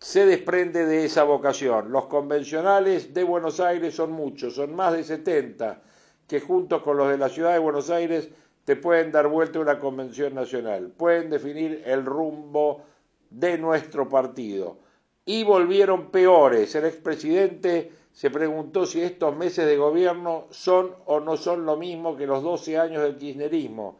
se 0.03 0.25
desprende 0.25 0.85
de 0.85 1.05
esa 1.05 1.23
vocación. 1.23 1.93
Los 1.93 2.07
convencionales 2.07 3.13
de 3.13 3.23
Buenos 3.23 3.61
Aires 3.61 3.95
son 3.95 4.11
muchos, 4.11 4.55
son 4.55 4.75
más 4.75 4.91
de 4.91 5.05
70, 5.05 5.81
que 6.27 6.41
juntos 6.41 6.81
con 6.81 6.97
los 6.97 7.09
de 7.09 7.17
la 7.17 7.29
ciudad 7.29 7.53
de 7.53 7.59
Buenos 7.59 7.89
Aires 7.89 8.27
te 8.65 8.75
pueden 8.75 9.13
dar 9.13 9.29
vuelta 9.29 9.61
una 9.61 9.79
convención 9.79 10.35
nacional, 10.35 10.89
pueden 10.89 11.29
definir 11.29 11.83
el 11.85 12.03
rumbo 12.03 12.81
de 13.29 13.57
nuestro 13.57 14.09
partido. 14.09 14.77
Y 15.25 15.45
volvieron 15.45 16.11
peores. 16.11 16.75
El 16.75 16.83
expresidente 16.83 17.93
se 18.11 18.29
preguntó 18.29 18.85
si 18.85 18.99
estos 18.99 19.33
meses 19.37 19.65
de 19.65 19.77
gobierno 19.77 20.47
son 20.49 20.91
o 21.05 21.21
no 21.21 21.37
son 21.37 21.65
lo 21.65 21.77
mismo 21.77 22.17
que 22.17 22.27
los 22.27 22.43
12 22.43 22.77
años 22.77 23.03
del 23.03 23.15
kirchnerismo. 23.15 23.99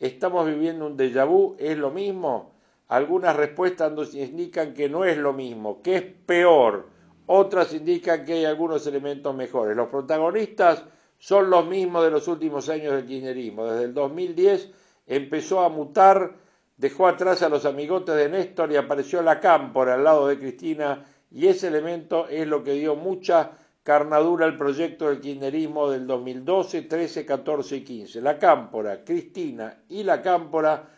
¿Estamos 0.00 0.46
viviendo 0.46 0.86
un 0.86 0.96
déjà 0.96 1.28
vu? 1.28 1.56
¿Es 1.58 1.76
lo 1.76 1.90
mismo? 1.90 2.52
Algunas 2.88 3.36
respuestas 3.36 3.92
nos 3.92 4.14
indican 4.14 4.74
que 4.74 4.88
no 4.88 5.04
es 5.04 5.16
lo 5.16 5.32
mismo, 5.32 5.82
que 5.82 5.96
es 5.96 6.02
peor. 6.02 6.88
Otras 7.26 7.72
indican 7.72 8.24
que 8.24 8.34
hay 8.34 8.44
algunos 8.44 8.86
elementos 8.86 9.34
mejores. 9.34 9.76
Los 9.76 9.88
protagonistas 9.88 10.84
son 11.18 11.50
los 11.50 11.66
mismos 11.66 12.04
de 12.04 12.10
los 12.10 12.26
últimos 12.28 12.68
años 12.68 12.92
del 12.94 13.06
kirchnerismo. 13.06 13.66
Desde 13.66 13.84
el 13.84 13.94
2010 13.94 14.70
empezó 15.06 15.60
a 15.60 15.68
mutar, 15.68 16.34
dejó 16.76 17.06
atrás 17.06 17.42
a 17.42 17.48
los 17.48 17.64
amigotes 17.64 18.16
de 18.16 18.28
Néstor 18.28 18.72
y 18.72 18.76
apareció 18.76 19.22
la 19.22 19.38
cámpora 19.40 19.94
al 19.94 20.04
lado 20.04 20.26
de 20.26 20.38
Cristina 20.38 21.06
y 21.30 21.46
ese 21.46 21.68
elemento 21.68 22.28
es 22.28 22.46
lo 22.46 22.62
que 22.62 22.72
dio 22.72 22.96
mucha 22.96 23.52
carnadura 23.82 24.46
al 24.46 24.58
proyecto 24.58 25.08
del 25.08 25.20
kirchnerismo 25.20 25.90
del 25.90 26.06
2012, 26.06 26.82
13, 26.82 27.24
14 27.24 27.76
y 27.76 27.84
15. 27.84 28.20
La 28.20 28.38
cámpora, 28.38 29.04
Cristina 29.04 29.82
y 29.88 30.02
la 30.04 30.22
cámpora 30.22 30.88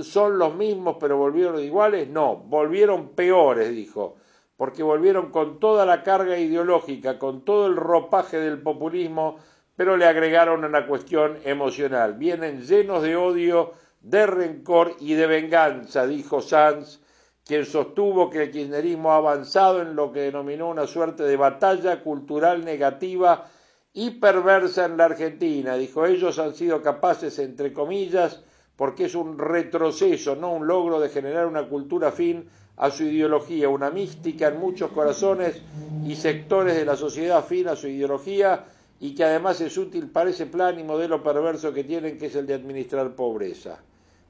son 0.00 0.38
los 0.38 0.54
mismos 0.54 0.96
pero 1.00 1.16
volvieron 1.16 1.60
iguales. 1.60 2.08
No, 2.08 2.36
volvieron 2.36 3.10
peores, 3.10 3.70
dijo 3.70 4.16
porque 4.56 4.82
volvieron 4.82 5.30
con 5.30 5.60
toda 5.60 5.86
la 5.86 6.02
carga 6.02 6.36
ideológica, 6.36 7.16
con 7.16 7.44
todo 7.44 7.68
el 7.68 7.76
ropaje 7.76 8.40
del 8.40 8.60
populismo 8.60 9.38
pero 9.78 9.96
le 9.96 10.06
agregaron 10.06 10.64
una 10.64 10.88
cuestión 10.88 11.38
emocional. 11.44 12.14
Vienen 12.14 12.62
llenos 12.62 13.00
de 13.00 13.14
odio, 13.14 13.74
de 14.00 14.26
rencor 14.26 14.96
y 14.98 15.14
de 15.14 15.28
venganza, 15.28 16.04
dijo 16.04 16.40
Sanz, 16.40 16.98
quien 17.46 17.64
sostuvo 17.64 18.28
que 18.28 18.42
el 18.42 18.50
kirchnerismo 18.50 19.12
ha 19.12 19.18
avanzado 19.18 19.80
en 19.80 19.94
lo 19.94 20.10
que 20.10 20.22
denominó 20.22 20.68
una 20.68 20.88
suerte 20.88 21.22
de 21.22 21.36
batalla 21.36 22.02
cultural 22.02 22.64
negativa 22.64 23.46
y 23.92 24.18
perversa 24.18 24.86
en 24.86 24.96
la 24.96 25.04
Argentina. 25.04 25.76
Dijo, 25.76 26.04
ellos 26.04 26.40
han 26.40 26.56
sido 26.56 26.82
capaces, 26.82 27.38
entre 27.38 27.72
comillas, 27.72 28.42
porque 28.78 29.06
es 29.06 29.16
un 29.16 29.36
retroceso, 29.36 30.36
no 30.36 30.52
un 30.52 30.68
logro 30.68 31.00
de 31.00 31.08
generar 31.08 31.48
una 31.48 31.68
cultura 31.68 32.12
fin 32.12 32.48
a 32.76 32.92
su 32.92 33.02
ideología, 33.02 33.68
una 33.68 33.90
mística 33.90 34.46
en 34.46 34.60
muchos 34.60 34.92
corazones 34.92 35.60
y 36.06 36.14
sectores 36.14 36.76
de 36.76 36.84
la 36.84 36.94
sociedad 36.94 37.44
fin 37.44 37.66
a 37.66 37.74
su 37.74 37.88
ideología, 37.88 38.66
y 39.00 39.16
que 39.16 39.24
además 39.24 39.60
es 39.60 39.76
útil 39.76 40.08
para 40.08 40.30
ese 40.30 40.46
plan 40.46 40.78
y 40.78 40.84
modelo 40.84 41.20
perverso 41.24 41.72
que 41.74 41.82
tienen, 41.82 42.18
que 42.18 42.26
es 42.26 42.36
el 42.36 42.46
de 42.46 42.54
administrar 42.54 43.16
pobreza. 43.16 43.80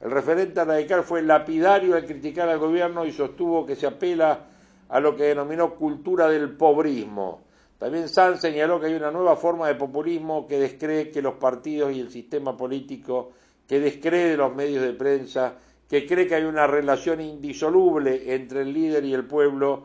El 0.00 0.10
referente 0.10 0.64
radical 0.64 1.02
fue 1.02 1.20
lapidario 1.20 1.94
al 1.94 2.06
criticar 2.06 2.48
al 2.48 2.58
gobierno 2.58 3.04
y 3.04 3.12
sostuvo 3.12 3.66
que 3.66 3.76
se 3.76 3.86
apela 3.86 4.46
a 4.88 4.98
lo 4.98 5.14
que 5.14 5.24
denominó 5.24 5.74
cultura 5.74 6.26
del 6.26 6.56
pobrismo. 6.56 7.42
También 7.78 8.08
Sanz 8.08 8.40
señaló 8.40 8.80
que 8.80 8.86
hay 8.86 8.94
una 8.94 9.10
nueva 9.10 9.36
forma 9.36 9.68
de 9.68 9.74
populismo 9.74 10.46
que 10.46 10.58
descree 10.58 11.10
que 11.10 11.20
los 11.20 11.34
partidos 11.34 11.92
y 11.92 12.00
el 12.00 12.10
sistema 12.10 12.56
político, 12.56 13.32
que 13.68 13.78
descree 13.78 14.36
los 14.36 14.54
medios 14.54 14.82
de 14.82 14.94
prensa, 14.94 15.54
que 15.88 16.06
cree 16.06 16.26
que 16.26 16.34
hay 16.34 16.44
una 16.44 16.66
relación 16.66 17.20
indisoluble 17.20 18.34
entre 18.34 18.62
el 18.62 18.72
líder 18.72 19.04
y 19.04 19.14
el 19.14 19.26
pueblo, 19.26 19.84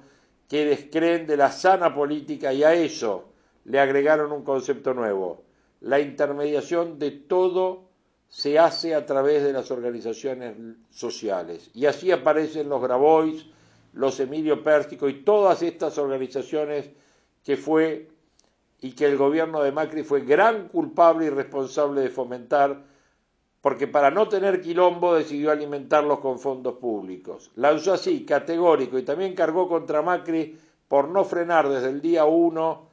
que 0.50 0.66
descreen 0.66 1.28
de 1.28 1.38
la 1.38 1.52
sana 1.52 1.94
política 1.94 2.52
y 2.54 2.64
a 2.64 2.74
eso 2.74 3.34
le 3.66 3.80
agregaron 3.80 4.32
un 4.32 4.44
concepto 4.44 4.94
nuevo. 4.94 5.44
La 5.82 6.00
intermediación 6.00 6.98
de 6.98 7.12
todo 7.12 7.90
se 8.30 8.58
hace 8.58 8.96
a 8.96 9.06
través 9.06 9.44
de 9.44 9.54
las 9.54 9.70
organizaciones 9.70 10.56
sociales. 10.90 11.70
Y 11.74 11.86
así 11.86 12.12
aparecen 12.12 12.70
los 12.70 12.82
Grabois, 12.82 13.46
los 13.94 14.20
Emilio 14.20 14.64
Pértico 14.64 15.08
y 15.08 15.24
todas 15.24 15.62
estas 15.62 15.98
organizaciones 15.98 16.90
que 17.44 17.58
fue 17.58 18.10
y 18.82 18.94
que 18.94 19.06
el 19.06 19.18
gobierno 19.18 19.62
de 19.62 19.72
Macri 19.72 20.04
fue 20.04 20.22
gran 20.22 20.68
culpable 20.68 21.26
y 21.26 21.30
responsable 21.30 22.02
de 22.02 22.10
fomentar, 22.10 22.84
porque 23.64 23.88
para 23.88 24.12
no 24.12 24.28
tener 24.28 24.60
quilombo 24.60 25.16
decidió 25.16 25.50
alimentarlos 25.50 26.20
con 26.20 26.38
fondos 26.38 26.80
públicos. 26.80 27.50
La 27.56 27.72
usó 27.72 27.94
así, 27.94 28.26
categórico, 28.26 29.00
y 29.00 29.04
también 29.04 29.34
cargó 29.34 29.70
contra 29.70 30.02
Macri 30.02 30.60
por 30.90 31.08
no 31.08 31.24
frenar 31.24 31.70
desde 31.70 31.88
el 31.88 32.02
día 32.02 32.26
uno 32.26 32.90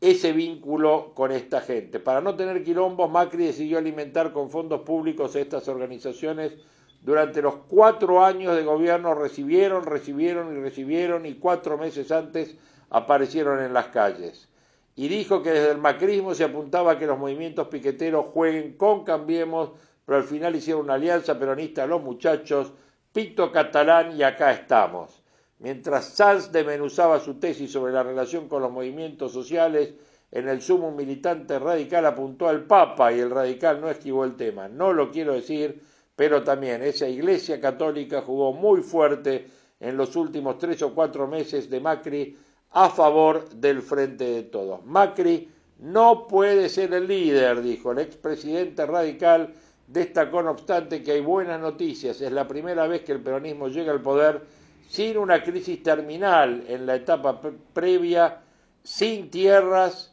ese 0.00 0.32
vínculo 0.32 1.10
con 1.12 1.32
esta 1.32 1.60
gente. 1.60 1.98
Para 1.98 2.20
no 2.20 2.36
tener 2.36 2.62
quilombos, 2.62 3.10
Macri 3.10 3.46
decidió 3.46 3.78
alimentar 3.78 4.32
con 4.32 4.48
fondos 4.48 4.82
públicos 4.82 5.34
estas 5.34 5.66
organizaciones. 5.66 6.52
Durante 7.00 7.42
los 7.42 7.54
cuatro 7.66 8.24
años 8.24 8.54
de 8.54 8.62
gobierno 8.62 9.12
recibieron, 9.12 9.86
recibieron 9.86 10.56
y 10.56 10.60
recibieron 10.60 11.26
y 11.26 11.34
cuatro 11.34 11.76
meses 11.76 12.12
antes 12.12 12.54
aparecieron 12.90 13.60
en 13.60 13.72
las 13.72 13.86
calles. 13.86 14.51
Y 14.94 15.08
dijo 15.08 15.42
que 15.42 15.50
desde 15.50 15.72
el 15.72 15.78
macrismo 15.78 16.34
se 16.34 16.44
apuntaba 16.44 16.92
a 16.92 16.98
que 16.98 17.06
los 17.06 17.18
movimientos 17.18 17.68
piqueteros 17.68 18.26
jueguen 18.32 18.76
con 18.76 19.04
Cambiemos, 19.04 19.70
pero 20.04 20.18
al 20.18 20.24
final 20.24 20.54
hicieron 20.54 20.84
una 20.84 20.94
alianza 20.94 21.38
peronista 21.38 21.84
a 21.84 21.86
los 21.86 22.02
muchachos, 22.02 22.72
Pito 23.12 23.50
Catalán 23.50 24.16
y 24.16 24.22
acá 24.22 24.52
estamos. 24.52 25.22
Mientras 25.58 26.06
Sanz 26.06 26.50
desmenuzaba 26.50 27.20
su 27.20 27.34
tesis 27.34 27.70
sobre 27.70 27.92
la 27.92 28.02
relación 28.02 28.48
con 28.48 28.62
los 28.62 28.72
movimientos 28.72 29.32
sociales, 29.32 29.94
en 30.30 30.48
el 30.48 30.60
sumo 30.60 30.90
militante 30.90 31.58
radical 31.58 32.06
apuntó 32.06 32.48
al 32.48 32.64
Papa 32.64 33.12
y 33.12 33.20
el 33.20 33.30
radical 33.30 33.80
no 33.80 33.88
esquivó 33.90 34.24
el 34.24 34.34
tema. 34.34 34.66
No 34.68 34.92
lo 34.92 35.10
quiero 35.10 35.34
decir, 35.34 35.82
pero 36.16 36.42
también 36.42 36.82
esa 36.82 37.06
Iglesia 37.06 37.60
Católica 37.60 38.22
jugó 38.22 38.52
muy 38.52 38.82
fuerte 38.82 39.46
en 39.78 39.96
los 39.96 40.16
últimos 40.16 40.58
tres 40.58 40.82
o 40.82 40.94
cuatro 40.94 41.26
meses 41.26 41.68
de 41.68 41.80
Macri 41.80 42.36
a 42.72 42.90
favor 42.90 43.48
del 43.50 43.82
Frente 43.82 44.24
de 44.24 44.42
Todos. 44.44 44.84
Macri 44.84 45.48
no 45.78 46.26
puede 46.26 46.68
ser 46.68 46.94
el 46.94 47.08
líder, 47.08 47.62
dijo 47.62 47.92
el 47.92 47.98
expresidente 47.98 48.86
radical. 48.86 49.54
Destacó, 49.86 50.42
no 50.42 50.52
obstante, 50.52 51.02
que 51.02 51.12
hay 51.12 51.20
buenas 51.20 51.60
noticias. 51.60 52.20
Es 52.20 52.32
la 52.32 52.48
primera 52.48 52.86
vez 52.86 53.02
que 53.02 53.12
el 53.12 53.20
peronismo 53.20 53.68
llega 53.68 53.92
al 53.92 54.00
poder 54.00 54.42
sin 54.88 55.18
una 55.18 55.42
crisis 55.42 55.82
terminal 55.82 56.64
en 56.68 56.86
la 56.86 56.96
etapa 56.96 57.40
previa, 57.72 58.40
sin 58.82 59.30
tierras 59.30 60.12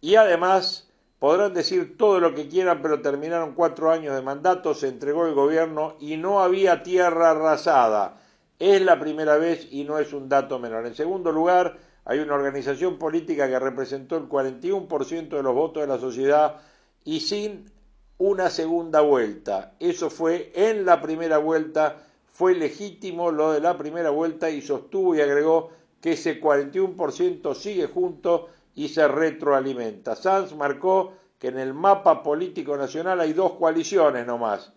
y 0.00 0.14
además 0.14 0.88
podrán 1.18 1.52
decir 1.52 1.96
todo 1.98 2.20
lo 2.20 2.34
que 2.34 2.48
quieran, 2.48 2.80
pero 2.82 3.02
terminaron 3.02 3.54
cuatro 3.54 3.90
años 3.90 4.14
de 4.14 4.22
mandato, 4.22 4.74
se 4.74 4.88
entregó 4.88 5.26
el 5.26 5.34
gobierno 5.34 5.96
y 6.00 6.16
no 6.16 6.40
había 6.40 6.82
tierra 6.82 7.30
arrasada. 7.30 8.19
Es 8.60 8.82
la 8.82 9.00
primera 9.00 9.38
vez 9.38 9.66
y 9.70 9.84
no 9.84 9.98
es 9.98 10.12
un 10.12 10.28
dato 10.28 10.58
menor. 10.58 10.86
En 10.86 10.94
segundo 10.94 11.32
lugar, 11.32 11.78
hay 12.04 12.18
una 12.18 12.34
organización 12.34 12.98
política 12.98 13.48
que 13.48 13.58
representó 13.58 14.18
el 14.18 14.28
41% 14.28 15.28
de 15.30 15.42
los 15.42 15.54
votos 15.54 15.82
de 15.82 15.86
la 15.86 15.98
sociedad 15.98 16.56
y 17.02 17.20
sin 17.20 17.70
una 18.18 18.50
segunda 18.50 19.00
vuelta. 19.00 19.72
Eso 19.80 20.10
fue 20.10 20.52
en 20.54 20.84
la 20.84 21.00
primera 21.00 21.38
vuelta, 21.38 22.02
fue 22.32 22.54
legítimo 22.54 23.30
lo 23.30 23.50
de 23.52 23.60
la 23.60 23.78
primera 23.78 24.10
vuelta 24.10 24.50
y 24.50 24.60
sostuvo 24.60 25.14
y 25.14 25.22
agregó 25.22 25.70
que 26.02 26.12
ese 26.12 26.38
41% 26.38 27.54
sigue 27.54 27.86
junto 27.86 28.48
y 28.74 28.88
se 28.88 29.08
retroalimenta. 29.08 30.16
Sanz 30.16 30.54
marcó 30.54 31.14
que 31.38 31.48
en 31.48 31.58
el 31.58 31.72
mapa 31.72 32.22
político 32.22 32.76
nacional 32.76 33.20
hay 33.20 33.32
dos 33.32 33.52
coaliciones 33.52 34.26
nomás, 34.26 34.70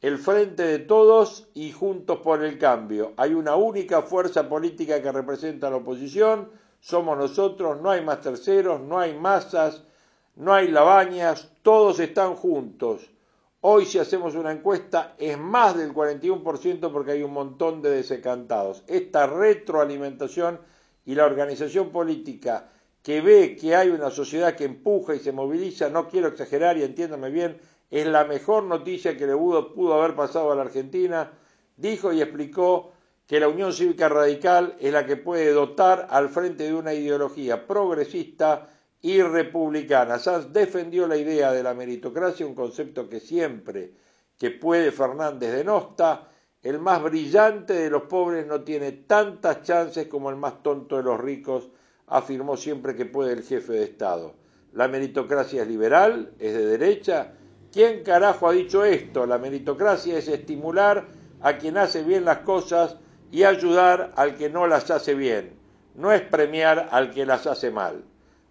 el 0.00 0.16
Frente 0.16 0.62
de 0.62 0.78
Todos 0.78 1.48
y 1.52 1.72
Juntos 1.72 2.20
por 2.20 2.42
el 2.42 2.58
Cambio. 2.58 3.12
Hay 3.16 3.34
una 3.34 3.56
única 3.56 4.02
fuerza 4.02 4.48
política 4.48 5.02
que 5.02 5.12
representa 5.12 5.66
a 5.66 5.70
la 5.70 5.76
oposición, 5.76 6.48
somos 6.80 7.18
nosotros, 7.18 7.80
no 7.82 7.90
hay 7.90 8.02
más 8.02 8.22
terceros, 8.22 8.80
no 8.80 8.98
hay 8.98 9.14
masas, 9.14 9.82
no 10.36 10.54
hay 10.54 10.68
labañas, 10.68 11.50
todos 11.62 12.00
están 12.00 12.34
juntos. 12.34 13.10
Hoy 13.60 13.84
si 13.84 13.98
hacemos 13.98 14.34
una 14.34 14.52
encuesta 14.52 15.14
es 15.18 15.36
más 15.36 15.76
del 15.76 15.92
41% 15.92 16.90
porque 16.90 17.10
hay 17.10 17.22
un 17.22 17.34
montón 17.34 17.82
de 17.82 17.90
desecantados. 17.90 18.82
Esta 18.86 19.26
retroalimentación 19.26 20.60
y 21.04 21.14
la 21.14 21.26
organización 21.26 21.90
política 21.90 22.70
que 23.02 23.20
ve 23.20 23.56
que 23.56 23.76
hay 23.76 23.90
una 23.90 24.10
sociedad 24.10 24.54
que 24.56 24.64
empuja 24.64 25.14
y 25.14 25.18
se 25.18 25.32
moviliza, 25.32 25.90
no 25.90 26.08
quiero 26.08 26.28
exagerar 26.28 26.78
y 26.78 26.84
entiéndame 26.84 27.28
bien, 27.28 27.58
es 27.90 28.06
la 28.06 28.24
mejor 28.24 28.64
noticia 28.64 29.16
que 29.16 29.26
le 29.26 29.34
pudo, 29.34 29.94
haber 29.94 30.14
pasado 30.14 30.52
a 30.52 30.54
la 30.54 30.62
Argentina, 30.62 31.32
dijo 31.76 32.12
y 32.12 32.20
explicó 32.20 32.92
que 33.26 33.40
la 33.40 33.48
Unión 33.48 33.72
Cívica 33.72 34.08
Radical 34.08 34.76
es 34.78 34.92
la 34.92 35.06
que 35.06 35.16
puede 35.16 35.52
dotar 35.52 36.06
al 36.10 36.28
frente 36.28 36.64
de 36.64 36.74
una 36.74 36.94
ideología 36.94 37.66
progresista 37.66 38.68
y 39.02 39.22
republicana. 39.22 40.18
Sanz 40.18 40.52
defendió 40.52 41.06
la 41.06 41.16
idea 41.16 41.52
de 41.52 41.62
la 41.62 41.74
meritocracia, 41.74 42.46
un 42.46 42.54
concepto 42.54 43.08
que 43.08 43.20
siempre 43.20 43.92
que 44.38 44.50
puede 44.50 44.90
Fernández 44.90 45.52
denosta, 45.52 46.28
el 46.62 46.78
más 46.78 47.02
brillante 47.02 47.72
de 47.72 47.90
los 47.90 48.02
pobres 48.02 48.46
no 48.46 48.62
tiene 48.62 48.92
tantas 48.92 49.62
chances 49.62 50.06
como 50.08 50.30
el 50.30 50.36
más 50.36 50.62
tonto 50.62 50.96
de 50.96 51.02
los 51.02 51.18
ricos, 51.18 51.70
afirmó 52.06 52.56
siempre 52.56 52.94
que 52.94 53.06
puede 53.06 53.32
el 53.32 53.42
jefe 53.42 53.72
de 53.72 53.84
Estado. 53.84 54.34
La 54.72 54.88
meritocracia 54.88 55.62
es 55.62 55.68
liberal, 55.68 56.32
es 56.38 56.52
de 56.52 56.66
derecha. 56.66 57.34
¿Quién 57.72 58.02
carajo 58.02 58.48
ha 58.48 58.52
dicho 58.52 58.84
esto? 58.84 59.26
La 59.26 59.38
meritocracia 59.38 60.18
es 60.18 60.28
estimular 60.28 61.06
a 61.40 61.56
quien 61.58 61.78
hace 61.78 62.02
bien 62.02 62.24
las 62.24 62.38
cosas 62.38 62.96
y 63.30 63.44
ayudar 63.44 64.12
al 64.16 64.36
que 64.36 64.50
no 64.50 64.66
las 64.66 64.90
hace 64.90 65.14
bien. 65.14 65.54
No 65.94 66.12
es 66.12 66.22
premiar 66.22 66.88
al 66.90 67.10
que 67.10 67.26
las 67.26 67.46
hace 67.46 67.70
mal 67.70 68.04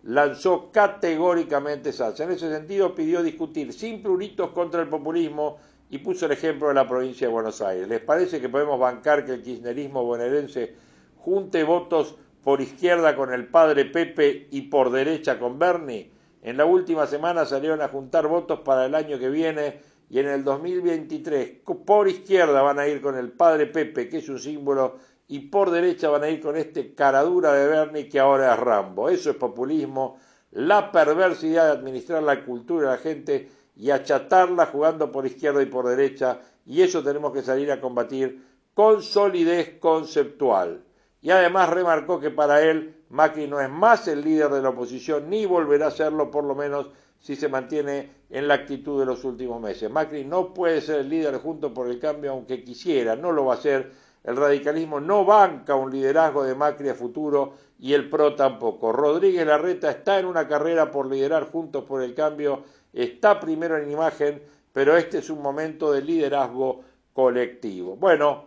lanzó 0.03 0.71
categóricamente 0.71 1.91
Sanz. 1.91 2.19
En 2.19 2.31
ese 2.31 2.49
sentido 2.49 2.95
pidió 2.95 3.21
discutir 3.23 3.73
sin 3.73 4.01
pruritos 4.01 4.51
contra 4.51 4.81
el 4.81 4.87
populismo 4.87 5.57
y 5.89 5.97
puso 5.99 6.25
el 6.25 6.33
ejemplo 6.33 6.67
de 6.67 6.75
la 6.75 6.87
provincia 6.87 7.27
de 7.27 7.33
Buenos 7.33 7.61
Aires. 7.61 7.87
¿Les 7.87 8.01
parece 8.01 8.39
que 8.39 8.49
podemos 8.49 8.79
bancar 8.79 9.25
que 9.25 9.33
el 9.33 9.41
kirchnerismo 9.41 10.03
bonaerense 10.03 10.75
junte 11.17 11.63
votos 11.63 12.15
por 12.43 12.61
izquierda 12.61 13.15
con 13.15 13.33
el 13.33 13.47
padre 13.47 13.85
Pepe 13.85 14.47
y 14.51 14.63
por 14.63 14.91
derecha 14.91 15.39
con 15.39 15.59
Bernie? 15.59 16.11
En 16.41 16.57
la 16.57 16.65
última 16.65 17.05
semana 17.05 17.45
salieron 17.45 17.81
a 17.81 17.89
juntar 17.89 18.27
votos 18.27 18.61
para 18.61 18.85
el 18.85 18.95
año 18.95 19.19
que 19.19 19.29
viene 19.29 19.81
y 20.09 20.19
en 20.19 20.27
el 20.27 20.43
2023 20.43 21.59
por 21.85 22.07
izquierda 22.07 22.61
van 22.61 22.79
a 22.79 22.87
ir 22.87 23.01
con 23.01 23.17
el 23.17 23.31
padre 23.31 23.67
Pepe, 23.67 24.07
que 24.07 24.19
es 24.19 24.29
un 24.29 24.39
símbolo 24.39 24.97
y 25.27 25.39
por 25.41 25.69
derecha 25.69 26.09
van 26.09 26.23
a 26.23 26.29
ir 26.29 26.41
con 26.41 26.57
este 26.57 26.95
caradura 26.95 27.53
de 27.53 27.67
Bernie 27.67 28.09
que 28.09 28.19
ahora 28.19 28.53
es 28.53 28.59
Rambo. 28.59 29.09
Eso 29.09 29.29
es 29.29 29.35
populismo, 29.35 30.17
la 30.51 30.91
perversidad 30.91 31.65
de 31.65 31.71
administrar 31.71 32.23
la 32.23 32.43
cultura 32.43 32.89
de 32.89 32.97
la 32.97 33.01
gente 33.01 33.49
y 33.75 33.91
achatarla 33.91 34.65
jugando 34.65 35.11
por 35.11 35.25
izquierda 35.25 35.61
y 35.61 35.67
por 35.67 35.87
derecha, 35.87 36.39
y 36.65 36.81
eso 36.81 37.03
tenemos 37.03 37.31
que 37.31 37.43
salir 37.43 37.71
a 37.71 37.79
combatir 37.79 38.43
con 38.73 39.03
solidez 39.03 39.77
conceptual. 39.79 40.83
Y 41.21 41.29
además 41.29 41.69
remarcó 41.69 42.19
que 42.19 42.31
para 42.31 42.61
él 42.61 42.95
Macri 43.09 43.47
no 43.47 43.59
es 43.59 43.69
más 43.69 44.07
el 44.07 44.23
líder 44.23 44.49
de 44.49 44.61
la 44.61 44.69
oposición, 44.69 45.29
ni 45.29 45.45
volverá 45.45 45.87
a 45.87 45.91
serlo 45.91 46.29
por 46.29 46.43
lo 46.43 46.55
menos 46.55 46.89
si 47.19 47.35
se 47.35 47.49
mantiene 47.49 48.09
en 48.29 48.47
la 48.47 48.53
actitud 48.53 48.99
de 48.99 49.05
los 49.05 49.23
últimos 49.23 49.61
meses. 49.61 49.89
Macri 49.89 50.23
no 50.23 50.53
puede 50.53 50.81
ser 50.81 51.01
el 51.01 51.09
líder 51.09 51.37
junto 51.37 51.73
por 51.73 51.87
el 51.87 51.99
cambio 51.99 52.31
aunque 52.31 52.63
quisiera, 52.63 53.15
no 53.15 53.31
lo 53.31 53.45
va 53.45 53.55
a 53.55 53.57
ser 53.57 53.91
el 54.23 54.35
radicalismo 54.35 54.99
no 54.99 55.23
banca 55.23 55.75
un 55.75 55.91
liderazgo 55.91 56.43
de 56.43 56.55
Macri 56.55 56.89
a 56.89 56.95
futuro 56.95 57.53
y 57.79 57.93
el 57.93 58.09
PRO 58.09 58.35
tampoco. 58.35 58.91
Rodríguez 58.91 59.47
Larreta 59.47 59.89
está 59.89 60.19
en 60.19 60.25
una 60.25 60.47
carrera 60.47 60.91
por 60.91 61.07
liderar 61.07 61.49
Juntos 61.49 61.85
por 61.85 62.03
el 62.03 62.13
Cambio, 62.13 62.63
está 62.91 63.39
primero 63.39 63.77
en 63.77 63.89
imagen, 63.89 64.43
pero 64.73 64.97
este 64.97 65.19
es 65.19 65.29
un 65.29 65.41
momento 65.41 65.91
de 65.91 66.01
liderazgo 66.01 66.81
colectivo. 67.13 67.95
Bueno, 67.95 68.45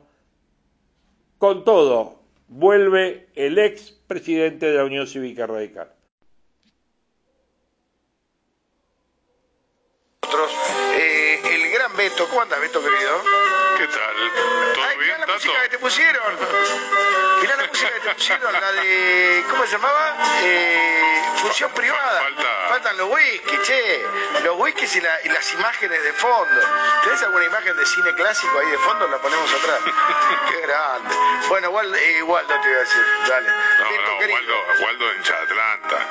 con 1.38 1.64
todo, 1.64 2.21
vuelve 2.52 3.28
el 3.34 3.58
ex 3.58 3.92
presidente 4.06 4.66
de 4.66 4.76
la 4.76 4.84
Unión 4.84 5.06
Cívica 5.06 5.46
Radical. 5.46 5.90
Eh, 10.94 11.40
el 11.50 11.72
gran 11.72 11.96
Beto, 11.96 12.26
¿cómo 12.28 12.42
anda 12.42 12.58
Beto 12.58 12.80
querido? 12.80 13.61
¿Qué 13.82 13.88
tal? 13.88 15.18
la 15.18 15.26
música 15.26 15.62
que 15.62 15.68
te 15.70 15.78
pusieron. 15.80 16.38
Mirá 17.40 17.56
la 17.56 17.66
música 17.66 17.90
que 17.90 17.98
te 17.98 18.14
pusieron, 18.14 18.52
la 18.52 18.72
de. 18.74 19.44
¿Cómo 19.50 19.66
se 19.66 19.72
llamaba? 19.72 20.16
Eh, 20.40 21.22
función 21.38 21.68
privada. 21.72 22.22
Faltan 22.68 22.96
los 22.96 23.10
whisky, 23.10 23.58
che. 23.64 24.06
Los 24.44 24.56
whiskies 24.56 24.94
y, 24.94 25.00
las 25.00 25.54
imágenes 25.54 26.00
de 26.00 26.12
fondo. 26.12 26.60
¿Tenés 27.02 27.22
alguna 27.24 27.44
imagen 27.44 27.76
de 27.76 27.84
cine 27.84 28.14
clásico 28.14 28.56
ahí 28.56 28.70
de 28.70 28.78
fondo? 28.78 29.08
La 29.08 29.18
ponemos 29.18 29.52
atrás. 29.52 29.80
Qué 30.48 30.60
grande. 30.60 31.16
Bueno, 31.48 31.70
Waldo, 31.70 31.96
eh, 31.96 32.22
Waldo 32.22 32.54
te 32.60 32.68
iba 32.68 32.76
a 32.76 32.80
decir. 32.82 33.04
Dale. 33.26 33.48
No, 33.48 33.90
no, 33.90 34.32
Waldo, 34.32 34.54
Waldo 34.84 35.10
en 35.10 35.20
Atlanta. 35.22 36.08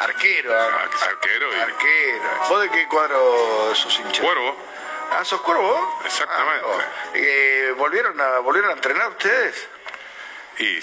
Arquero, 0.00 0.54
ah, 0.56 0.88
Arquero 1.08 1.56
y. 1.56 1.60
Arquero. 1.60 2.48
¿Vos 2.48 2.60
de 2.62 2.70
qué 2.70 2.86
cuadro 2.86 3.74
sos 3.74 3.98
hincha? 3.98 4.22
Cuervo. 4.22 4.56
¿Ah, 5.12 5.24
sos? 5.24 5.40
Exactamente. 6.04 6.66
Ah, 6.66 7.10
eh, 7.14 7.74
¿volvieron, 7.76 8.20
a, 8.20 8.38
¿Volvieron 8.40 8.70
a 8.70 8.74
entrenar 8.74 9.10
ustedes? 9.10 9.68
Y... 10.58 10.80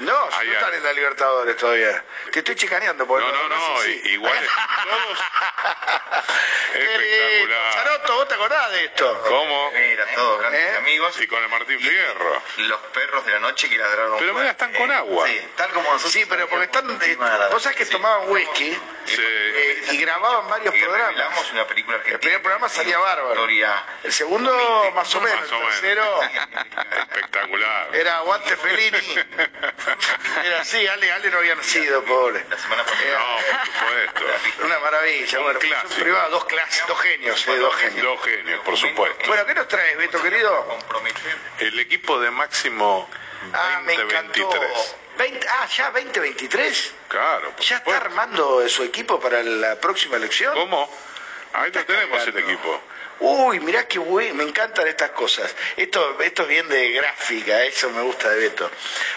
No, 0.00 0.30
no 0.30 0.52
están 0.52 0.74
en 0.74 0.82
la 0.82 0.92
Libertadores 0.92 1.56
todavía. 1.56 2.02
Te 2.32 2.38
estoy 2.38 2.54
chicaneando. 2.54 3.06
Porque 3.06 3.26
no, 3.26 3.48
no, 3.48 3.48
no, 3.48 3.86
igual 3.86 4.48
todos. 4.84 5.18
Espectacular. 6.74 7.72
Charoto, 7.72 8.14
¿vos 8.14 8.28
te 8.28 8.34
acordás 8.34 8.70
de 8.72 8.84
esto? 8.84 9.22
¿Cómo? 9.28 9.70
Mira, 9.72 10.06
todos 10.14 10.40
grandes 10.40 10.60
¿Eh? 10.60 10.76
amigos. 10.78 11.20
Y 11.20 11.26
con 11.26 11.42
el 11.42 11.48
Martín 11.50 11.80
Fierro. 11.80 12.42
Los 12.58 12.80
perros 12.80 13.26
de 13.26 13.32
la 13.32 13.40
noche 13.40 13.68
que 13.68 13.76
ladraron. 13.76 14.18
Pero 14.18 14.34
mira, 14.34 14.50
están 14.50 14.72
con 14.72 14.90
agua. 14.90 15.26
Sí, 15.26 15.40
tal 15.56 15.70
como 15.70 15.90
nosotros. 15.90 16.12
Sí, 16.12 16.24
pero 16.28 16.48
porque 16.48 16.64
están. 16.64 16.98
Eh, 17.02 17.16
vos 17.50 17.62
sabés 17.62 17.76
que 17.78 17.86
tomaban 17.86 18.30
whisky 18.30 18.72
sí. 19.04 19.16
eh, 19.18 19.84
y 19.92 19.96
grababan 19.98 20.48
varios 20.48 20.74
y 20.74 20.78
programas. 20.78 21.50
una 21.52 21.66
película 21.66 21.96
argentina. 21.96 22.14
El 22.14 22.20
primer 22.20 22.42
programa 22.42 22.68
salía 22.68 22.98
bárbaro. 22.98 23.46
El 24.04 24.12
segundo, 24.12 24.92
más 24.94 25.14
o 25.14 25.20
menos. 25.20 25.40
Más 25.40 25.52
o 25.52 25.58
menos. 25.58 25.74
El 25.74 25.80
tercero. 25.80 26.20
Espectacular. 27.10 27.88
Era 27.94 28.18
Aguante 28.18 28.56
Fellini. 28.56 28.98
Era 30.44 30.60
así, 30.60 30.86
Ale, 30.86 31.12
Ale 31.12 31.30
no 31.30 31.38
había 31.38 31.54
nacido, 31.54 32.02
pobre. 32.04 32.44
La 32.48 32.58
semana 32.58 32.84
pasada. 32.84 33.18
No, 33.18 33.36
por 33.36 33.66
supuesto. 33.66 34.64
Una 34.64 34.78
maravilla. 34.80 35.38
Un 35.38 35.44
bueno, 35.44 35.60
clásico. 35.60 35.94
Privado, 36.00 36.30
dos 36.30 36.44
clases, 36.46 36.84
dos 36.86 37.00
genios, 37.00 37.48
eh, 37.48 37.56
dos 37.56 37.76
genios. 37.76 38.04
Dos 38.04 38.22
genios, 38.24 38.60
por 38.64 38.76
supuesto. 38.76 39.26
Bueno, 39.26 39.46
¿qué 39.46 39.54
nos 39.54 39.68
traes, 39.68 39.96
Beto, 39.98 40.22
querido? 40.22 40.78
El 41.58 41.78
equipo 41.78 42.20
de 42.20 42.30
máximo 42.30 43.08
2023. 43.52 43.54
Ah, 43.54 43.80
me 43.84 43.94
encantó. 43.94 44.50
20, 45.18 45.46
ah, 45.48 45.66
ya 45.66 45.90
2023. 45.90 46.94
Claro, 47.08 47.50
por 47.50 47.60
¿Ya 47.64 47.78
supuesto. 47.78 47.90
está 47.92 48.06
armando 48.06 48.68
su 48.68 48.82
equipo 48.84 49.20
para 49.20 49.42
la 49.42 49.78
próxima 49.80 50.16
elección? 50.16 50.54
¿Cómo? 50.54 50.88
Ahí 51.52 51.70
lo 51.72 51.84
tenemos 51.84 52.26
el 52.26 52.38
equipo. 52.38 52.82
Uy, 53.22 53.60
mirá 53.60 53.86
qué 53.86 53.98
bueno, 53.98 54.34
me 54.34 54.44
encantan 54.44 54.86
estas 54.88 55.10
cosas. 55.10 55.54
Esto, 55.76 56.18
esto 56.22 56.42
es 56.42 56.48
bien 56.48 56.68
de 56.70 56.90
gráfica, 56.92 57.62
eso 57.64 57.90
me 57.90 58.00
gusta 58.02 58.30
de 58.30 58.38
Beto. 58.48 58.70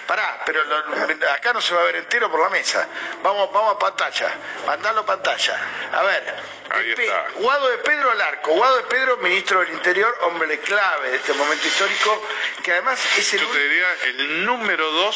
Pará, 0.06 0.42
pero 0.46 0.64
lo- 0.66 1.32
acá 1.32 1.54
no 1.54 1.62
se 1.62 1.74
va 1.74 1.82
a 1.82 1.86
ver 1.86 1.96
entero 1.96 2.30
por 2.30 2.42
la 2.42 2.50
mesa. 2.50 2.86
Vamos, 3.24 3.52
vamos 3.54 3.76
a 3.76 3.80
pantalla, 3.80 4.30
mandalo 4.66 5.02
a 5.02 5.06
pantalla. 5.06 5.58
A 5.94 6.04
ver, 6.04 6.54
Ahí 6.70 6.92
está. 6.92 7.28
Guado 7.36 7.70
de 7.70 7.78
Pedro 7.80 8.12
al 8.12 8.22
arco. 8.22 8.52
Guado 8.52 8.78
de 8.78 8.84
Pedro, 8.84 9.18
ministro 9.18 9.60
del 9.62 9.70
Interior, 9.74 10.18
hombre 10.24 10.60
clave 10.60 11.12
de 11.12 11.18
este 11.18 11.34
momento 11.34 11.66
histórico, 11.68 12.28
que 12.64 12.72
además 12.72 13.00
es 13.18 13.34
el 13.36 13.40
Yo 13.42 13.48
te 13.50 13.60
diría 13.70 13.94
el 14.06 14.46
número 14.46 14.92
dos 14.92 15.16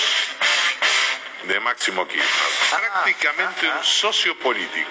de 1.44 1.60
Máximo 1.60 2.08
Kirchner. 2.08 2.30
Ah, 2.74 2.78
Prácticamente 3.04 3.68
ah, 3.68 3.72
ah. 3.74 3.78
un 3.80 3.84
socio 3.84 4.38
político. 4.40 4.90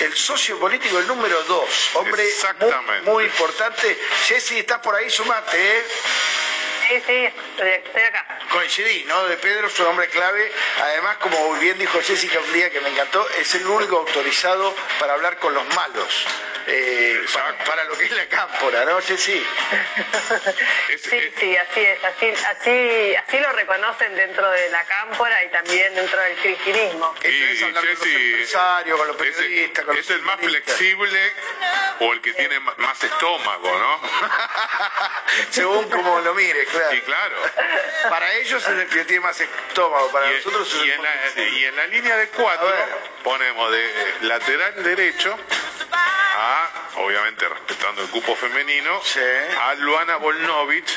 El 0.00 0.14
socio 0.14 0.58
político, 0.58 0.98
el 0.98 1.06
número 1.06 1.42
dos. 1.44 1.90
Hombre 1.94 2.22
muy, 2.22 2.30
Exactamente. 2.30 3.10
muy 3.10 3.24
importante. 3.24 3.98
Jessy, 4.26 4.58
estás 4.58 4.78
por 4.78 4.94
ahí, 4.94 5.08
sumate, 5.10 5.78
¿eh? 5.78 5.84
Sí, 6.88 7.02
sí, 7.06 7.14
estoy, 7.14 8.02
acá. 8.02 8.38
Coincidí, 8.50 9.04
¿no? 9.04 9.24
De 9.26 9.36
Pedro 9.38 9.68
es 9.68 9.80
un 9.80 9.86
hombre 9.86 10.08
clave. 10.10 10.52
Además, 10.82 11.16
como 11.18 11.54
bien 11.54 11.78
dijo 11.78 11.98
Jessica 12.02 12.38
un 12.40 12.52
día 12.52 12.70
que 12.70 12.80
me 12.80 12.90
encantó, 12.90 13.26
es 13.38 13.54
el 13.54 13.66
único 13.66 13.96
autorizado 13.98 14.74
para 14.98 15.14
hablar 15.14 15.38
con 15.38 15.54
los 15.54 15.66
malos. 15.74 16.26
Eh, 16.66 17.20
para, 17.66 17.84
lo 17.84 17.96
que 17.96 18.04
es 18.04 18.10
la 18.12 18.26
cámpora, 18.26 18.84
¿no? 18.84 18.98
Es- 18.98 19.04
Sí, 19.04 19.42
es- 20.90 21.32
sí, 21.38 21.56
así 21.56 21.80
es, 21.80 22.04
así, 22.04 22.26
así, 22.50 23.14
así 23.16 23.38
lo 23.38 23.52
reconocen 23.52 24.14
dentro 24.14 24.50
de 24.50 24.68
la 24.70 24.84
cámpora 24.84 25.42
y 25.44 25.48
también 25.50 25.94
dentro 25.94 26.20
del 26.20 26.36
cristinismo. 26.36 27.14
Es 27.22 27.60
y 27.60 27.64
hablar 27.64 27.82
con 27.84 27.90
los 27.90 27.98
Jessy 28.00 28.24
empresarios, 28.32 28.98
con 28.98 29.06
los 29.08 29.16
es 29.16 29.22
periodistas, 29.36 29.84
con 29.84 29.96
los 29.96 30.04
es 30.04 30.10
el 30.10 30.22
más 30.22 30.40
flexible 30.40 31.32
o 32.00 32.12
el 32.12 32.20
que 32.20 32.32
tiene 32.34 32.58
más 32.60 33.02
estómago, 33.04 33.78
¿no? 33.78 34.00
Según 35.50 35.88
como 35.90 36.20
lo 36.20 36.34
mires, 36.34 36.68
claro. 36.68 36.94
Y 36.94 37.00
claro. 37.02 37.36
Para 38.08 38.32
ellos 38.34 38.62
es 38.62 38.68
el 38.68 38.88
que 38.88 39.04
tiene 39.04 39.20
más 39.20 39.40
estómago, 39.40 40.10
para 40.10 40.30
Y, 40.30 40.34
nosotros 40.36 40.68
es 40.68 40.74
y 40.74 40.90
el 40.90 40.90
en 40.92 41.02
la, 41.02 41.10
más 41.14 41.36
y 41.36 41.64
en 41.64 41.76
la 41.76 41.86
línea 41.86 42.16
de 42.16 42.28
cuatro 42.28 42.72
ponemos 43.22 43.70
de 43.72 44.14
lateral 44.22 44.82
derecho 44.82 45.38
a, 46.36 46.70
obviamente 46.96 47.48
respetando 47.48 48.02
el 48.02 48.08
cupo 48.10 48.34
femenino, 48.34 49.00
Sí. 49.04 49.20
a 49.60 49.74
Luana 49.74 50.16
Volnovich, 50.16 50.96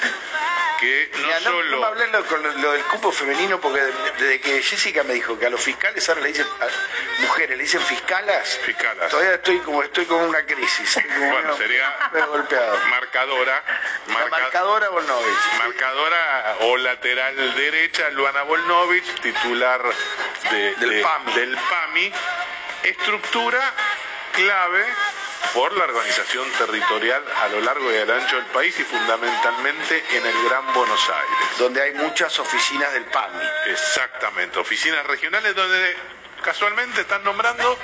que 0.79 1.09
no 1.13 1.19
Mira, 1.19 1.39
no, 1.39 1.49
solo... 1.51 1.71
no 1.71 1.77
me 1.81 1.85
hables 1.87 2.11
lo, 2.11 2.25
con 2.25 2.43
lo, 2.43 2.51
lo 2.53 2.71
del 2.71 2.83
cupo 2.83 3.11
femenino 3.11 3.59
porque 3.61 3.81
de- 3.81 3.93
desde 4.17 4.41
que 4.41 4.61
Jessica 4.61 5.03
me 5.03 5.13
dijo 5.13 5.37
que 5.39 5.45
a 5.47 5.49
los 5.49 5.61
fiscales 5.61 6.07
ahora 6.09 6.21
le 6.21 6.29
dicen 6.29 6.45
a 6.59 7.21
mujeres 7.21 7.57
le 7.57 7.63
dicen 7.63 7.81
fiscalas, 7.81 8.59
Fiscalas. 8.65 9.09
todavía 9.09 9.35
estoy 9.35 9.59
como 9.59 9.81
estoy 9.83 10.05
con 10.05 10.21
una 10.23 10.43
crisis. 10.45 10.99
Como 11.15 11.31
Bueno, 11.31 11.55
sería 11.57 12.09
golpeado. 12.27 12.77
marcadora, 12.89 13.63
La 14.07 14.13
marca- 14.13 14.29
marcadora 14.39 14.89
Volnovich. 14.89 15.53
marcadora 15.57 16.55
o 16.61 16.77
lateral 16.77 17.55
derecha, 17.55 18.09
Luana 18.09 18.43
Volnovich, 18.43 19.19
titular 19.21 19.81
de- 20.51 20.75
Del 20.75 20.89
de- 20.89 21.01
PAMI. 21.01 21.33
del 21.33 21.57
PAMI. 21.57 22.13
Estructura 22.83 23.73
clave 24.33 24.85
por 25.53 25.75
la 25.75 25.85
organización 25.85 26.47
territorial 26.57 27.23
a 27.43 27.47
lo 27.49 27.61
largo 27.61 27.91
y 27.91 27.97
a 27.97 28.05
lo 28.05 28.13
ancho 28.15 28.35
del 28.35 28.45
país 28.47 28.77
y 28.79 28.83
fundamentalmente 28.83 30.03
en 30.11 30.25
el 30.25 30.43
Gran 30.49 30.73
Buenos 30.73 31.01
Aires. 31.09 31.57
donde 31.59 31.81
hay 31.81 31.93
muchas 31.95 32.37
oficinas 32.39 32.93
del 32.93 33.05
PAMI. 33.05 33.43
Exactamente, 33.67 34.59
oficinas 34.59 35.05
regionales 35.07 35.55
donde 35.55 35.95
casualmente 36.43 37.01
están 37.01 37.23
nombrando 37.23 37.77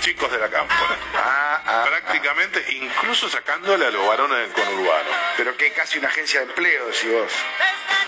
chicos 0.00 0.30
de 0.30 0.38
la 0.38 0.48
cámpora. 0.50 0.96
Ah, 1.16 1.62
ah, 1.66 1.84
Prácticamente, 1.88 2.64
incluso 2.72 3.28
sacándole 3.28 3.86
a 3.86 3.90
los 3.90 4.06
varones 4.06 4.38
del 4.38 4.52
conurbano. 4.52 5.10
ah. 5.12 5.32
Pero 5.36 5.56
que 5.56 5.72
casi 5.72 5.98
una 5.98 6.08
agencia 6.08 6.40
de 6.40 6.46
empleo, 6.46 6.86
decís 6.86 7.10
vos. 7.10 7.32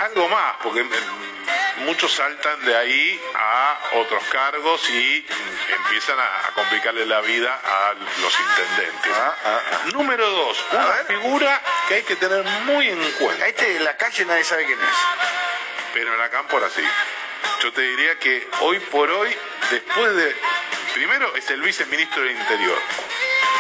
Algo 0.01 0.29
más, 0.29 0.57
porque 0.63 0.83
mm, 0.85 1.85
muchos 1.87 2.13
saltan 2.13 2.65
de 2.67 2.77
ahí 2.77 3.21
a 3.35 3.79
otros 3.95 4.23
cargos 4.25 4.89
y 4.91 5.27
empiezan 5.75 6.19
a, 6.19 6.47
a 6.49 6.51
complicarle 6.53 7.07
la 7.07 7.21
vida 7.23 7.59
a 7.65 7.95
los 8.21 8.41
intendentes. 8.41 9.13
Ah, 9.17 9.35
ah, 9.45 9.61
ah. 9.73 9.79
Número 9.95 10.29
dos, 10.29 10.65
una 10.73 10.85
figura 11.07 11.63
que 11.89 11.95
hay 11.95 12.03
que 12.03 12.17
tener 12.17 12.43
muy 12.67 12.89
en 12.91 13.11
cuenta, 13.13 13.45
A 13.45 13.49
este 13.49 13.77
en 13.77 13.85
la 13.85 13.97
calle 13.97 14.25
nadie 14.27 14.45
sabe 14.45 14.67
quién 14.67 14.79
es. 14.79 14.97
pero 15.95 16.13
en 16.13 16.19
la 16.19 16.29
cámpora 16.29 16.69
sí. 16.69 16.85
Yo 17.63 17.73
te 17.73 17.83
diría 17.83 18.19
que 18.19 18.49
hoy 18.61 18.79
por 18.81 19.11
hoy, 19.11 19.35
después 19.71 20.15
de... 20.17 20.37
Primero 20.95 21.35
es 21.37 21.51
el 21.51 21.61
viceministro 21.61 22.23
del 22.23 22.33
Interior, 22.33 22.79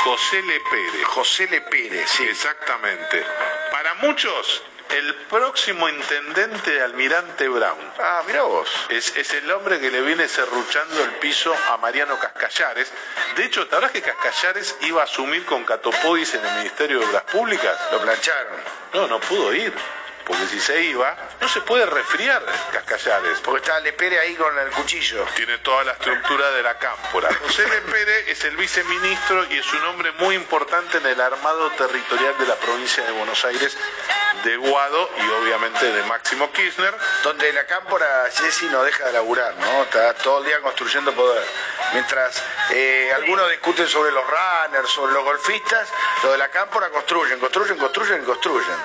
José 0.04 0.42
Le 0.42 0.60
Pérez. 0.60 1.04
José 1.04 1.48
Le 1.48 1.60
Pérez, 1.62 2.08
sí. 2.08 2.24
Exactamente. 2.24 3.24
Para 3.70 3.94
muchos, 3.94 4.62
el 4.90 5.14
próximo 5.28 5.88
intendente 5.88 6.70
de 6.70 6.82
Almirante 6.82 7.48
Brown. 7.48 7.92
Ah, 7.98 8.22
mira 8.26 8.42
vos. 8.42 8.68
Es, 8.88 9.16
es 9.16 9.32
el 9.34 9.50
hombre 9.50 9.80
que 9.80 9.90
le 9.90 10.00
viene 10.02 10.28
serruchando 10.28 11.02
el 11.04 11.10
piso 11.16 11.54
a 11.70 11.76
Mariano 11.78 12.18
Cascallares. 12.18 12.90
De 13.36 13.44
hecho, 13.44 13.66
¿te 13.66 13.74
acuerdas 13.74 13.90
que 13.90 14.02
Cascallares 14.02 14.76
iba 14.82 15.02
a 15.02 15.04
asumir 15.04 15.44
con 15.44 15.64
Catopodis 15.64 16.34
en 16.34 16.46
el 16.46 16.54
Ministerio 16.58 17.00
de 17.00 17.06
Obras 17.06 17.24
Públicas? 17.24 17.76
Lo 17.90 18.00
plancharon. 18.00 18.60
No, 18.94 19.08
no 19.08 19.20
pudo 19.20 19.52
ir. 19.52 19.74
Porque 20.26 20.44
si 20.48 20.58
se 20.58 20.82
iba, 20.82 21.16
no 21.40 21.48
se 21.48 21.60
puede 21.60 21.86
resfriar 21.86 22.44
Cascallares. 22.72 23.38
Porque 23.40 23.60
está 23.60 23.78
Le 23.78 23.92
Pérez 23.92 24.20
ahí 24.20 24.34
con 24.34 24.58
el 24.58 24.70
cuchillo. 24.70 25.24
Tiene 25.36 25.58
toda 25.58 25.84
la 25.84 25.92
estructura 25.92 26.50
de 26.50 26.64
la 26.64 26.76
cámpora. 26.78 27.28
José 27.42 27.68
Le 27.68 27.80
Pérez 27.82 28.28
es 28.28 28.44
el 28.44 28.56
viceministro 28.56 29.46
y 29.50 29.58
es 29.58 29.72
un 29.72 29.84
hombre 29.84 30.10
muy 30.18 30.34
importante 30.34 30.98
en 30.98 31.06
el 31.06 31.20
armado 31.20 31.70
territorial 31.70 32.36
de 32.38 32.46
la 32.46 32.56
provincia 32.56 33.04
de 33.04 33.12
Buenos 33.12 33.44
Aires, 33.44 33.78
de 34.42 34.56
Guado 34.56 35.10
y 35.16 35.42
obviamente 35.42 35.92
de 35.92 36.02
Máximo 36.04 36.50
Kirchner. 36.50 36.94
Donde 37.22 37.52
la 37.52 37.64
cámpora 37.66 38.24
Jessy 38.32 38.66
no 38.66 38.82
deja 38.82 39.06
de 39.06 39.12
laburar, 39.12 39.54
¿no? 39.56 39.82
Está 39.84 40.12
todo 40.14 40.40
el 40.40 40.46
día 40.46 40.60
construyendo 40.60 41.12
poder. 41.12 41.46
Mientras 41.92 42.42
eh, 42.70 43.12
algunos 43.14 43.48
discuten 43.50 43.86
sobre 43.86 44.10
los 44.10 44.24
runners, 44.24 44.90
sobre 44.90 45.12
los 45.12 45.22
golfistas, 45.22 45.88
lo 46.24 46.32
de 46.32 46.38
la 46.38 46.48
cámpora 46.48 46.90
construyen, 46.90 47.38
construyen, 47.38 47.78
construyen 47.78 48.22
y 48.22 48.26
construyen. 48.26 48.76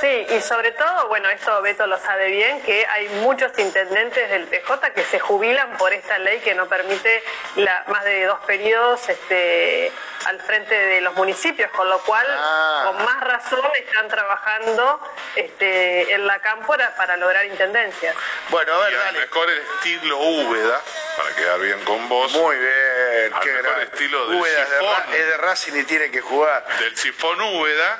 Sí, 0.00 0.26
y 0.30 0.40
sobre 0.40 0.72
todo, 0.72 1.08
bueno, 1.08 1.28
esto 1.28 1.60
Beto 1.62 1.86
lo 1.86 1.98
sabe 1.98 2.28
bien, 2.28 2.62
que 2.62 2.86
hay 2.86 3.08
muchos 3.20 3.52
intendentes 3.58 4.30
del 4.30 4.46
PJ 4.46 4.92
que 4.94 5.04
se 5.04 5.18
jubilan 5.20 5.76
por 5.76 5.92
esta 5.92 6.18
ley 6.18 6.38
que 6.40 6.54
no 6.54 6.66
permite 6.68 7.22
la- 7.56 7.84
más 7.88 8.04
de 8.04 8.24
dos 8.24 8.38
periodos 8.46 9.06
este, 9.08 9.92
al 10.26 10.40
frente 10.40 10.74
de 10.74 11.00
los 11.02 11.14
municipios, 11.16 11.70
con 11.72 11.88
lo 11.88 11.98
cual, 12.00 12.26
Ah. 12.30 12.82
con 12.86 13.04
más 13.04 13.20
razón, 13.20 13.60
están 13.78 14.08
trabajando 14.08 15.00
este, 15.36 16.12
en 16.14 16.26
la 16.26 16.38
cámpora 16.40 16.94
para 16.96 17.16
lograr 17.16 17.44
intendencias. 17.46 18.16
Bueno, 18.48 18.72
a 18.74 18.78
ver, 18.84 18.92
Y 18.92 18.96
al 18.96 19.02
dale. 19.04 19.20
mejor 19.20 19.50
estilo 19.50 20.18
Úbeda, 20.18 20.80
para 21.16 21.34
quedar 21.36 21.60
bien 21.60 21.84
con 21.84 22.08
vos, 22.08 22.32
Muy 22.32 22.56
bien, 22.56 23.34
Al 23.34 23.40
qué 23.40 23.48
mejor 23.52 23.62
grande. 23.62 23.84
estilo 23.84 24.28
del 24.28 24.40
Úbeda 24.40 24.62
es 24.62 24.70
de, 24.70 24.76
sifón. 24.78 24.94
Ra- 24.96 25.16
es 25.16 25.26
de 25.26 25.36
Racing 25.36 25.72
y 25.76 25.84
tiene 25.84 26.10
que 26.10 26.20
jugar. 26.20 26.64
del 26.78 26.96
sifón 26.96 27.40
Úbeda, 27.40 27.98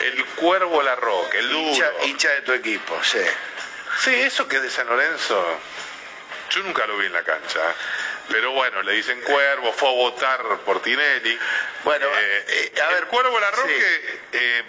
el 0.00 0.24
cuervo 0.36 0.82
Larroque, 0.82 1.38
el 1.38 1.48
duro. 1.50 1.60
Hincha, 1.70 1.90
hincha 2.04 2.28
de 2.30 2.40
tu 2.42 2.52
equipo, 2.52 2.98
sí. 3.02 3.20
Sí, 4.00 4.14
eso 4.14 4.46
que 4.48 4.56
es 4.56 4.62
de 4.62 4.70
San 4.70 4.86
Lorenzo, 4.86 5.58
yo 6.50 6.62
nunca 6.62 6.86
lo 6.86 6.96
vi 6.96 7.06
en 7.06 7.12
la 7.12 7.22
cancha. 7.22 7.60
Pero 8.28 8.52
bueno, 8.52 8.82
le 8.82 8.92
dicen 8.92 9.20
Cuervo, 9.22 9.72
fue 9.72 9.88
a 9.88 9.92
votar 9.92 10.42
por 10.64 10.80
Tinelli. 10.80 11.36
Bueno, 11.84 12.06
Eh, 12.06 12.44
eh, 12.74 12.80
a 12.80 12.88
ver, 12.88 12.98
el 12.98 13.06
Cuervo 13.06 13.38
Larroque, 13.40 13.74
sí. 13.74 14.18
eh, 14.32 14.62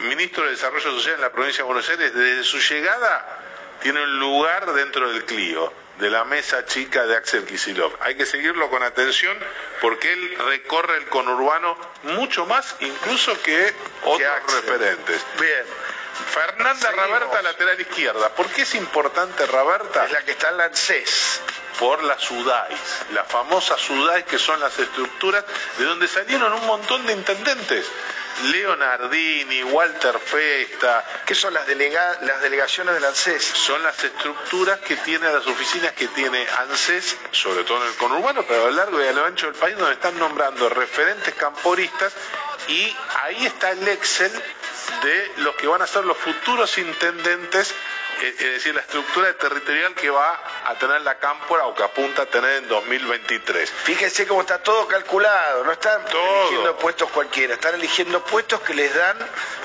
ministro 0.00 0.44
de 0.44 0.50
Desarrollo 0.52 0.92
Social 0.92 1.16
en 1.16 1.20
la 1.20 1.32
provincia 1.32 1.58
de 1.62 1.66
Buenos 1.66 1.88
Aires, 1.88 2.14
desde 2.14 2.44
su 2.44 2.58
llegada 2.58 3.38
tiene 3.82 4.00
un 4.02 4.18
lugar 4.20 4.72
dentro 4.74 5.10
del 5.12 5.24
Clio, 5.24 5.72
de 6.00 6.10
la 6.10 6.24
mesa 6.24 6.64
chica 6.64 7.06
de 7.06 7.16
Axel 7.16 7.44
Kisilov. 7.44 7.92
Hay 8.00 8.16
que 8.16 8.26
seguirlo 8.26 8.68
con 8.70 8.82
atención 8.82 9.36
porque 9.80 10.12
él 10.12 10.38
recorre 10.46 10.96
el 10.96 11.06
conurbano 11.06 11.76
mucho 12.04 12.46
más 12.46 12.74
incluso 12.80 13.40
que 13.42 13.74
otros 14.04 14.28
Axel. 14.28 14.62
referentes. 14.62 15.24
Bien. 15.38 15.64
Fernanda 16.32 16.74
Seguimos. 16.90 17.10
Raberta, 17.10 17.42
lateral 17.42 17.80
izquierda. 17.80 18.28
¿Por 18.34 18.46
qué 18.48 18.62
es 18.62 18.74
importante 18.74 19.46
Raberta? 19.46 20.04
Es 20.06 20.12
la 20.12 20.22
que 20.22 20.32
está 20.32 20.48
en 20.50 20.56
la 20.58 20.64
ANSES. 20.64 21.40
Por 21.78 22.02
las 22.04 22.20
SUDAIs, 22.20 22.78
las 23.14 23.26
famosas 23.26 23.80
SUDAIs 23.80 24.26
que 24.26 24.38
son 24.38 24.60
las 24.60 24.78
estructuras 24.78 25.42
de 25.78 25.84
donde 25.84 26.08
salieron 26.08 26.52
un 26.52 26.66
montón 26.66 27.06
de 27.06 27.14
intendentes. 27.14 27.86
Leonardini, 28.52 29.62
Walter 29.64 30.18
Festa, 30.18 31.04
¿Qué 31.26 31.34
son 31.34 31.52
las, 31.54 31.66
delega- 31.66 32.18
las 32.22 32.40
delegaciones 32.40 32.94
del 32.94 33.04
ANSES? 33.04 33.42
son 33.44 33.82
las 33.82 34.02
estructuras 34.02 34.78
que 34.80 34.96
tiene 34.96 35.30
las 35.32 35.46
oficinas 35.46 35.92
que 35.92 36.08
tiene 36.08 36.46
ANSES, 36.58 37.16
sobre 37.32 37.64
todo 37.64 37.82
en 37.82 37.88
el 37.90 37.96
conurbano, 37.96 38.44
pero 38.46 38.62
a 38.62 38.70
lo 38.70 38.76
largo 38.76 39.02
y 39.02 39.06
a 39.06 39.12
lo 39.12 39.24
ancho 39.24 39.46
del 39.46 39.54
país, 39.54 39.76
donde 39.76 39.94
están 39.94 40.18
nombrando 40.18 40.68
referentes 40.68 41.34
camporistas 41.34 42.12
y 42.68 42.96
ahí 43.22 43.46
está 43.46 43.70
el 43.70 43.86
Excel 43.88 44.32
de 45.02 45.32
los 45.38 45.54
que 45.56 45.66
van 45.66 45.82
a 45.82 45.86
ser 45.86 46.04
los 46.04 46.16
futuros 46.16 46.76
intendentes 46.78 47.74
es 48.28 48.38
decir, 48.38 48.74
la 48.74 48.80
estructura 48.80 49.32
territorial 49.34 49.94
que 49.94 50.10
va 50.10 50.40
a 50.66 50.74
tener 50.74 51.00
la 51.02 51.18
cámpora 51.18 51.66
o 51.66 51.74
que 51.74 51.82
apunta 51.82 52.22
a 52.22 52.26
tener 52.26 52.62
en 52.62 52.68
2023. 52.68 53.70
Fíjense 53.70 54.26
cómo 54.26 54.42
está 54.42 54.58
todo 54.62 54.86
calculado, 54.86 55.64
no 55.64 55.72
están 55.72 56.02
eligiendo 56.06 56.76
puestos 56.76 57.10
cualquiera, 57.10 57.54
están 57.54 57.74
eligiendo 57.74 58.22
puestos 58.24 58.60
que 58.60 58.74
les 58.74 58.94
dan 58.94 59.16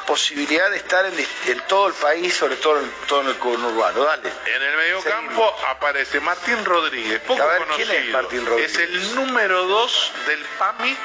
posibilidad 0.06 0.70
de 0.70 0.78
estar 0.78 1.06
en, 1.06 1.60
todo 1.68 1.88
el 1.88 1.94
país, 1.94 2.34
sobre 2.34 2.56
todo 2.58 2.80
en, 2.80 2.92
todo 3.08 3.22
en 3.22 3.28
el 3.28 3.38
conurbano. 3.38 4.04
Dale. 4.04 4.32
En 4.56 4.62
el 4.62 4.78
mediocampo 4.78 5.56
aparece 5.68 6.20
Martín 6.20 6.64
Rodríguez, 6.64 7.22
poco 7.22 7.44
conocido. 7.44 7.76
¿quién 7.76 7.92
es 7.92 8.10
Martín 8.10 8.46
Rodríguez? 8.46 8.72
Es 8.74 8.80
el 8.80 9.16
número 9.16 9.66
dos 9.66 10.12
del 10.28 10.44
PAMI 10.58 10.98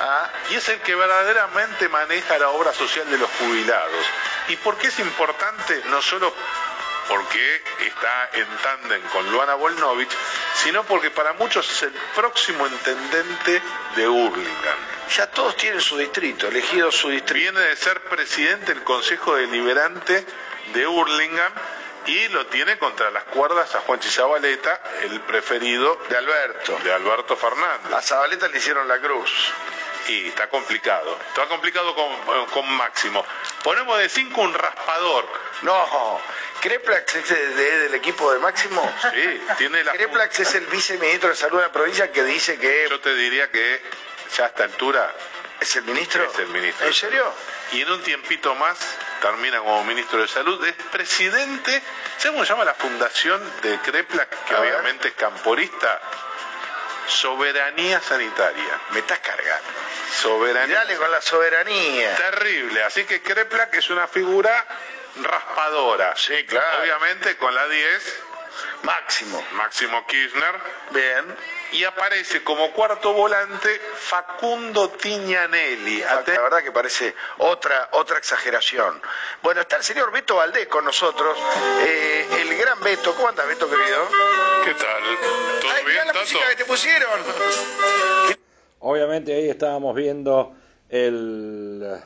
ah. 0.00 0.30
y 0.50 0.54
es 0.56 0.68
el 0.68 0.80
que 0.80 0.94
verdaderamente 0.94 1.88
maneja 1.88 2.38
la 2.38 2.50
obra 2.50 2.72
social 2.72 3.08
de 3.10 3.18
los 3.18 3.30
jubilados. 3.38 4.06
¿Y 4.48 4.56
por 4.56 4.76
qué 4.78 4.88
es 4.88 4.98
importante? 4.98 5.82
No 5.86 6.00
solo 6.00 6.32
porque 7.08 7.62
está 7.86 8.30
en 8.32 8.46
tándem 8.62 9.02
con 9.12 9.30
Luana 9.30 9.54
Volnovich, 9.54 10.10
sino 10.54 10.84
porque 10.84 11.10
para 11.10 11.32
muchos 11.34 11.70
es 11.70 11.82
el 11.82 11.92
próximo 12.14 12.66
intendente 12.66 13.62
de 13.96 14.08
Hurlingham. 14.08 14.78
Ya 15.16 15.26
todos 15.28 15.56
tienen 15.56 15.80
su 15.80 15.96
distrito, 15.96 16.48
elegido 16.48 16.90
su 16.90 17.08
distrito. 17.08 17.34
Viene 17.52 17.60
de 17.60 17.76
ser 17.76 18.00
presidente 18.02 18.74
del 18.74 18.82
Consejo 18.82 19.36
Deliberante 19.36 20.26
de 20.72 20.86
Hurlingham 20.86 21.52
y 22.06 22.28
lo 22.28 22.46
tiene 22.46 22.78
contra 22.78 23.10
las 23.10 23.24
cuerdas 23.24 23.74
a 23.74 23.80
Juan 23.80 24.00
Zabaleta, 24.00 24.80
el 25.02 25.20
preferido 25.22 26.00
de 26.08 26.16
Alberto. 26.16 26.78
De 26.84 26.92
Alberto 26.92 27.36
Fernández. 27.36 27.92
A 27.92 28.00
Zabaleta 28.00 28.48
le 28.48 28.58
hicieron 28.58 28.86
la 28.86 28.98
cruz. 28.98 29.30
Y 30.08 30.28
está 30.28 30.48
complicado. 30.48 31.18
Está 31.28 31.46
complicado 31.46 31.94
con, 31.94 32.46
con 32.46 32.70
Máximo. 32.76 33.24
Ponemos 33.62 33.98
de 33.98 34.08
cinco 34.08 34.42
un 34.42 34.54
raspador. 34.54 35.26
No, 35.62 36.20
Creplax 36.60 37.14
es 37.16 37.56
del 37.56 37.94
equipo 37.94 38.32
de 38.32 38.38
Máximo. 38.38 38.82
Sí, 39.12 39.40
tiene 39.58 39.84
la. 39.84 39.92
Creplax 39.92 40.40
es 40.40 40.54
el 40.54 40.66
viceministro 40.66 41.28
de 41.30 41.36
Salud 41.36 41.58
de 41.58 41.64
la 41.64 41.72
provincia 41.72 42.10
que 42.10 42.24
dice 42.24 42.58
que. 42.58 42.86
Yo 42.90 43.00
te 43.00 43.14
diría 43.14 43.50
que 43.50 43.82
ya 44.36 44.44
a 44.44 44.48
esta 44.48 44.64
altura. 44.64 45.14
¿Es 45.60 45.74
el 45.76 45.84
ministro? 45.84 46.24
Es 46.24 46.38
el 46.38 46.48
ministro. 46.48 46.86
¿En 46.86 46.92
serio? 46.92 47.32
Y 47.72 47.80
en 47.80 47.90
un 47.90 48.02
tiempito 48.02 48.54
más 48.54 48.78
termina 49.22 49.58
como 49.58 49.84
ministro 49.84 50.20
de 50.20 50.28
Salud. 50.28 50.64
Es 50.66 50.74
presidente. 50.92 51.82
¿Sabes 52.18 52.32
cómo 52.32 52.44
se 52.44 52.52
llama 52.52 52.64
la 52.64 52.74
fundación 52.74 53.40
de 53.62 53.78
Creplax? 53.80 54.36
Que 54.46 54.54
obviamente 54.54 55.08
es 55.08 55.14
camporista. 55.14 56.00
Soberanía 57.08 58.00
sanitaria. 58.00 58.80
Me 58.90 59.00
estás 59.00 59.20
cargando. 59.20 59.68
Soberanía. 60.20 60.78
Dale 60.78 60.96
con 60.96 61.10
la 61.10 61.20
soberanía. 61.20 62.16
Terrible. 62.16 62.82
Así 62.82 63.04
que 63.04 63.22
Creplax 63.22 63.78
es 63.78 63.90
una 63.90 64.06
figura 64.08 64.64
raspadora. 65.22 66.14
Sí, 66.16 66.44
claro. 66.46 66.82
Obviamente 66.82 67.36
con 67.36 67.54
la 67.54 67.66
10. 67.68 68.22
Máximo. 68.82 69.42
Máximo 69.52 70.06
Kirchner. 70.06 70.54
Bien. 70.90 71.36
Y 71.72 71.84
aparece 71.84 72.44
como 72.44 72.72
cuarto 72.72 73.12
volante 73.12 73.80
Facundo 73.96 74.90
Tiñanelli. 74.90 76.00
La 76.00 76.22
verdad 76.22 76.62
que 76.62 76.72
parece 76.72 77.14
otra, 77.38 77.88
otra 77.92 78.18
exageración. 78.18 79.00
Bueno, 79.42 79.60
está 79.62 79.76
el 79.76 79.82
señor 79.82 80.12
Beto 80.12 80.36
Valdés 80.36 80.68
con 80.68 80.84
nosotros. 80.84 81.36
Eh, 81.84 82.26
el 82.40 82.56
gran 82.56 82.80
Beto. 82.80 83.14
¿Cómo 83.14 83.28
andas, 83.28 83.46
Beto, 83.48 83.68
querido? 83.68 84.08
¿Qué 84.64 84.74
tal? 84.74 85.02
¿Todo 85.60 85.70
Ay, 85.70 85.84
bien, 85.84 86.06
la 86.06 86.12
música 86.12 86.48
que 86.50 86.56
te 86.56 86.64
pusieron. 86.64 87.20
Obviamente 88.80 89.34
ahí 89.34 89.48
estábamos 89.48 89.94
viendo 89.96 90.54
el 90.88 92.00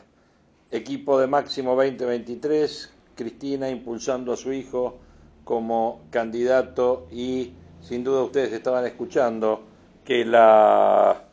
equipo 0.70 1.18
de 1.18 1.26
Máximo 1.26 1.74
2023 1.74 2.90
Cristina 3.14 3.68
impulsando 3.68 4.32
a 4.32 4.36
su 4.36 4.52
hijo 4.52 5.00
como 5.50 6.02
candidato 6.12 7.08
y 7.10 7.54
sin 7.80 8.04
duda 8.04 8.22
ustedes 8.22 8.52
estaban 8.52 8.86
escuchando 8.86 9.64
que 10.04 10.24
la, 10.24 11.24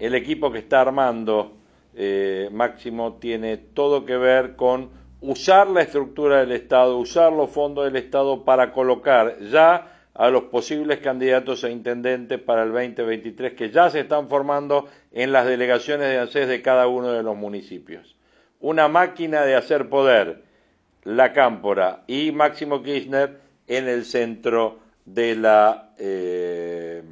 el 0.00 0.16
equipo 0.16 0.50
que 0.50 0.58
está 0.58 0.80
armando 0.80 1.52
eh, 1.94 2.48
Máximo 2.50 3.18
tiene 3.20 3.56
todo 3.56 4.04
que 4.04 4.16
ver 4.16 4.56
con 4.56 4.90
usar 5.20 5.70
la 5.70 5.82
estructura 5.82 6.40
del 6.40 6.50
Estado, 6.50 6.98
usar 6.98 7.32
los 7.32 7.50
fondos 7.50 7.84
del 7.84 7.94
Estado 7.94 8.44
para 8.44 8.72
colocar 8.72 9.38
ya 9.38 10.00
a 10.12 10.28
los 10.28 10.42
posibles 10.46 10.98
candidatos 10.98 11.62
a 11.62 11.70
intendentes 11.70 12.40
para 12.40 12.64
el 12.64 12.72
2023 12.72 13.52
que 13.52 13.70
ya 13.70 13.90
se 13.90 14.00
están 14.00 14.28
formando 14.28 14.88
en 15.12 15.30
las 15.30 15.46
delegaciones 15.46 16.08
de 16.08 16.18
ANSES 16.18 16.48
de 16.48 16.62
cada 16.62 16.88
uno 16.88 17.12
de 17.12 17.22
los 17.22 17.36
municipios. 17.36 18.16
Una 18.58 18.88
máquina 18.88 19.42
de 19.42 19.54
hacer 19.54 19.88
poder 19.88 20.49
la 21.04 21.32
Cámpora 21.32 22.04
y 22.06 22.32
Máximo 22.32 22.82
Kirchner 22.82 23.40
en 23.66 23.88
el 23.88 24.04
centro 24.04 24.78
de 25.04 25.36
la 25.36 25.94
eh, 25.98 27.02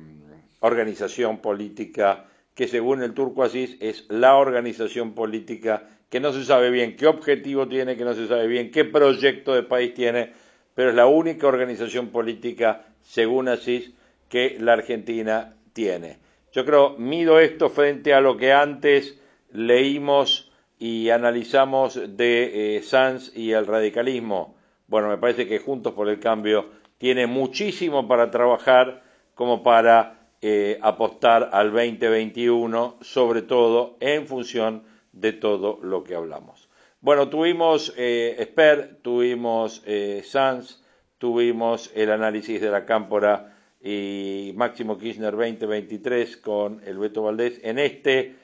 organización 0.60 1.38
política 1.38 2.26
que 2.54 2.66
según 2.66 3.02
el 3.02 3.14
turco 3.14 3.44
Asís 3.44 3.76
es 3.78 4.04
la 4.08 4.34
organización 4.34 5.14
política 5.14 5.84
que 6.10 6.20
no 6.20 6.32
se 6.32 6.44
sabe 6.44 6.70
bien 6.70 6.96
qué 6.96 7.06
objetivo 7.06 7.68
tiene, 7.68 7.96
que 7.96 8.04
no 8.04 8.14
se 8.14 8.26
sabe 8.26 8.46
bien 8.46 8.70
qué 8.70 8.84
proyecto 8.84 9.54
de 9.54 9.62
país 9.62 9.94
tiene, 9.94 10.32
pero 10.74 10.90
es 10.90 10.96
la 10.96 11.06
única 11.06 11.46
organización 11.46 12.08
política, 12.08 12.86
según 13.02 13.48
Asís, 13.48 13.92
que 14.28 14.56
la 14.58 14.72
Argentina 14.72 15.54
tiene. 15.72 16.18
Yo 16.52 16.64
creo, 16.64 16.96
mido 16.98 17.38
esto 17.38 17.70
frente 17.70 18.14
a 18.14 18.20
lo 18.20 18.36
que 18.36 18.52
antes 18.52 19.20
leímos 19.52 20.47
y 20.78 21.10
analizamos 21.10 22.00
de 22.16 22.76
eh, 22.76 22.82
Sanz 22.82 23.36
y 23.36 23.52
el 23.52 23.66
radicalismo, 23.66 24.56
bueno, 24.86 25.08
me 25.08 25.18
parece 25.18 25.46
que 25.46 25.58
Juntos 25.58 25.92
por 25.92 26.08
el 26.08 26.18
Cambio 26.18 26.70
tiene 26.98 27.26
muchísimo 27.26 28.08
para 28.08 28.30
trabajar 28.30 29.02
como 29.34 29.62
para 29.62 30.18
eh, 30.40 30.78
apostar 30.82 31.50
al 31.52 31.72
2021, 31.72 32.98
sobre 33.00 33.42
todo 33.42 33.96
en 34.00 34.26
función 34.26 34.84
de 35.12 35.32
todo 35.32 35.78
lo 35.82 36.04
que 36.04 36.14
hablamos. 36.14 36.68
Bueno, 37.00 37.28
tuvimos 37.28 37.92
eh, 37.96 38.36
Esper, 38.38 38.98
tuvimos 39.02 39.82
eh, 39.84 40.22
Sanz, 40.24 40.82
tuvimos 41.18 41.90
el 41.94 42.10
análisis 42.10 42.60
de 42.60 42.70
la 42.70 42.84
Cámpora 42.84 43.56
y 43.80 44.52
Máximo 44.56 44.96
Kirchner 44.98 45.32
2023 45.32 46.36
con 46.36 46.80
el 46.84 46.98
Beto 46.98 47.22
Valdés 47.22 47.60
en 47.62 47.78
este 47.78 48.36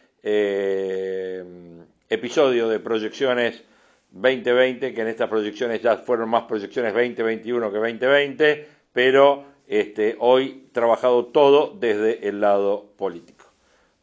episodio 2.08 2.68
de 2.68 2.80
proyecciones 2.80 3.62
2020, 4.10 4.94
que 4.94 5.00
en 5.00 5.08
estas 5.08 5.28
proyecciones 5.28 5.82
ya 5.82 5.96
fueron 5.98 6.28
más 6.28 6.44
proyecciones 6.44 6.92
2021 6.92 7.72
que 7.72 7.78
2020, 7.78 8.68
pero 8.92 9.44
este, 9.66 10.16
hoy 10.20 10.68
trabajado 10.72 11.26
todo 11.26 11.74
desde 11.78 12.28
el 12.28 12.40
lado 12.40 12.92
político. 12.96 13.46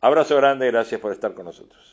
Abrazo 0.01 0.35
grande, 0.35 0.67
gracias 0.67 0.99
por 0.99 1.11
estar 1.11 1.33
con 1.33 1.45
nosotros. 1.45 1.90